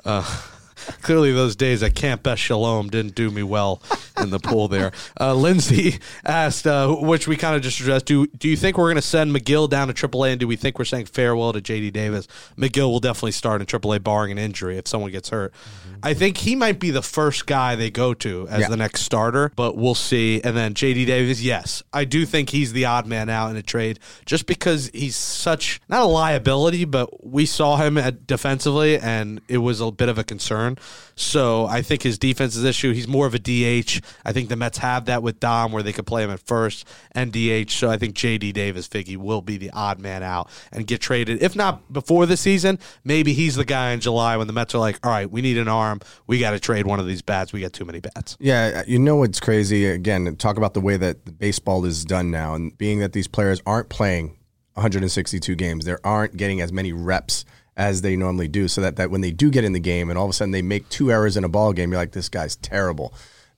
Uh, 0.06 0.24
clearly, 1.02 1.34
those 1.34 1.56
days 1.56 1.84
at 1.84 1.96
Camp 1.96 2.24
Best 2.24 2.42
Shalom 2.42 2.90
didn't 2.90 3.16
do 3.16 3.30
me 3.30 3.44
well 3.44 3.82
in 4.24 4.30
the 4.32 4.40
pool 4.40 4.68
there. 4.68 4.92
Uh, 5.20 5.34
Lindsay 5.36 6.00
asked, 6.26 6.66
uh, 6.66 6.88
which 6.96 7.28
we 7.28 7.36
kind 7.38 7.56
of 7.56 7.62
just 7.62 7.80
addressed. 7.80 8.06
Do 8.06 8.26
do 8.28 8.48
you 8.50 8.58
think 8.58 8.78
we're 8.78 8.86
going 8.86 8.96
to 8.96 9.02
send 9.02 9.36
Megill 9.36 9.70
down 9.70 9.88
to 9.90 9.94
AAA, 9.94 10.32
and 10.32 10.40
do 10.40 10.48
we 10.48 10.56
think 10.56 10.80
we're 10.80 10.86
saying 10.86 11.06
farewell 11.06 11.54
to 11.54 11.62
JD 11.62 11.92
Davis? 11.94 12.28
Megill 12.58 12.90
will 12.90 13.00
definitely 13.00 13.32
start 13.34 13.62
in 13.62 13.68
AAA, 13.68 14.04
barring 14.04 14.32
an 14.32 14.38
injury 14.38 14.78
if 14.78 14.88
someone 14.88 15.12
gets 15.12 15.30
hurt. 15.30 15.54
I 16.02 16.14
think 16.14 16.38
he 16.38 16.56
might 16.56 16.80
be 16.80 16.92
the 16.92 17.02
first 17.02 17.46
guy 17.46 17.76
they 17.76 17.90
go 17.90 18.14
to 18.16 18.48
as 18.50 18.62
Yeah. 18.62 18.68
the 18.70 18.78
next 18.78 19.02
starter, 19.04 19.52
but 19.56 19.78
we'll 19.78 19.96
see. 19.96 20.42
And 20.44 20.56
then 20.58 20.74
JD 20.74 21.06
Davis, 21.06 21.42
yes, 21.42 21.82
I 21.94 22.04
do 22.04 22.26
think 22.26 22.50
he's 22.50 22.74
the 22.74 22.84
odd 22.86 23.06
man 23.08 23.30
out 23.30 23.50
in 23.52 23.56
a 23.56 23.62
trade 23.62 24.00
just 24.26 24.46
because 24.46 24.90
he's 24.94 25.16
such 25.16 25.80
not 25.88 26.02
a 26.02 26.06
liability, 26.06 26.84
but 26.84 27.26
we 27.26 27.46
saw 27.46 27.78
him 27.78 27.98
at 27.98 28.28
defensively 28.28 28.98
and 28.98 29.40
it 29.48 29.60
was 29.60 29.80
a 29.80 29.92
bit 29.92 30.10
of 30.10 30.18
a 30.18 30.24
concern. 30.26 30.78
So 31.16 31.66
I 31.68 31.82
think 31.82 32.02
his 32.04 32.18
defense 32.18 32.56
is 32.56 32.64
issue. 32.66 32.92
He's 32.92 33.08
more 33.08 33.26
of 33.28 33.34
a 33.34 33.40
DH. 33.40 34.02
I 34.26 34.34
think 34.34 34.50
the 34.50 34.56
Mets 34.56 34.78
have 34.80 35.06
that 35.06 35.24
with 35.24 35.40
Dom 35.40 35.72
where 35.72 35.84
they 35.84 35.94
could 35.94 36.06
play 36.06 36.24
him 36.24 36.32
at 36.32 36.40
first 36.40 36.88
and 37.12 37.32
DH. 37.32 37.72
So 37.72 37.90
I 37.90 37.98
think 37.98 38.16
JD 38.16 38.54
Davis 38.54 38.88
Figgy 38.88 39.18
will 39.18 39.42
be 39.42 39.58
the 39.58 39.72
odd 39.72 40.00
man 40.00 40.24
out 40.24 40.50
and 40.72 40.86
get 40.88 41.02
traded. 41.02 41.42
If 41.42 41.56
not 41.56 41.92
before 41.92 42.26
the 42.26 42.38
season, 42.38 42.80
maybe 43.04 43.34
he's 43.34 43.56
the 43.56 43.66
guy 43.66 43.92
in 43.92 44.00
July 44.00 44.38
when 44.38 44.48
the 44.48 44.54
Mets 44.54 44.76
are 44.76 44.80
like, 44.80 45.06
all 45.06 45.12
right, 45.12 45.30
we 45.30 45.42
need 45.42 45.58
an 45.58 45.68
arm. 45.68 46.02
We 46.28 46.40
got 46.40 46.52
to 46.52 46.60
trade 46.60 46.86
one 46.86 47.00
of 47.00 47.08
these 47.08 47.22
bats. 47.22 47.54
We 47.54 47.62
got 47.62 47.74
too 47.74 47.86
many 47.86 48.00
bats. 48.00 48.38
Yeah, 48.40 48.84
you 48.88 49.00
know 49.00 49.18
what's 49.18 49.40
crazy? 49.40 49.86
Again, 49.86 50.36
talk 50.38 50.58
about 50.58 50.74
the 50.74 50.82
way 50.82 50.98
that 50.98 51.38
baseball 51.40 51.86
is 51.86 52.06
done 52.06 52.32
now, 52.32 52.56
and 52.56 52.78
being 52.78 53.00
that 53.00 53.14
these 53.14 53.28
players 53.28 53.62
aren't 53.66 53.90
playing 53.90 54.38
162 54.74 55.56
games, 55.56 55.86
they 55.86 55.96
aren't 56.04 56.38
getting 56.38 56.62
as 56.62 56.72
many 56.72 56.92
reps 56.92 57.46
as 57.76 58.02
they 58.02 58.16
normally 58.16 58.48
do. 58.48 58.68
So 58.68 58.82
that, 58.82 58.96
that 58.98 59.10
when 59.10 59.22
they 59.22 59.32
do 59.32 59.50
get 59.50 59.64
in 59.64 59.74
the 59.74 59.80
game, 59.80 60.10
and 60.10 60.18
all 60.18 60.26
of 60.26 60.30
a 60.30 60.34
sudden 60.34 60.52
they 60.52 60.62
make 60.62 60.90
two 60.90 61.12
errors 61.12 61.38
in 61.38 61.44
a 61.44 61.50
ball 61.50 61.74
game, 61.74 61.92
you're 61.92 62.00
like, 62.00 62.12
this 62.12 62.30
guy's 62.30 62.56
terrible. 62.58 63.14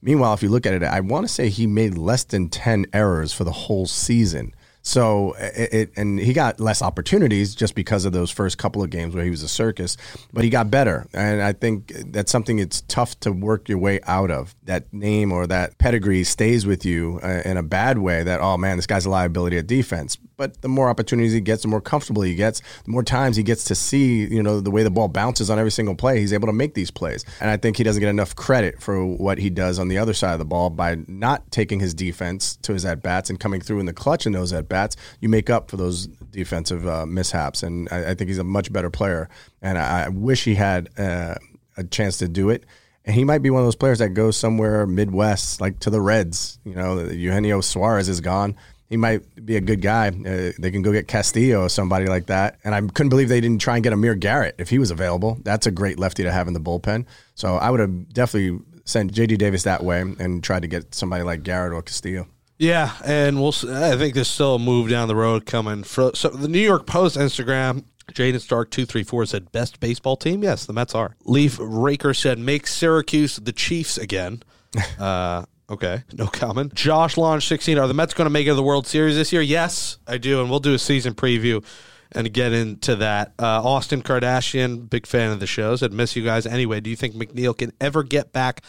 Meanwhile, 0.06 0.34
if 0.34 0.42
you 0.44 0.50
look 0.50 0.66
at 0.66 0.72
it, 0.72 0.84
I 0.84 1.00
want 1.00 1.26
to 1.26 1.32
say 1.32 1.48
he 1.48 1.66
made 1.66 1.98
less 1.98 2.22
than 2.22 2.48
10 2.48 2.86
errors 2.92 3.32
for 3.32 3.42
the 3.42 3.50
whole 3.50 3.86
season. 3.86 4.54
So 4.86 5.34
it, 5.40 5.74
it 5.74 5.92
and 5.96 6.16
he 6.16 6.32
got 6.32 6.60
less 6.60 6.80
opportunities 6.80 7.56
just 7.56 7.74
because 7.74 8.04
of 8.04 8.12
those 8.12 8.30
first 8.30 8.56
couple 8.56 8.84
of 8.84 8.90
games 8.90 9.16
where 9.16 9.24
he 9.24 9.30
was 9.30 9.42
a 9.42 9.48
circus, 9.48 9.96
but 10.32 10.44
he 10.44 10.48
got 10.48 10.70
better, 10.70 11.08
and 11.12 11.42
I 11.42 11.54
think 11.54 11.92
that's 12.12 12.30
something 12.30 12.60
it's 12.60 12.82
tough 12.82 13.18
to 13.20 13.32
work 13.32 13.68
your 13.68 13.78
way 13.78 13.98
out 14.04 14.30
of. 14.30 14.54
That 14.62 14.92
name 14.92 15.32
or 15.32 15.48
that 15.48 15.76
pedigree 15.78 16.22
stays 16.22 16.66
with 16.66 16.84
you 16.84 17.18
uh, 17.24 17.42
in 17.44 17.56
a 17.56 17.64
bad 17.64 17.98
way. 17.98 18.22
That 18.22 18.40
oh 18.40 18.56
man, 18.56 18.76
this 18.76 18.86
guy's 18.86 19.06
a 19.06 19.10
liability 19.10 19.58
at 19.58 19.66
defense. 19.66 20.18
But 20.36 20.60
the 20.60 20.68
more 20.68 20.90
opportunities 20.90 21.32
he 21.32 21.40
gets, 21.40 21.62
the 21.62 21.68
more 21.68 21.80
comfortable 21.80 22.22
he 22.22 22.34
gets, 22.34 22.60
the 22.84 22.90
more 22.90 23.02
times 23.02 23.36
he 23.36 23.42
gets 23.42 23.64
to 23.64 23.74
see, 23.74 24.26
you 24.26 24.42
know, 24.42 24.60
the 24.60 24.70
way 24.70 24.82
the 24.82 24.90
ball 24.90 25.08
bounces 25.08 25.48
on 25.48 25.58
every 25.58 25.70
single 25.70 25.94
play, 25.94 26.20
he's 26.20 26.32
able 26.34 26.46
to 26.46 26.52
make 26.52 26.74
these 26.74 26.90
plays. 26.90 27.24
And 27.40 27.48
I 27.48 27.56
think 27.56 27.78
he 27.78 27.84
doesn't 27.84 28.00
get 28.00 28.10
enough 28.10 28.36
credit 28.36 28.82
for 28.82 29.04
what 29.04 29.38
he 29.38 29.48
does 29.48 29.78
on 29.78 29.88
the 29.88 29.96
other 29.96 30.12
side 30.12 30.34
of 30.34 30.38
the 30.38 30.44
ball 30.44 30.68
by 30.68 30.98
not 31.08 31.50
taking 31.50 31.80
his 31.80 31.94
defense 31.94 32.56
to 32.56 32.74
his 32.74 32.84
at 32.84 33.02
bats 33.02 33.30
and 33.30 33.40
coming 33.40 33.62
through 33.62 33.80
in 33.80 33.86
the 33.86 33.94
clutch 33.94 34.26
in 34.26 34.32
those 34.32 34.52
at 34.52 34.68
bats. 34.68 34.75
You 35.20 35.28
make 35.28 35.50
up 35.50 35.70
for 35.70 35.76
those 35.76 36.06
defensive 36.06 36.86
uh, 36.86 37.06
mishaps, 37.06 37.62
and 37.62 37.88
I, 37.90 38.10
I 38.10 38.14
think 38.14 38.28
he's 38.28 38.38
a 38.38 38.44
much 38.44 38.72
better 38.72 38.90
player. 38.90 39.28
And 39.62 39.78
I, 39.78 40.04
I 40.04 40.08
wish 40.08 40.44
he 40.44 40.54
had 40.54 40.88
uh, 40.98 41.34
a 41.76 41.84
chance 41.84 42.18
to 42.18 42.28
do 42.28 42.50
it. 42.50 42.64
And 43.04 43.14
he 43.14 43.24
might 43.24 43.38
be 43.38 43.50
one 43.50 43.60
of 43.60 43.66
those 43.66 43.76
players 43.76 44.00
that 44.00 44.10
goes 44.10 44.36
somewhere 44.36 44.84
Midwest, 44.86 45.60
like 45.60 45.78
to 45.80 45.90
the 45.90 46.00
Reds. 46.00 46.58
You 46.64 46.74
know, 46.74 46.98
Eugenio 47.00 47.60
Suarez 47.60 48.08
is 48.08 48.20
gone 48.20 48.56
he 48.88 48.96
might 48.96 49.44
be 49.44 49.56
a 49.56 49.60
good 49.60 49.82
guy. 49.82 50.08
Uh, 50.08 50.52
they 50.58 50.70
can 50.70 50.82
go 50.82 50.92
get 50.92 51.08
Castillo 51.08 51.62
or 51.62 51.68
somebody 51.68 52.06
like 52.06 52.26
that. 52.26 52.58
And 52.64 52.74
I 52.74 52.80
couldn't 52.80 53.08
believe 53.08 53.28
they 53.28 53.40
didn't 53.40 53.60
try 53.60 53.74
and 53.74 53.82
get 53.82 53.92
Amir 53.92 54.14
Garrett 54.14 54.54
if 54.58 54.70
he 54.70 54.78
was 54.78 54.90
available. 54.90 55.38
That's 55.42 55.66
a 55.66 55.70
great 55.70 55.98
lefty 55.98 56.22
to 56.22 56.32
have 56.32 56.46
in 56.46 56.54
the 56.54 56.60
bullpen. 56.60 57.06
So 57.34 57.56
I 57.56 57.70
would 57.70 57.80
have 57.80 58.12
definitely 58.12 58.60
sent 58.84 59.12
JD 59.12 59.38
Davis 59.38 59.64
that 59.64 59.82
way 59.82 60.00
and 60.00 60.42
tried 60.42 60.62
to 60.62 60.68
get 60.68 60.94
somebody 60.94 61.24
like 61.24 61.42
Garrett 61.42 61.72
or 61.72 61.82
Castillo. 61.82 62.28
Yeah, 62.58 62.92
and 63.04 63.40
we'll. 63.40 63.52
I 63.70 63.96
think 63.96 64.14
there's 64.14 64.28
still 64.28 64.54
a 64.54 64.58
move 64.58 64.88
down 64.88 65.08
the 65.08 65.16
road 65.16 65.44
coming. 65.44 65.82
For, 65.82 66.12
so 66.14 66.28
the 66.28 66.48
New 66.48 66.60
York 66.60 66.86
Post 66.86 67.16
Instagram, 67.16 67.84
Jaden 68.12 68.40
Stark 68.40 68.70
two 68.70 68.86
three 68.86 69.02
four 69.02 69.26
said 69.26 69.52
best 69.52 69.78
baseball 69.78 70.16
team. 70.16 70.42
Yes, 70.42 70.64
the 70.64 70.72
Mets 70.72 70.94
are. 70.94 71.16
Leaf 71.24 71.58
Raker 71.60 72.14
said 72.14 72.38
make 72.38 72.66
Syracuse 72.66 73.36
the 73.36 73.52
Chiefs 73.52 73.98
again. 73.98 74.42
Uh, 74.98 75.44
okay, 75.70 76.02
no 76.12 76.26
comment. 76.26 76.74
Josh 76.74 77.16
Launch 77.16 77.46
sixteen. 77.46 77.78
Are 77.78 77.88
the 77.88 77.94
Mets 77.94 78.12
going 78.12 78.26
to 78.26 78.30
make 78.30 78.46
it 78.46 78.50
to 78.50 78.54
the 78.54 78.62
World 78.62 78.86
Series 78.86 79.16
this 79.16 79.32
year? 79.32 79.40
Yes, 79.40 79.96
I 80.06 80.18
do, 80.18 80.40
and 80.42 80.50
we'll 80.50 80.60
do 80.60 80.74
a 80.74 80.78
season 80.78 81.14
preview 81.14 81.64
and 82.12 82.30
get 82.32 82.52
into 82.52 82.96
that. 82.96 83.32
Uh, 83.38 83.62
Austin 83.62 84.02
Kardashian, 84.02 84.90
big 84.90 85.06
fan 85.06 85.30
of 85.30 85.40
the 85.40 85.46
show, 85.46 85.74
said 85.76 85.92
miss 85.92 86.14
you 86.14 86.24
guys. 86.24 86.46
Anyway, 86.46 86.80
do 86.80 86.90
you 86.90 86.96
think 86.96 87.14
McNeil 87.14 87.56
can 87.56 87.72
ever 87.80 88.02
get 88.02 88.32
back? 88.32 88.62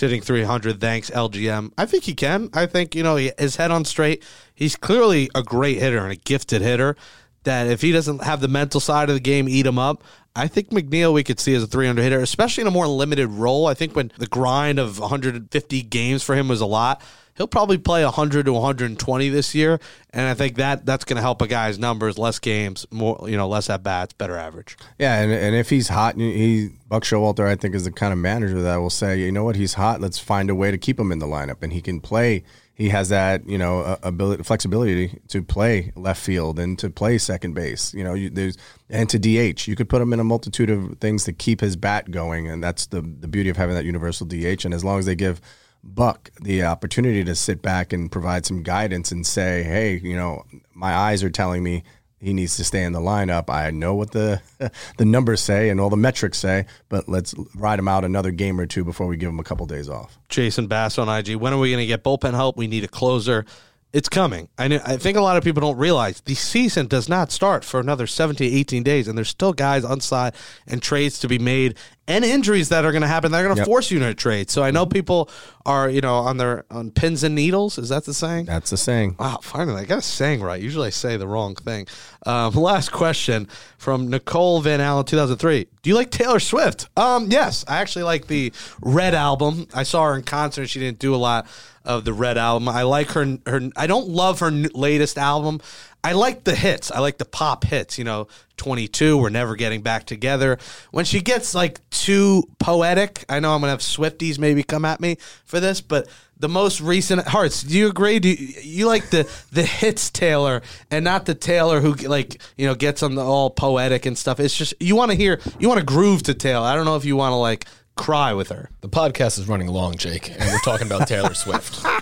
Hitting 0.00 0.20
300. 0.20 0.80
Thanks, 0.80 1.10
LGM. 1.10 1.72
I 1.76 1.86
think 1.86 2.04
he 2.04 2.14
can. 2.14 2.50
I 2.52 2.66
think, 2.66 2.94
you 2.94 3.02
know, 3.02 3.16
he, 3.16 3.32
his 3.38 3.56
head 3.56 3.70
on 3.70 3.84
straight. 3.84 4.24
He's 4.54 4.76
clearly 4.76 5.30
a 5.34 5.42
great 5.42 5.78
hitter 5.78 5.98
and 5.98 6.12
a 6.12 6.16
gifted 6.16 6.62
hitter 6.62 6.96
that 7.44 7.66
if 7.66 7.80
he 7.82 7.92
doesn't 7.92 8.22
have 8.22 8.40
the 8.40 8.48
mental 8.48 8.80
side 8.80 9.08
of 9.08 9.14
the 9.14 9.20
game 9.20 9.48
eat 9.48 9.66
him 9.66 9.78
up, 9.78 10.02
I 10.34 10.48
think 10.48 10.70
McNeil 10.70 11.12
we 11.12 11.24
could 11.24 11.38
see 11.38 11.54
as 11.54 11.62
a 11.62 11.66
300 11.66 12.02
hitter, 12.02 12.20
especially 12.20 12.62
in 12.62 12.68
a 12.68 12.70
more 12.72 12.86
limited 12.86 13.28
role. 13.28 13.66
I 13.66 13.74
think 13.74 13.94
when 13.94 14.12
the 14.18 14.26
grind 14.26 14.78
of 14.78 14.98
150 14.98 15.82
games 15.82 16.22
for 16.22 16.34
him 16.34 16.48
was 16.48 16.60
a 16.60 16.66
lot, 16.66 17.02
he'll 17.34 17.46
probably 17.46 17.78
play 17.78 18.04
100 18.04 18.46
to 18.46 18.52
120 18.52 19.28
this 19.28 19.54
year, 19.54 19.78
and 20.10 20.26
I 20.26 20.34
think 20.34 20.56
that 20.56 20.86
that's 20.86 21.04
going 21.04 21.16
to 21.16 21.22
help 21.22 21.42
a 21.42 21.46
guy's 21.46 21.78
numbers, 21.78 22.18
less 22.18 22.38
games, 22.38 22.86
more 22.90 23.24
you 23.28 23.36
know, 23.36 23.48
less 23.48 23.68
at 23.70 23.82
bats, 23.82 24.14
better 24.14 24.36
average. 24.36 24.76
Yeah, 24.98 25.20
and, 25.20 25.32
and 25.32 25.54
if 25.54 25.70
he's 25.70 25.88
hot, 25.88 26.16
he 26.16 26.70
Buck 26.88 27.04
Showalter, 27.04 27.46
I 27.46 27.56
think, 27.56 27.74
is 27.74 27.84
the 27.84 27.92
kind 27.92 28.12
of 28.12 28.18
manager 28.18 28.62
that 28.62 28.76
will 28.76 28.90
say, 28.90 29.18
you 29.18 29.32
know 29.32 29.44
what, 29.44 29.56
he's 29.56 29.74
hot. 29.74 30.00
Let's 30.00 30.18
find 30.18 30.50
a 30.50 30.54
way 30.54 30.70
to 30.70 30.78
keep 30.78 30.98
him 30.98 31.12
in 31.12 31.18
the 31.18 31.26
lineup, 31.26 31.62
and 31.62 31.72
he 31.72 31.80
can 31.80 32.00
play. 32.00 32.44
He 32.74 32.88
has 32.88 33.10
that, 33.10 33.46
you 33.46 33.58
know, 33.58 33.98
ability, 34.02 34.42
flexibility 34.44 35.20
to 35.28 35.42
play 35.42 35.92
left 35.94 36.20
field 36.20 36.58
and 36.58 36.78
to 36.78 36.88
play 36.88 37.18
second 37.18 37.54
base. 37.54 37.92
You 37.92 38.02
know, 38.02 38.14
you, 38.14 38.30
there's 38.30 38.56
and 38.88 39.08
to 39.10 39.18
DH. 39.18 39.68
You 39.68 39.76
could 39.76 39.88
put 39.88 40.00
him 40.00 40.12
in 40.12 40.20
a 40.20 40.24
multitude 40.24 40.70
of 40.70 40.98
things 40.98 41.24
to 41.24 41.32
keep 41.32 41.60
his 41.60 41.76
bat 41.76 42.10
going, 42.10 42.48
and 42.48 42.64
that's 42.64 42.86
the 42.86 43.02
the 43.02 43.28
beauty 43.28 43.50
of 43.50 43.56
having 43.56 43.74
that 43.74 43.84
universal 43.84 44.26
DH. 44.26 44.64
And 44.64 44.72
as 44.72 44.84
long 44.84 44.98
as 44.98 45.06
they 45.06 45.14
give 45.14 45.40
Buck 45.84 46.30
the 46.40 46.62
opportunity 46.62 47.24
to 47.24 47.34
sit 47.34 47.60
back 47.60 47.92
and 47.92 48.10
provide 48.10 48.46
some 48.46 48.62
guidance 48.62 49.12
and 49.12 49.26
say, 49.26 49.62
hey, 49.64 49.98
you 50.02 50.16
know, 50.16 50.44
my 50.72 50.94
eyes 50.94 51.22
are 51.22 51.30
telling 51.30 51.62
me 51.62 51.82
he 52.22 52.32
needs 52.32 52.56
to 52.56 52.64
stay 52.64 52.84
in 52.84 52.92
the 52.92 53.00
lineup. 53.00 53.50
I 53.50 53.70
know 53.70 53.94
what 53.94 54.12
the 54.12 54.40
the 54.96 55.04
numbers 55.04 55.40
say 55.40 55.68
and 55.70 55.80
all 55.80 55.90
the 55.90 55.96
metrics 55.96 56.38
say, 56.38 56.66
but 56.88 57.08
let's 57.08 57.34
ride 57.54 57.78
him 57.78 57.88
out 57.88 58.04
another 58.04 58.30
game 58.30 58.60
or 58.60 58.66
two 58.66 58.84
before 58.84 59.08
we 59.08 59.16
give 59.16 59.28
him 59.28 59.40
a 59.40 59.44
couple 59.44 59.66
days 59.66 59.88
off. 59.88 60.18
Jason 60.28 60.68
Bass 60.68 60.98
on 60.98 61.08
IG. 61.08 61.34
When 61.34 61.52
are 61.52 61.58
we 61.58 61.70
going 61.70 61.82
to 61.82 61.86
get 61.86 62.04
bullpen 62.04 62.32
help? 62.32 62.56
We 62.56 62.68
need 62.68 62.84
a 62.84 62.88
closer. 62.88 63.44
It's 63.92 64.08
coming. 64.08 64.48
I, 64.56 64.68
know, 64.68 64.80
I 64.86 64.96
think 64.96 65.18
a 65.18 65.20
lot 65.20 65.36
of 65.36 65.44
people 65.44 65.60
don't 65.60 65.76
realize 65.76 66.22
the 66.22 66.34
season 66.34 66.86
does 66.86 67.10
not 67.10 67.30
start 67.30 67.62
for 67.62 67.78
another 67.78 68.06
17, 68.06 68.50
18 68.50 68.82
days, 68.82 69.06
and 69.06 69.18
there's 69.18 69.28
still 69.28 69.52
guys 69.52 69.84
on 69.84 70.00
side 70.00 70.34
and 70.66 70.80
trades 70.80 71.18
to 71.18 71.28
be 71.28 71.38
made 71.38 71.76
and 72.08 72.24
injuries 72.24 72.68
that 72.70 72.84
are 72.84 72.90
going 72.92 73.02
to 73.02 73.08
happen. 73.08 73.30
They're 73.30 73.44
going 73.44 73.54
to 73.54 73.60
Yep. 73.60 73.66
force 73.66 73.90
you 73.90 74.00
to 74.00 74.12
trade. 74.12 74.50
So 74.50 74.62
I 74.62 74.70
know 74.72 74.86
people 74.86 75.30
are, 75.64 75.88
you 75.88 76.00
know, 76.00 76.16
on 76.16 76.36
their 76.36 76.64
on 76.70 76.90
pins 76.90 77.22
and 77.22 77.34
needles. 77.34 77.78
Is 77.78 77.90
that 77.90 78.04
the 78.04 78.12
saying? 78.14 78.46
That's 78.46 78.70
the 78.70 78.76
saying. 78.76 79.14
Wow, 79.18 79.38
finally, 79.40 79.82
I 79.82 79.84
got 79.84 79.98
a 79.98 80.02
saying 80.02 80.40
right. 80.42 80.60
Usually 80.60 80.88
I 80.88 80.90
say 80.90 81.16
the 81.16 81.28
wrong 81.28 81.54
thing. 81.54 81.86
Um, 82.26 82.54
last 82.56 82.90
question 82.90 83.46
from 83.78 84.08
Nicole 84.10 84.60
Van 84.60 84.80
Allen, 84.80 85.04
2003. 85.04 85.68
Do 85.82 85.90
you 85.90 85.94
like 85.94 86.10
Taylor 86.10 86.40
Swift? 86.40 86.88
Um, 86.96 87.28
yes, 87.30 87.64
I 87.68 87.76
actually 87.78 88.02
like 88.04 88.26
the 88.26 88.52
Red 88.80 89.14
album. 89.14 89.68
I 89.72 89.84
saw 89.84 90.06
her 90.06 90.16
in 90.16 90.22
concert. 90.22 90.68
She 90.68 90.80
didn't 90.80 90.98
do 90.98 91.14
a 91.14 91.16
lot 91.16 91.46
of 91.84 92.04
the 92.04 92.12
Red 92.12 92.36
album. 92.38 92.68
I 92.68 92.82
like 92.82 93.10
her. 93.12 93.38
Her. 93.46 93.70
I 93.76 93.86
don't 93.86 94.08
love 94.08 94.40
her 94.40 94.50
latest 94.50 95.18
album. 95.18 95.60
I 96.04 96.12
like 96.12 96.44
the 96.44 96.54
hits. 96.54 96.90
I 96.90 96.98
like 96.98 97.18
the 97.18 97.24
pop 97.24 97.64
hits. 97.64 97.98
You 97.98 98.04
know, 98.04 98.28
22. 98.56 99.18
We're 99.18 99.28
never 99.28 99.56
getting 99.56 99.82
back 99.82 100.04
together. 100.04 100.58
When 100.90 101.04
she 101.04 101.20
gets 101.20 101.54
like 101.54 101.88
too 101.90 102.44
poetic, 102.58 103.24
I 103.28 103.40
know 103.40 103.54
I'm 103.54 103.60
gonna 103.60 103.70
have 103.70 103.80
Swifties 103.80 104.38
maybe 104.38 104.62
come 104.62 104.84
at 104.84 105.00
me 105.00 105.16
for 105.44 105.60
this, 105.60 105.80
but 105.80 106.08
the 106.42 106.48
most 106.48 106.80
recent 106.80 107.26
hearts. 107.28 107.62
Do 107.62 107.78
you 107.78 107.88
agree? 107.88 108.18
Do 108.18 108.28
you, 108.28 108.54
you 108.62 108.86
like 108.86 109.10
the 109.10 109.30
the 109.52 109.62
hits 109.62 110.10
Taylor 110.10 110.62
and 110.90 111.04
not 111.04 111.24
the 111.24 111.36
Taylor 111.36 111.80
who 111.80 111.94
like 111.94 112.42
you 112.56 112.66
know 112.66 112.74
gets 112.74 113.02
on 113.02 113.14
the 113.14 113.24
all 113.24 113.48
poetic 113.48 114.06
and 114.06 114.18
stuff? 114.18 114.40
It's 114.40 114.56
just 114.56 114.74
you 114.80 114.96
want 114.96 115.12
to 115.12 115.16
hear 115.16 115.40
you 115.58 115.68
want 115.68 115.78
to 115.78 115.86
groove 115.86 116.24
to 116.24 116.34
Taylor. 116.34 116.66
I 116.66 116.74
don't 116.74 116.84
know 116.84 116.96
if 116.96 117.04
you 117.04 117.16
want 117.16 117.32
to 117.32 117.36
like 117.36 117.66
cry 118.02 118.32
with 118.34 118.48
her. 118.50 118.68
The 118.80 118.88
podcast 118.88 119.38
is 119.38 119.48
running 119.48 119.68
long, 119.68 119.94
Jake, 119.96 120.30
and 120.30 120.40
we're 120.50 120.58
talking 120.58 120.86
about 120.86 121.06
Taylor 121.08 121.34
Swift. 121.34 121.84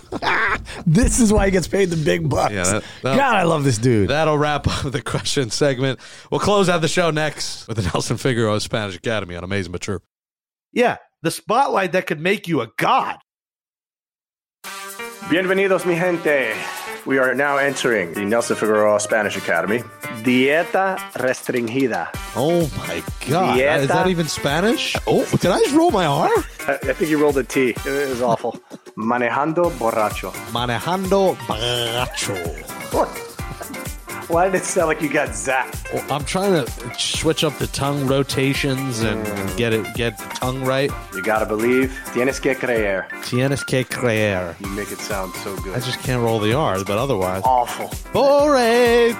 This 0.86 1.20
is 1.20 1.32
why 1.32 1.46
he 1.46 1.50
gets 1.50 1.66
paid 1.68 1.90
the 1.90 1.96
big 1.96 2.28
bucks. 2.28 2.52
Yeah, 2.52 2.64
that- 2.64 2.84
that- 3.02 3.16
God, 3.16 3.34
I 3.34 3.44
love 3.44 3.64
this 3.64 3.78
dude. 3.78 4.10
That'll 4.10 4.36
wrap 4.38 4.66
up 4.66 4.92
the 4.92 5.00
question 5.02 5.48
segment. 5.50 5.98
We'll 6.30 6.40
close 6.40 6.68
out 6.68 6.80
the 6.80 6.88
show 6.88 7.10
next 7.10 7.66
with 7.66 7.76
the 7.78 7.82
Nelson 7.84 8.16
Figueroa 8.18 8.60
Spanish 8.60 8.94
Academy 8.96 9.36
on 9.36 9.44
Amazing 9.44 9.72
but 9.72 9.80
True. 9.80 10.00
Yeah, 10.72 10.96
the 11.22 11.30
spotlight 11.30 11.92
that 11.92 12.06
could 12.06 12.20
make 12.20 12.46
you 12.46 12.60
a 12.60 12.68
god. 12.76 13.16
Bienvenidos, 15.28 15.86
mi 15.86 15.94
gente. 15.94 16.54
We 17.06 17.18
are 17.18 17.34
now 17.34 17.56
entering 17.56 18.12
the 18.12 18.24
Nelson 18.24 18.56
Figueroa 18.56 19.00
Spanish 19.00 19.36
Academy. 19.36 19.78
Dieta 20.22 20.96
restringida. 21.14 22.08
Oh 22.36 22.70
my 22.76 23.02
God! 23.28 23.58
Dieta. 23.58 23.78
Is 23.78 23.88
that 23.88 24.06
even 24.06 24.26
Spanish? 24.26 24.96
Oh, 25.06 25.24
did 25.40 25.46
I 25.50 25.58
just 25.60 25.74
roll 25.74 25.90
my 25.90 26.04
R? 26.06 26.28
I, 26.68 26.72
I 26.74 26.92
think 26.92 27.10
you 27.10 27.20
rolled 27.20 27.38
a 27.38 27.44
T. 27.44 27.70
It 27.70 28.08
was 28.08 28.20
awful. 28.22 28.52
Manejando 28.96 29.70
borracho. 29.78 30.30
Manejando 30.52 31.34
borracho. 31.46 32.36
What? 32.92 33.29
Why 34.30 34.44
did 34.44 34.54
it 34.54 34.64
sound 34.64 34.86
like 34.86 35.02
you 35.02 35.12
got 35.12 35.30
zapped? 35.30 35.92
Well, 35.92 36.04
I'm 36.08 36.24
trying 36.24 36.64
to 36.64 36.70
switch 36.96 37.42
up 37.42 37.58
the 37.58 37.66
tongue 37.66 38.06
rotations 38.06 39.00
and 39.00 39.24
get 39.56 39.72
it 39.72 39.92
get 39.96 40.16
the 40.18 40.24
tongue 40.36 40.64
right. 40.64 40.88
You 41.12 41.20
gotta 41.20 41.46
believe. 41.46 41.90
Tienes 42.14 42.40
que 42.40 42.54
creer. 42.54 43.08
Tienes 43.24 43.66
que 43.66 43.82
creer. 43.82 44.54
You 44.60 44.68
make 44.68 44.92
it 44.92 45.00
sound 45.00 45.34
so 45.34 45.56
good. 45.56 45.74
I 45.74 45.80
just 45.80 45.98
can't 45.98 46.22
roll 46.22 46.38
the 46.38 46.54
R's, 46.54 46.84
but 46.84 46.96
otherwise. 46.96 47.42
awful. 47.44 47.88
Por 48.12 48.54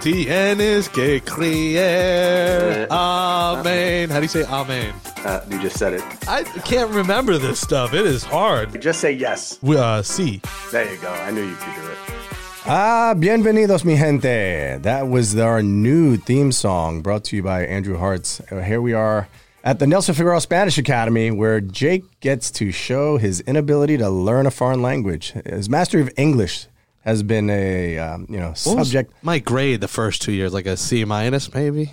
tienes 0.01 0.89
que 0.93 1.21
creer. 1.23 2.87
Amen. 2.89 4.11
How 4.11 4.21
do 4.21 4.23
you 4.23 4.29
say 4.29 4.45
amen? 4.45 4.95
Uh, 5.25 5.45
you 5.51 5.61
just 5.61 5.77
said 5.77 5.93
it. 5.93 6.05
I 6.29 6.45
can't 6.45 6.91
remember 6.93 7.37
this 7.37 7.59
stuff. 7.59 7.95
It 7.95 8.07
is 8.07 8.23
hard. 8.23 8.81
Just 8.81 9.01
say 9.01 9.11
yes. 9.11 9.59
We, 9.61 9.77
uh, 9.77 10.03
see. 10.03 10.41
There 10.71 10.89
you 10.89 11.01
go. 11.01 11.11
I 11.11 11.33
knew 11.33 11.43
you 11.43 11.57
could 11.57 11.75
do 11.75 11.91
it. 11.91 11.99
Ah, 12.67 13.15
bienvenidos, 13.17 13.85
mi 13.85 13.97
gente. 13.97 14.79
That 14.83 15.09
was 15.09 15.37
our 15.37 15.63
new 15.63 16.17
theme 16.17 16.53
song 16.53 17.01
brought 17.01 17.25
to 17.25 17.37
you 17.37 17.43
by 17.43 17.65
Andrew 17.67 17.97
Hartz. 17.97 18.41
Uh, 18.53 18.61
Here 18.61 18.81
we 18.83 18.93
are 18.93 19.29
at 19.65 19.79
the 19.79 19.87
Nelson 19.87 20.15
Figueroa 20.15 20.41
Spanish 20.41 20.77
Academy, 20.79 21.31
where 21.31 21.61
Jake 21.61 22.05
gets 22.21 22.51
to 22.53 22.71
show 22.71 23.17
his 23.17 23.41
inability 23.41 23.97
to 23.99 24.11
learn 24.11 24.47
a 24.47 24.51
foreign 24.51 24.83
language. 24.83 25.33
His 25.47 25.69
mastery 25.71 26.03
of 26.03 26.11
English 26.17 26.67
has 27.01 27.23
been 27.23 27.49
a 27.49 27.99
um, 27.99 28.27
you 28.29 28.39
know 28.39 28.49
What 28.49 28.59
subject. 28.59 29.13
My 29.23 29.39
grade 29.39 29.81
the 29.81 29.89
first 29.89 30.21
two 30.21 30.33
years, 30.33 30.53
like 30.53 30.67
a 30.67 30.77
C 30.77 31.05
minus, 31.07 31.53
maybe. 31.55 31.87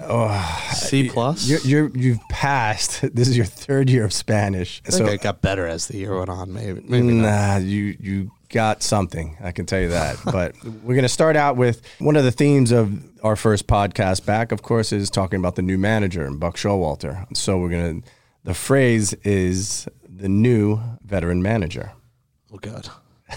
C 0.74 1.09
plus. 1.09 1.47
You're, 1.47 1.61
you're 1.61 1.97
you've 1.97 2.20
passed. 2.30 3.01
This 3.15 3.30
is 3.30 3.38
your 3.38 3.45
third 3.45 3.89
year 3.89 4.03
of 4.03 4.11
Spanish. 4.11 4.82
I 4.86 4.91
think 4.91 5.09
I 5.09 5.15
got 5.15 5.41
better 5.41 5.65
as 5.65 5.88
the 5.88 5.97
year 5.97 6.15
went 6.18 6.30
on. 6.30 6.53
Maybe. 6.53 6.82
Maybe 6.86 7.13
not. 7.13 7.22
Nah, 7.24 7.57
you 7.57 7.95
you 8.01 8.32
got 8.50 8.82
something. 8.84 9.38
I 9.41 9.52
can 9.52 9.66
tell 9.66 9.80
you 9.80 9.89
that. 9.89 10.18
but 10.26 10.56
we're 10.64 10.95
going 10.95 11.02
to 11.04 11.10
start 11.10 11.36
out 11.36 11.58
with 11.58 11.82
one 12.00 12.16
of 12.16 12.24
the 12.24 12.32
themes 12.32 12.72
of 12.72 13.04
our 13.24 13.36
first 13.36 13.68
podcast 13.68 14.26
back. 14.26 14.52
Of 14.52 14.62
course, 14.62 14.91
is 14.91 15.10
talking 15.10 15.39
about 15.39 15.56
the 15.56 15.62
new 15.62 15.78
manager 15.78 16.26
and 16.26 16.39
Buck 16.39 16.56
Showalter. 16.58 17.26
So 17.36 17.58
we're 17.58 17.70
going 17.70 18.02
to. 18.02 18.10
The 18.43 18.54
phrase 18.54 19.14
is 19.24 19.88
the 20.08 20.30
new 20.30 20.80
veteran 21.04 21.41
manager, 21.41 21.91
Oh 22.54 22.58
God. 22.58 22.89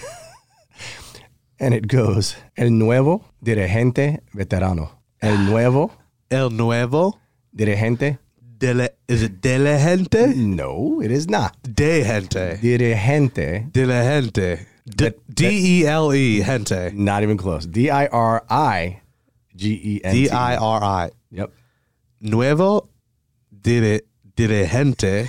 and 1.58 1.74
it 1.74 1.88
goes 1.88 2.36
el 2.56 2.70
nuevo 2.70 3.24
dirigente 3.44 4.20
veterano. 4.34 4.90
El 5.20 5.36
nuevo 5.50 5.90
El 6.30 6.50
nuevo. 6.50 7.18
dirigente. 7.54 8.18
De 8.58 8.72
la, 8.74 8.88
is 9.08 9.22
it 9.22 9.40
de 9.40 9.58
la 9.58 9.78
gente? 9.78 10.34
No, 10.36 11.00
it 11.02 11.10
is 11.10 11.28
not 11.28 11.56
De 11.62 12.04
gente. 12.04 12.58
dirigente. 12.62 13.72
De 13.72 13.86
la 13.86 14.02
gente. 14.02 14.66
D 14.86 15.12
E 15.82 15.86
L 15.86 16.12
E 16.12 16.42
gente. 16.42 16.90
Not 16.94 17.22
even 17.22 17.36
close. 17.36 17.66
D 17.66 17.90
I 17.90 18.06
R 18.06 18.42
I 18.48 19.00
G 19.56 19.68
E 19.72 20.00
N 20.04 20.12
T. 20.14 20.24
D 20.24 20.30
I 20.30 20.56
R 20.56 20.82
I. 20.82 21.10
Yep. 21.32 21.50
Nuevo 22.22 22.88
dire, 23.50 24.00
dirigente 24.36 25.26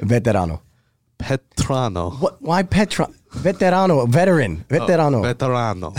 Veterano. 0.00 0.60
Petrano. 1.18 2.12
What? 2.20 2.36
Why 2.40 2.62
Petra? 2.62 3.08
Veterano, 3.34 4.06
veteran, 4.08 4.64
veterano. 4.68 5.22
Veterano. 5.22 5.92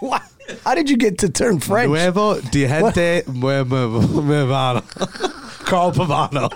What? 0.00 0.22
How 0.64 0.74
did 0.74 0.88
you 0.90 0.96
get 0.96 1.18
to 1.18 1.28
turn 1.28 1.58
French? 1.60 1.88
Nuevo 1.88 2.40
dirigente 2.40 3.26
mue- 3.26 3.64
mue- 3.64 4.22
muevano. 4.22 4.82
Carl 5.64 5.92
Pavano. 5.92 6.48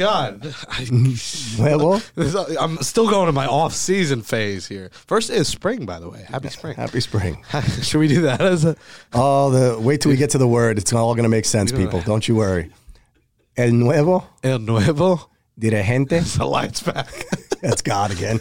God. 0.00 0.54
Nuevo. 0.90 2.00
I'm 2.58 2.78
still 2.78 3.08
going 3.08 3.26
to 3.26 3.32
my 3.32 3.46
off 3.46 3.74
season 3.74 4.22
phase 4.22 4.66
here. 4.66 4.88
First 4.92 5.28
is 5.28 5.46
spring, 5.46 5.84
by 5.84 6.00
the 6.00 6.08
way. 6.08 6.24
Happy 6.26 6.48
spring. 6.48 6.74
Happy 6.74 7.00
spring. 7.00 7.44
Should 7.82 7.98
we 8.00 8.08
do 8.08 8.22
that 8.22 8.40
as 8.40 8.64
a 8.64 8.76
Oh, 9.12 9.50
the 9.50 9.78
wait 9.78 10.00
till 10.00 10.10
we 10.10 10.16
get 10.16 10.30
to 10.30 10.38
the 10.38 10.48
word. 10.48 10.78
It's 10.78 10.92
all 10.92 11.14
going 11.14 11.24
to 11.24 11.28
make 11.28 11.44
sense, 11.44 11.70
people. 11.70 12.00
Don't 12.00 12.26
you 12.26 12.34
worry. 12.34 12.70
El 13.56 13.72
nuevo 13.72 14.24
El 14.42 14.58
Nuevo? 14.60 15.28
dirigente. 15.58 16.22
The 16.38 16.46
lights 16.46 16.82
back. 16.82 17.12
That's 17.60 17.82
God 17.82 18.10
again. 18.10 18.38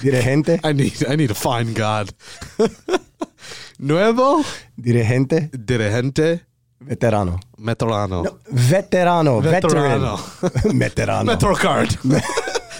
Dirigente. 0.00 0.58
I 0.64 0.72
need 0.72 1.04
I 1.06 1.16
need 1.16 1.28
to 1.28 1.34
find 1.34 1.74
God. 1.74 2.14
Nuevo 3.78 4.42
Dirigente. 4.80 5.50
dirigente 5.52 6.46
Veterano. 6.80 7.38
Metrano. 7.58 8.22
Veterano. 8.50 9.40
Veteran. 9.40 10.00
Veterano. 10.00 10.16
Veterano. 10.78 11.24
Metro 11.24 11.54
card. 11.54 11.96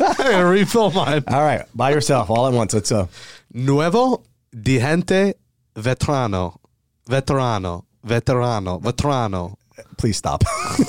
I'm 0.01 0.47
refill 0.47 0.91
mine. 0.93 1.25
All 1.27 1.43
right, 1.43 1.65
by 1.75 1.91
yourself, 1.91 2.31
all 2.31 2.47
at 2.47 2.53
once. 2.53 2.73
Let's 2.75 2.93
uh, 2.93 3.07
Nuevo 3.53 4.23
dirigente 4.55 5.35
veterano. 5.75 6.55
Veterano. 7.09 7.85
Veterano. 8.07 8.81
Veterano. 8.81 9.57
please 9.97 10.17
stop. 10.17 10.45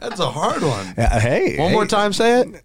That's 0.00 0.20
a 0.20 0.30
hard 0.30 0.62
one. 0.62 0.94
Yeah, 0.96 1.18
hey, 1.20 1.56
One 1.58 1.68
hey, 1.68 1.74
more 1.74 1.86
time, 1.86 2.12
say 2.12 2.40
it. 2.40 2.62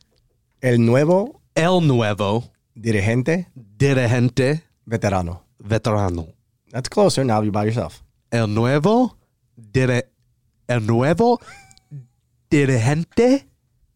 El 0.61 0.77
nuevo 0.79 1.41
El 1.55 1.81
nuevo 1.81 2.43
dirigente 2.77 3.47
dirigente 3.77 4.61
veterano. 4.87 5.41
veterano. 5.63 6.27
That's 6.71 6.89
closer. 6.89 7.23
Now 7.23 7.41
you're 7.41 7.51
by 7.51 7.65
yourself. 7.65 8.03
El 8.31 8.47
nuevo 8.53 9.15
dire, 9.57 10.03
El 10.67 10.85
nuevo 10.85 11.39
dirigente 12.49 13.47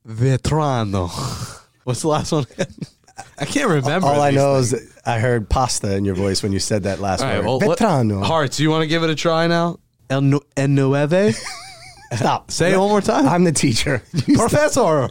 veterano. 0.03 1.09
What's 1.85 2.01
the 2.01 2.07
last 2.07 2.31
one? 2.31 2.45
I 3.37 3.45
can't 3.45 3.69
remember. 3.69 4.07
All 4.07 4.21
I 4.21 4.31
know 4.31 4.55
things. 4.55 4.73
is 4.73 4.93
I 5.05 5.19
heard 5.19 5.49
pasta 5.49 5.95
in 5.95 6.05
your 6.05 6.15
voice 6.15 6.41
when 6.41 6.51
you 6.51 6.59
said 6.59 6.83
that 6.83 6.99
last 6.99 7.21
All 7.21 7.27
right, 7.27 7.37
word. 7.37 7.45
well, 7.45 7.57
let- 7.59 7.77
veterano. 7.79 8.23
Hartz, 8.23 8.59
you 8.59 8.69
want 8.69 8.81
to 8.81 8.87
give 8.87 9.03
it 9.03 9.09
a 9.09 9.15
try 9.15 9.47
now? 9.47 9.77
El, 10.09 10.21
nu- 10.21 10.41
el 10.57 10.67
nueve? 10.69 11.35
Stop. 12.13 12.51
Say 12.51 12.73
it 12.73 12.77
one 12.77 12.89
more 12.89 13.01
time. 13.01 13.27
I'm 13.27 13.43
the 13.43 13.51
teacher. 13.51 14.03
You 14.13 14.35
stop. 14.35 14.49
Professor. 14.49 15.09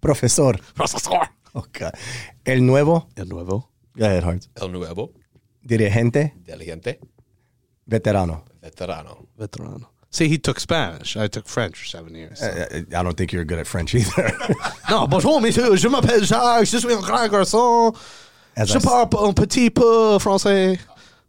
Profesor. 0.00 0.54
Professor. 0.74 1.28
Okay. 1.54 1.90
El 2.44 2.60
nuevo. 2.60 3.08
El 3.16 3.26
nuevo 3.28 3.68
Go 3.98 4.04
ahead, 4.04 4.22
Hartz. 4.22 4.48
El 4.60 4.68
nuevo 4.70 5.12
Dirigente 5.66 6.34
dirigente 6.44 7.00
veterano. 7.86 8.44
Veterano. 8.70 9.26
veterano. 9.38 9.86
See, 10.10 10.28
he 10.28 10.38
took 10.38 10.60
Spanish. 10.60 11.16
I 11.16 11.26
took 11.28 11.46
French 11.46 11.76
for 11.78 11.84
seven 11.84 12.14
years. 12.14 12.40
so. 12.40 12.46
I, 12.46 12.98
I 12.98 13.02
don't 13.02 13.16
think 13.16 13.32
you're 13.32 13.44
good 13.44 13.58
at 13.58 13.66
French 13.66 13.94
either. 13.94 14.32
non, 14.88 15.08
bonjour, 15.08 15.40
monsieur. 15.40 15.76
Je 15.76 15.88
m'appelle 15.88 16.24
Jacques. 16.24 16.64
Je 16.66 16.78
suis 16.78 16.92
un 16.92 17.00
grand 17.00 17.28
garçon. 17.28 17.94
As 18.56 18.68
Je 18.70 18.78
parle 18.78 19.08
un 19.28 19.34
petit 19.34 19.68
peu 19.70 20.18
français. 20.18 20.78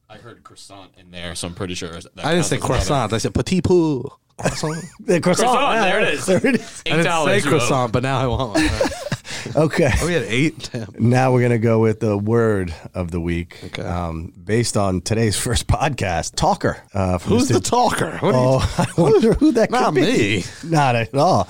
I 0.09 0.15
heard 0.17 0.41
croissant 0.43 0.87
in 0.97 1.11
there, 1.11 1.35
so 1.35 1.47
I'm 1.47 1.53
pretty 1.53 1.73
sure. 1.75 1.89
That 1.89 2.23
I 2.23 2.33
didn't 2.33 2.45
say 2.45 2.57
croissant. 2.57 3.11
I 3.11 3.17
said 3.17 3.33
petit 3.33 3.61
peu. 3.61 4.03
Croissant. 4.37 4.75
The 5.05 5.19
croissant. 5.19 5.49
Croissant, 5.49 5.73
yeah, 5.73 5.83
there 5.83 5.99
it 6.01 6.13
is. 6.13 6.25
There 6.25 6.47
it 6.47 6.55
is. 6.55 6.83
I 6.85 6.95
didn't 6.97 7.25
say 7.25 7.41
croissant, 7.41 7.91
but 7.91 8.03
now 8.03 8.19
I 8.21 8.27
want 8.27 8.53
one. 8.53 8.69
Okay. 9.55 9.91
Oh, 10.01 10.05
we 10.07 10.13
had 10.13 10.23
eight. 10.23 10.69
Damn. 10.71 10.87
Now 10.99 11.31
we're 11.31 11.41
gonna 11.41 11.57
go 11.57 11.79
with 11.79 11.99
the 11.99 12.17
word 12.17 12.73
of 12.93 13.11
the 13.11 13.19
week, 13.19 13.57
Okay. 13.65 13.81
um, 13.83 14.33
based 14.43 14.75
on 14.77 15.01
today's 15.01 15.37
first 15.37 15.67
podcast. 15.67 16.35
Talker. 16.35 16.77
Uh, 16.93 17.17
Who's 17.19 17.49
Mr. 17.49 17.53
the 17.53 17.59
talker? 17.61 18.17
What 18.19 18.35
Oh, 18.35 18.59
I 18.97 19.01
wonder 19.01 19.33
who 19.33 19.51
that 19.53 19.69
could 19.69 19.79
Not 19.79 19.93
be. 19.93 20.01
me. 20.01 20.43
Not 20.63 20.95
at 20.95 21.13
all. 21.15 21.47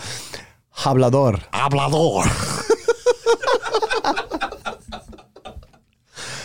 Hablador. 0.75 1.41
Hablador. 1.51 2.23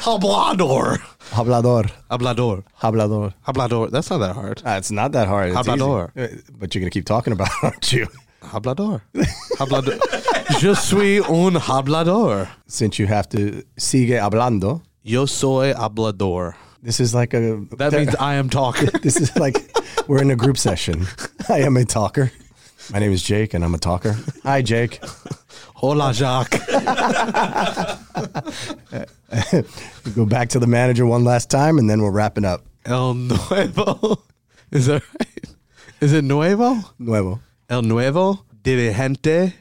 Hablador. 0.03 0.98
Hablador. 1.32 1.90
Hablador. 2.11 2.64
Hablador. 2.82 3.32
Hablador. 3.46 3.90
That's 3.90 4.11
not 4.11 4.18
that 4.18 4.34
hard. 4.34 4.62
Ah, 4.66 4.76
it's 4.76 4.90
not 4.90 5.12
that 5.12 5.28
hard. 5.28 5.50
It's 5.50 5.59
Hablador. 5.59 6.11
easy. 6.16 6.34
Uh, 6.36 6.40
But 6.59 6.74
you're 6.74 6.80
gonna 6.80 6.90
keep 6.90 7.05
talking 7.07 7.32
about 7.32 7.48
it, 7.48 7.55
aren't 7.64 7.92
you? 7.92 8.07
Hablador. 8.42 9.00
Hablador. 9.59 9.98
Je 10.61 10.74
suis 10.74 11.20
un 11.20 11.55
hablador. 11.55 12.48
Since 12.66 12.98
you 12.98 13.07
have 13.07 13.28
to 13.30 13.62
sigue 13.78 14.18
hablando. 14.18 14.82
Yo 15.03 15.26
soy 15.26 15.72
hablador. 15.74 16.55
This 16.82 17.00
is 17.00 17.14
like 17.14 17.34
a. 17.34 17.64
That 17.78 17.92
means 17.92 18.14
I 18.16 18.34
am 18.34 18.48
talking. 18.50 18.88
This 19.03 19.20
is 19.20 19.34
like 19.36 19.57
we're 20.09 20.20
in 20.22 20.30
a 20.30 20.36
group 20.36 20.59
session. 20.59 21.07
I 21.48 21.61
am 21.61 21.76
a 21.76 21.84
talker. 21.84 22.32
My 22.92 22.98
name 22.98 23.12
is 23.12 23.22
Jake, 23.22 23.55
and 23.55 23.64
I'm 23.64 23.74
a 23.74 23.78
talker. 23.78 24.16
Hi, 24.42 24.62
Jake. 24.62 25.00
Hola, 25.74 26.12
Jacques. 26.12 26.50
Go 30.14 30.26
back 30.26 30.48
to 30.50 30.59
the 30.59 30.66
manager 30.66 31.07
one 31.07 31.24
last 31.24 31.50
time, 31.50 31.78
and 31.78 31.88
then 31.88 32.03
we're 32.03 32.11
wrapping 32.11 32.44
up. 32.44 32.64
El 32.84 33.14
Nuevo. 33.14 34.22
Is 34.72 34.86
that 34.86 35.03
right? 35.20 35.44
Is 36.00 36.12
it 36.12 36.24
Nuevo? 36.24 36.78
Nuevo. 36.98 37.40
El 37.68 37.82
Nuevo 37.82 38.44
dirigente. 38.62 39.53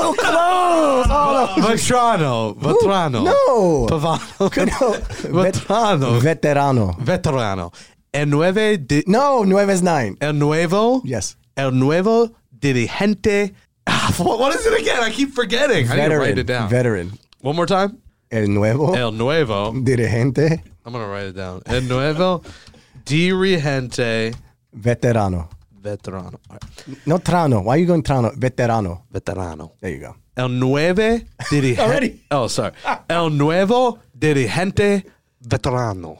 So 0.00 0.12
close. 0.14 1.06
Oh, 1.10 1.54
Vetrano. 1.58 2.54
Vetrano. 2.56 3.24
no. 3.24 3.86
Pavano. 3.88 4.40
no. 5.30 5.42
Vetrano. 5.42 6.20
Veterano. 6.20 6.96
Veterano. 6.98 7.72
El 8.12 8.26
Nueve. 8.26 8.76
Di- 8.78 9.04
No, 9.06 9.44
nueve 9.44 9.70
is 9.70 9.82
nine. 9.82 10.16
El 10.20 10.32
Nuevo. 10.34 11.00
Yes. 11.04 11.36
El 11.56 11.72
Nuevo 11.72 12.30
dirigente. 12.58 13.52
Ah, 13.86 14.12
what 14.18 14.54
is 14.54 14.66
it 14.66 14.80
again? 14.80 15.02
I 15.02 15.10
keep 15.10 15.32
forgetting. 15.32 15.88
I 15.90 15.96
need 15.96 16.08
to 16.08 16.18
write 16.18 16.38
it 16.38 16.46
down. 16.46 16.68
Veteran. 16.68 17.12
One 17.42 17.56
more 17.56 17.66
time. 17.66 17.98
El 18.30 18.46
nuevo. 18.48 18.94
El 18.94 19.12
Nuevo. 19.12 19.72
dirigente. 19.72 20.62
I'm 20.84 20.92
going 20.92 21.04
to 21.04 21.10
write 21.10 21.26
it 21.26 21.36
down. 21.36 21.62
El 21.66 21.82
Nuevo 21.82 22.42
dirigente 23.04 24.34
Veterano. 24.72 25.48
Veterano. 25.80 26.38
Right. 26.50 26.62
No 27.06 27.18
trano. 27.18 27.62
Why 27.64 27.74
are 27.74 27.78
you 27.78 27.86
going 27.86 28.02
trano? 28.02 28.34
Veterano. 28.36 29.02
Veterano. 29.12 29.72
There 29.80 29.90
you 29.90 30.00
go. 30.00 30.14
El 30.36 30.48
nueve 30.48 31.26
dirigente. 31.50 31.78
Already? 31.80 32.20
Oh, 32.30 32.46
sorry. 32.48 32.72
El 33.08 33.30
nuevo 33.30 33.98
dirigente 34.18 35.04
veterano. 35.46 36.18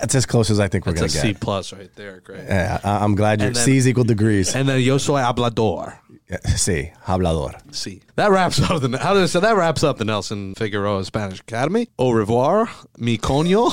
That's 0.00 0.14
as 0.14 0.26
close 0.26 0.48
as 0.50 0.60
I 0.60 0.68
think 0.68 0.86
we're 0.86 0.92
going 0.92 1.08
to 1.08 1.12
get. 1.12 1.22
C 1.22 1.34
plus 1.34 1.72
right 1.72 1.92
there. 1.96 2.20
Great. 2.20 2.44
Yeah, 2.46 2.78
I- 2.84 3.02
I'm 3.04 3.16
glad 3.16 3.40
your 3.40 3.48
And 3.48 3.56
then- 3.56 3.64
C's 3.64 3.88
equal 3.88 4.04
degrees. 4.04 4.54
And 4.54 4.68
then 4.68 4.80
yo 4.80 4.96
soy 4.98 5.20
hablador. 5.20 5.94
Yeah, 6.30 6.36
Sí, 6.56 6.92
hablador. 7.06 7.54
C. 7.74 8.02
That 8.16 8.30
wraps 8.30 8.60
up 8.60 8.82
the 8.82 8.98
how 8.98 9.14
does 9.14 9.32
so 9.32 9.40
that 9.40 9.56
wraps 9.56 9.82
up 9.82 9.96
the 9.96 10.04
Nelson 10.04 10.54
Figueroa 10.54 11.04
Spanish 11.04 11.40
Academy. 11.40 11.88
Au 11.98 12.10
revoir, 12.10 12.68
mi 12.98 13.16
coño. 13.16 13.70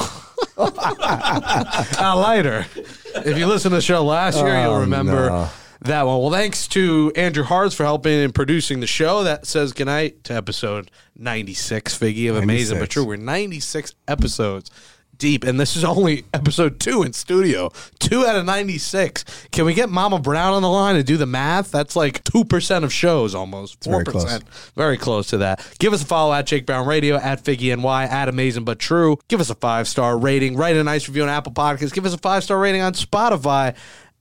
uh, 0.58 2.16
lighter. 2.18 2.66
If 3.26 3.38
you 3.38 3.47
listen 3.47 3.72
to 3.72 3.76
the 3.78 3.82
show 3.82 4.03
last 4.06 4.38
year, 4.38 4.62
you'll 4.62 4.74
Oh, 4.74 4.80
remember 4.82 5.30
no. 5.30 5.49
that 5.82 6.06
one. 6.06 6.20
Well, 6.22 6.32
thanks 6.32 6.68
to 6.70 7.12
Andrew 7.16 7.43
Hartz 7.43 7.76
for 7.76 7.84
helping 7.84 8.14
in 8.20 8.32
producing 8.32 8.80
the 8.80 8.88
show. 8.88 9.24
That 9.24 9.45
says 9.45 9.74
goodnight 9.74 10.24
to 10.26 10.34
episode 10.34 10.91
96, 11.18 11.97
Figgy 11.97 12.30
of 12.30 12.38
Amazing 12.38 12.80
but 12.80 12.89
True. 12.89 13.03
We're 13.06 13.18
96 13.18 13.95
episodes 14.08 14.72
deep, 15.18 15.43
and 15.43 15.59
this 15.59 15.76
is 15.76 15.84
only 15.84 16.26
episode 16.34 16.80
two 16.80 17.03
in 17.03 17.13
studio. 17.13 17.70
Two 17.99 18.26
out 18.26 18.36
of 18.36 18.45
96. 18.45 19.26
Can 19.51 19.66
we 19.66 19.74
get 19.74 19.89
Mama 19.89 20.20
Brown 20.20 20.53
on 20.53 20.61
the 20.61 20.70
line 20.70 20.95
and 20.95 21.05
do 21.05 21.18
the 21.18 21.26
math? 21.26 21.72
That's 21.72 21.95
like 21.95 22.24
2% 22.24 22.84
of 22.84 22.93
shows 22.93 23.36
almost. 23.36 23.80
4%. 23.82 23.91
very 23.91 24.05
close. 24.05 24.39
Very 24.76 24.97
close 24.97 25.28
to 25.28 25.38
that. 25.38 25.76
Give 25.80 25.93
us 25.93 26.03
a 26.03 26.05
follow 26.05 26.34
at 26.34 26.47
Jake 26.47 26.66
Brown 26.66 26.88
Radio, 26.88 27.16
at 27.16 27.43
Figgy 27.43 27.76
NY, 27.78 28.03
at 28.03 28.30
Amazing 28.30 28.66
But 28.66 28.80
True. 28.80 29.18
Give 29.28 29.39
us 29.39 29.49
a 29.49 29.55
five 29.55 29.88
star 29.88 30.18
rating. 30.18 30.55
Write 30.55 30.76
a 30.76 30.84
nice 30.84 31.07
review 31.07 31.24
on 31.24 31.30
Apple 31.30 31.53
Podcasts. 31.53 31.93
Give 31.93 32.05
us 32.05 32.13
a 32.13 32.18
five 32.18 32.43
star 32.43 32.59
rating 32.59 32.82
on 32.82 32.93
Spotify 32.93 33.76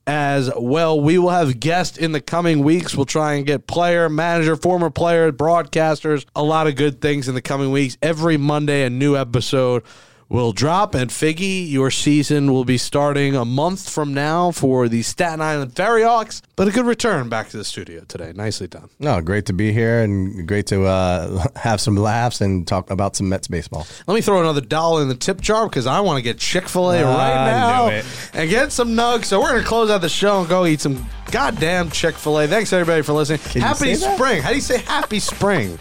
as 0.07 0.51
well. 0.55 0.99
We 0.99 1.17
will 1.17 1.29
have 1.29 1.59
guests 1.59 1.97
in 1.97 2.11
the 2.11 2.21
coming 2.21 2.63
weeks. 2.63 2.95
We'll 2.95 3.05
try 3.05 3.33
and 3.33 3.45
get 3.45 3.67
player, 3.67 4.09
manager, 4.09 4.55
former 4.55 4.89
players, 4.89 5.33
broadcasters, 5.33 6.25
a 6.35 6.43
lot 6.43 6.67
of 6.67 6.75
good 6.75 7.01
things 7.01 7.27
in 7.27 7.35
the 7.35 7.41
coming 7.41 7.71
weeks. 7.71 7.97
Every 8.01 8.37
Monday, 8.37 8.83
a 8.83 8.89
new 8.89 9.15
episode 9.15 9.83
will 10.29 10.51
drop. 10.51 10.95
And 10.95 11.09
Figgy, 11.09 11.69
your 11.69 11.91
season 11.91 12.51
will 12.51 12.65
be 12.65 12.77
starting 12.77 13.35
a 13.35 13.45
month 13.45 13.89
from 13.89 14.13
now 14.13 14.51
for 14.51 14.87
the 14.87 15.01
Staten 15.01 15.41
Island 15.41 15.75
Ferry 15.75 16.03
Hawks. 16.03 16.41
But 16.55 16.67
a 16.67 16.71
good 16.71 16.85
return 16.85 17.29
back 17.29 17.49
to 17.49 17.57
the 17.57 17.65
studio 17.65 18.03
today. 18.07 18.31
Nicely 18.33 18.67
done. 18.67 18.89
No, 18.99 19.21
great 19.21 19.45
to 19.47 19.53
be 19.53 19.71
here 19.71 20.01
and 20.01 20.47
great 20.47 20.67
to 20.67 20.85
uh, 20.85 21.45
have 21.55 21.81
some 21.81 21.95
laughs 21.95 22.41
and 22.41 22.67
talk 22.67 22.89
about 22.89 23.15
some 23.15 23.29
Mets 23.29 23.47
baseball. 23.47 23.85
Let 24.07 24.15
me 24.15 24.21
throw 24.21 24.39
another 24.39 24.61
dollar 24.61 25.01
in 25.01 25.09
the 25.09 25.15
tip 25.15 25.41
jar 25.41 25.67
because 25.67 25.87
I 25.87 25.99
want 25.99 26.17
to 26.17 26.21
get 26.21 26.37
Chick 26.37 26.67
fil 26.67 26.91
A 26.91 27.03
right 27.03 27.45
now 27.45 27.89
and 28.33 28.49
get 28.49 28.71
some 28.71 28.89
nugs. 28.89 29.25
So 29.25 29.39
we're 29.39 29.51
going 29.51 29.61
to 29.61 29.67
close 29.67 29.89
out 29.89 30.01
the 30.01 30.09
show 30.09 30.39
and 30.39 30.49
go 30.49 30.65
eat 30.65 30.81
some 30.81 31.05
goddamn 31.31 31.89
Chick 31.91 32.15
fil 32.15 32.39
A. 32.39 32.47
Thanks, 32.47 32.71
everybody, 32.73 33.01
for 33.01 33.13
listening. 33.13 33.39
you 33.53 33.61
happy 33.61 33.93
that? 33.93 34.15
spring. 34.15 34.41
How 34.41 34.49
do 34.49 34.55
you 34.55 34.61
say 34.61 34.79
happy 34.79 35.19
spring? 35.19 35.77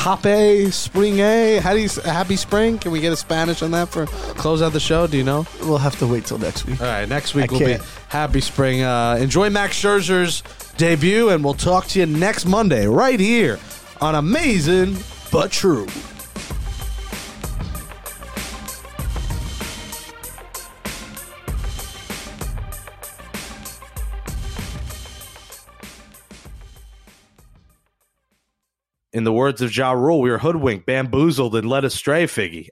Happy 0.00 0.70
spring 0.70 1.18
A? 1.20 1.58
How 1.58 1.74
do 1.74 1.78
you 1.78 1.88
happy 2.06 2.36
spring? 2.36 2.78
Can 2.78 2.90
we 2.90 3.00
get 3.00 3.12
a 3.12 3.16
Spanish 3.16 3.60
on 3.60 3.72
that 3.72 3.90
for 3.90 4.06
close 4.06 4.62
out 4.62 4.72
the 4.72 4.80
show? 4.80 5.06
Do 5.06 5.18
you 5.18 5.24
know? 5.24 5.44
We'll 5.60 5.76
have 5.76 5.98
to 5.98 6.06
wait 6.06 6.24
till 6.24 6.38
next 6.38 6.64
week. 6.64 6.80
All 6.80 6.86
right, 6.86 7.06
next 7.06 7.34
week 7.34 7.50
I 7.50 7.52
will 7.52 7.58
be 7.58 7.64
can't. 7.66 7.82
happy 8.08 8.40
spring. 8.40 8.80
Uh, 8.82 9.18
enjoy 9.20 9.50
Max 9.50 9.78
Scherzer's 9.78 10.42
debut, 10.78 11.28
and 11.28 11.44
we'll 11.44 11.52
talk 11.52 11.86
to 11.88 12.00
you 12.00 12.06
next 12.06 12.46
Monday 12.46 12.86
right 12.86 13.20
here 13.20 13.58
on 14.00 14.14
Amazing 14.14 14.96
But 15.30 15.50
True. 15.52 15.86
In 29.12 29.24
the 29.24 29.32
words 29.32 29.60
of 29.60 29.76
Ja 29.76 29.90
Rule, 29.90 30.20
we 30.20 30.30
were 30.30 30.38
hoodwinked, 30.38 30.86
bamboozled, 30.86 31.56
and 31.56 31.68
led 31.68 31.84
astray, 31.84 32.26
Figgy. 32.26 32.68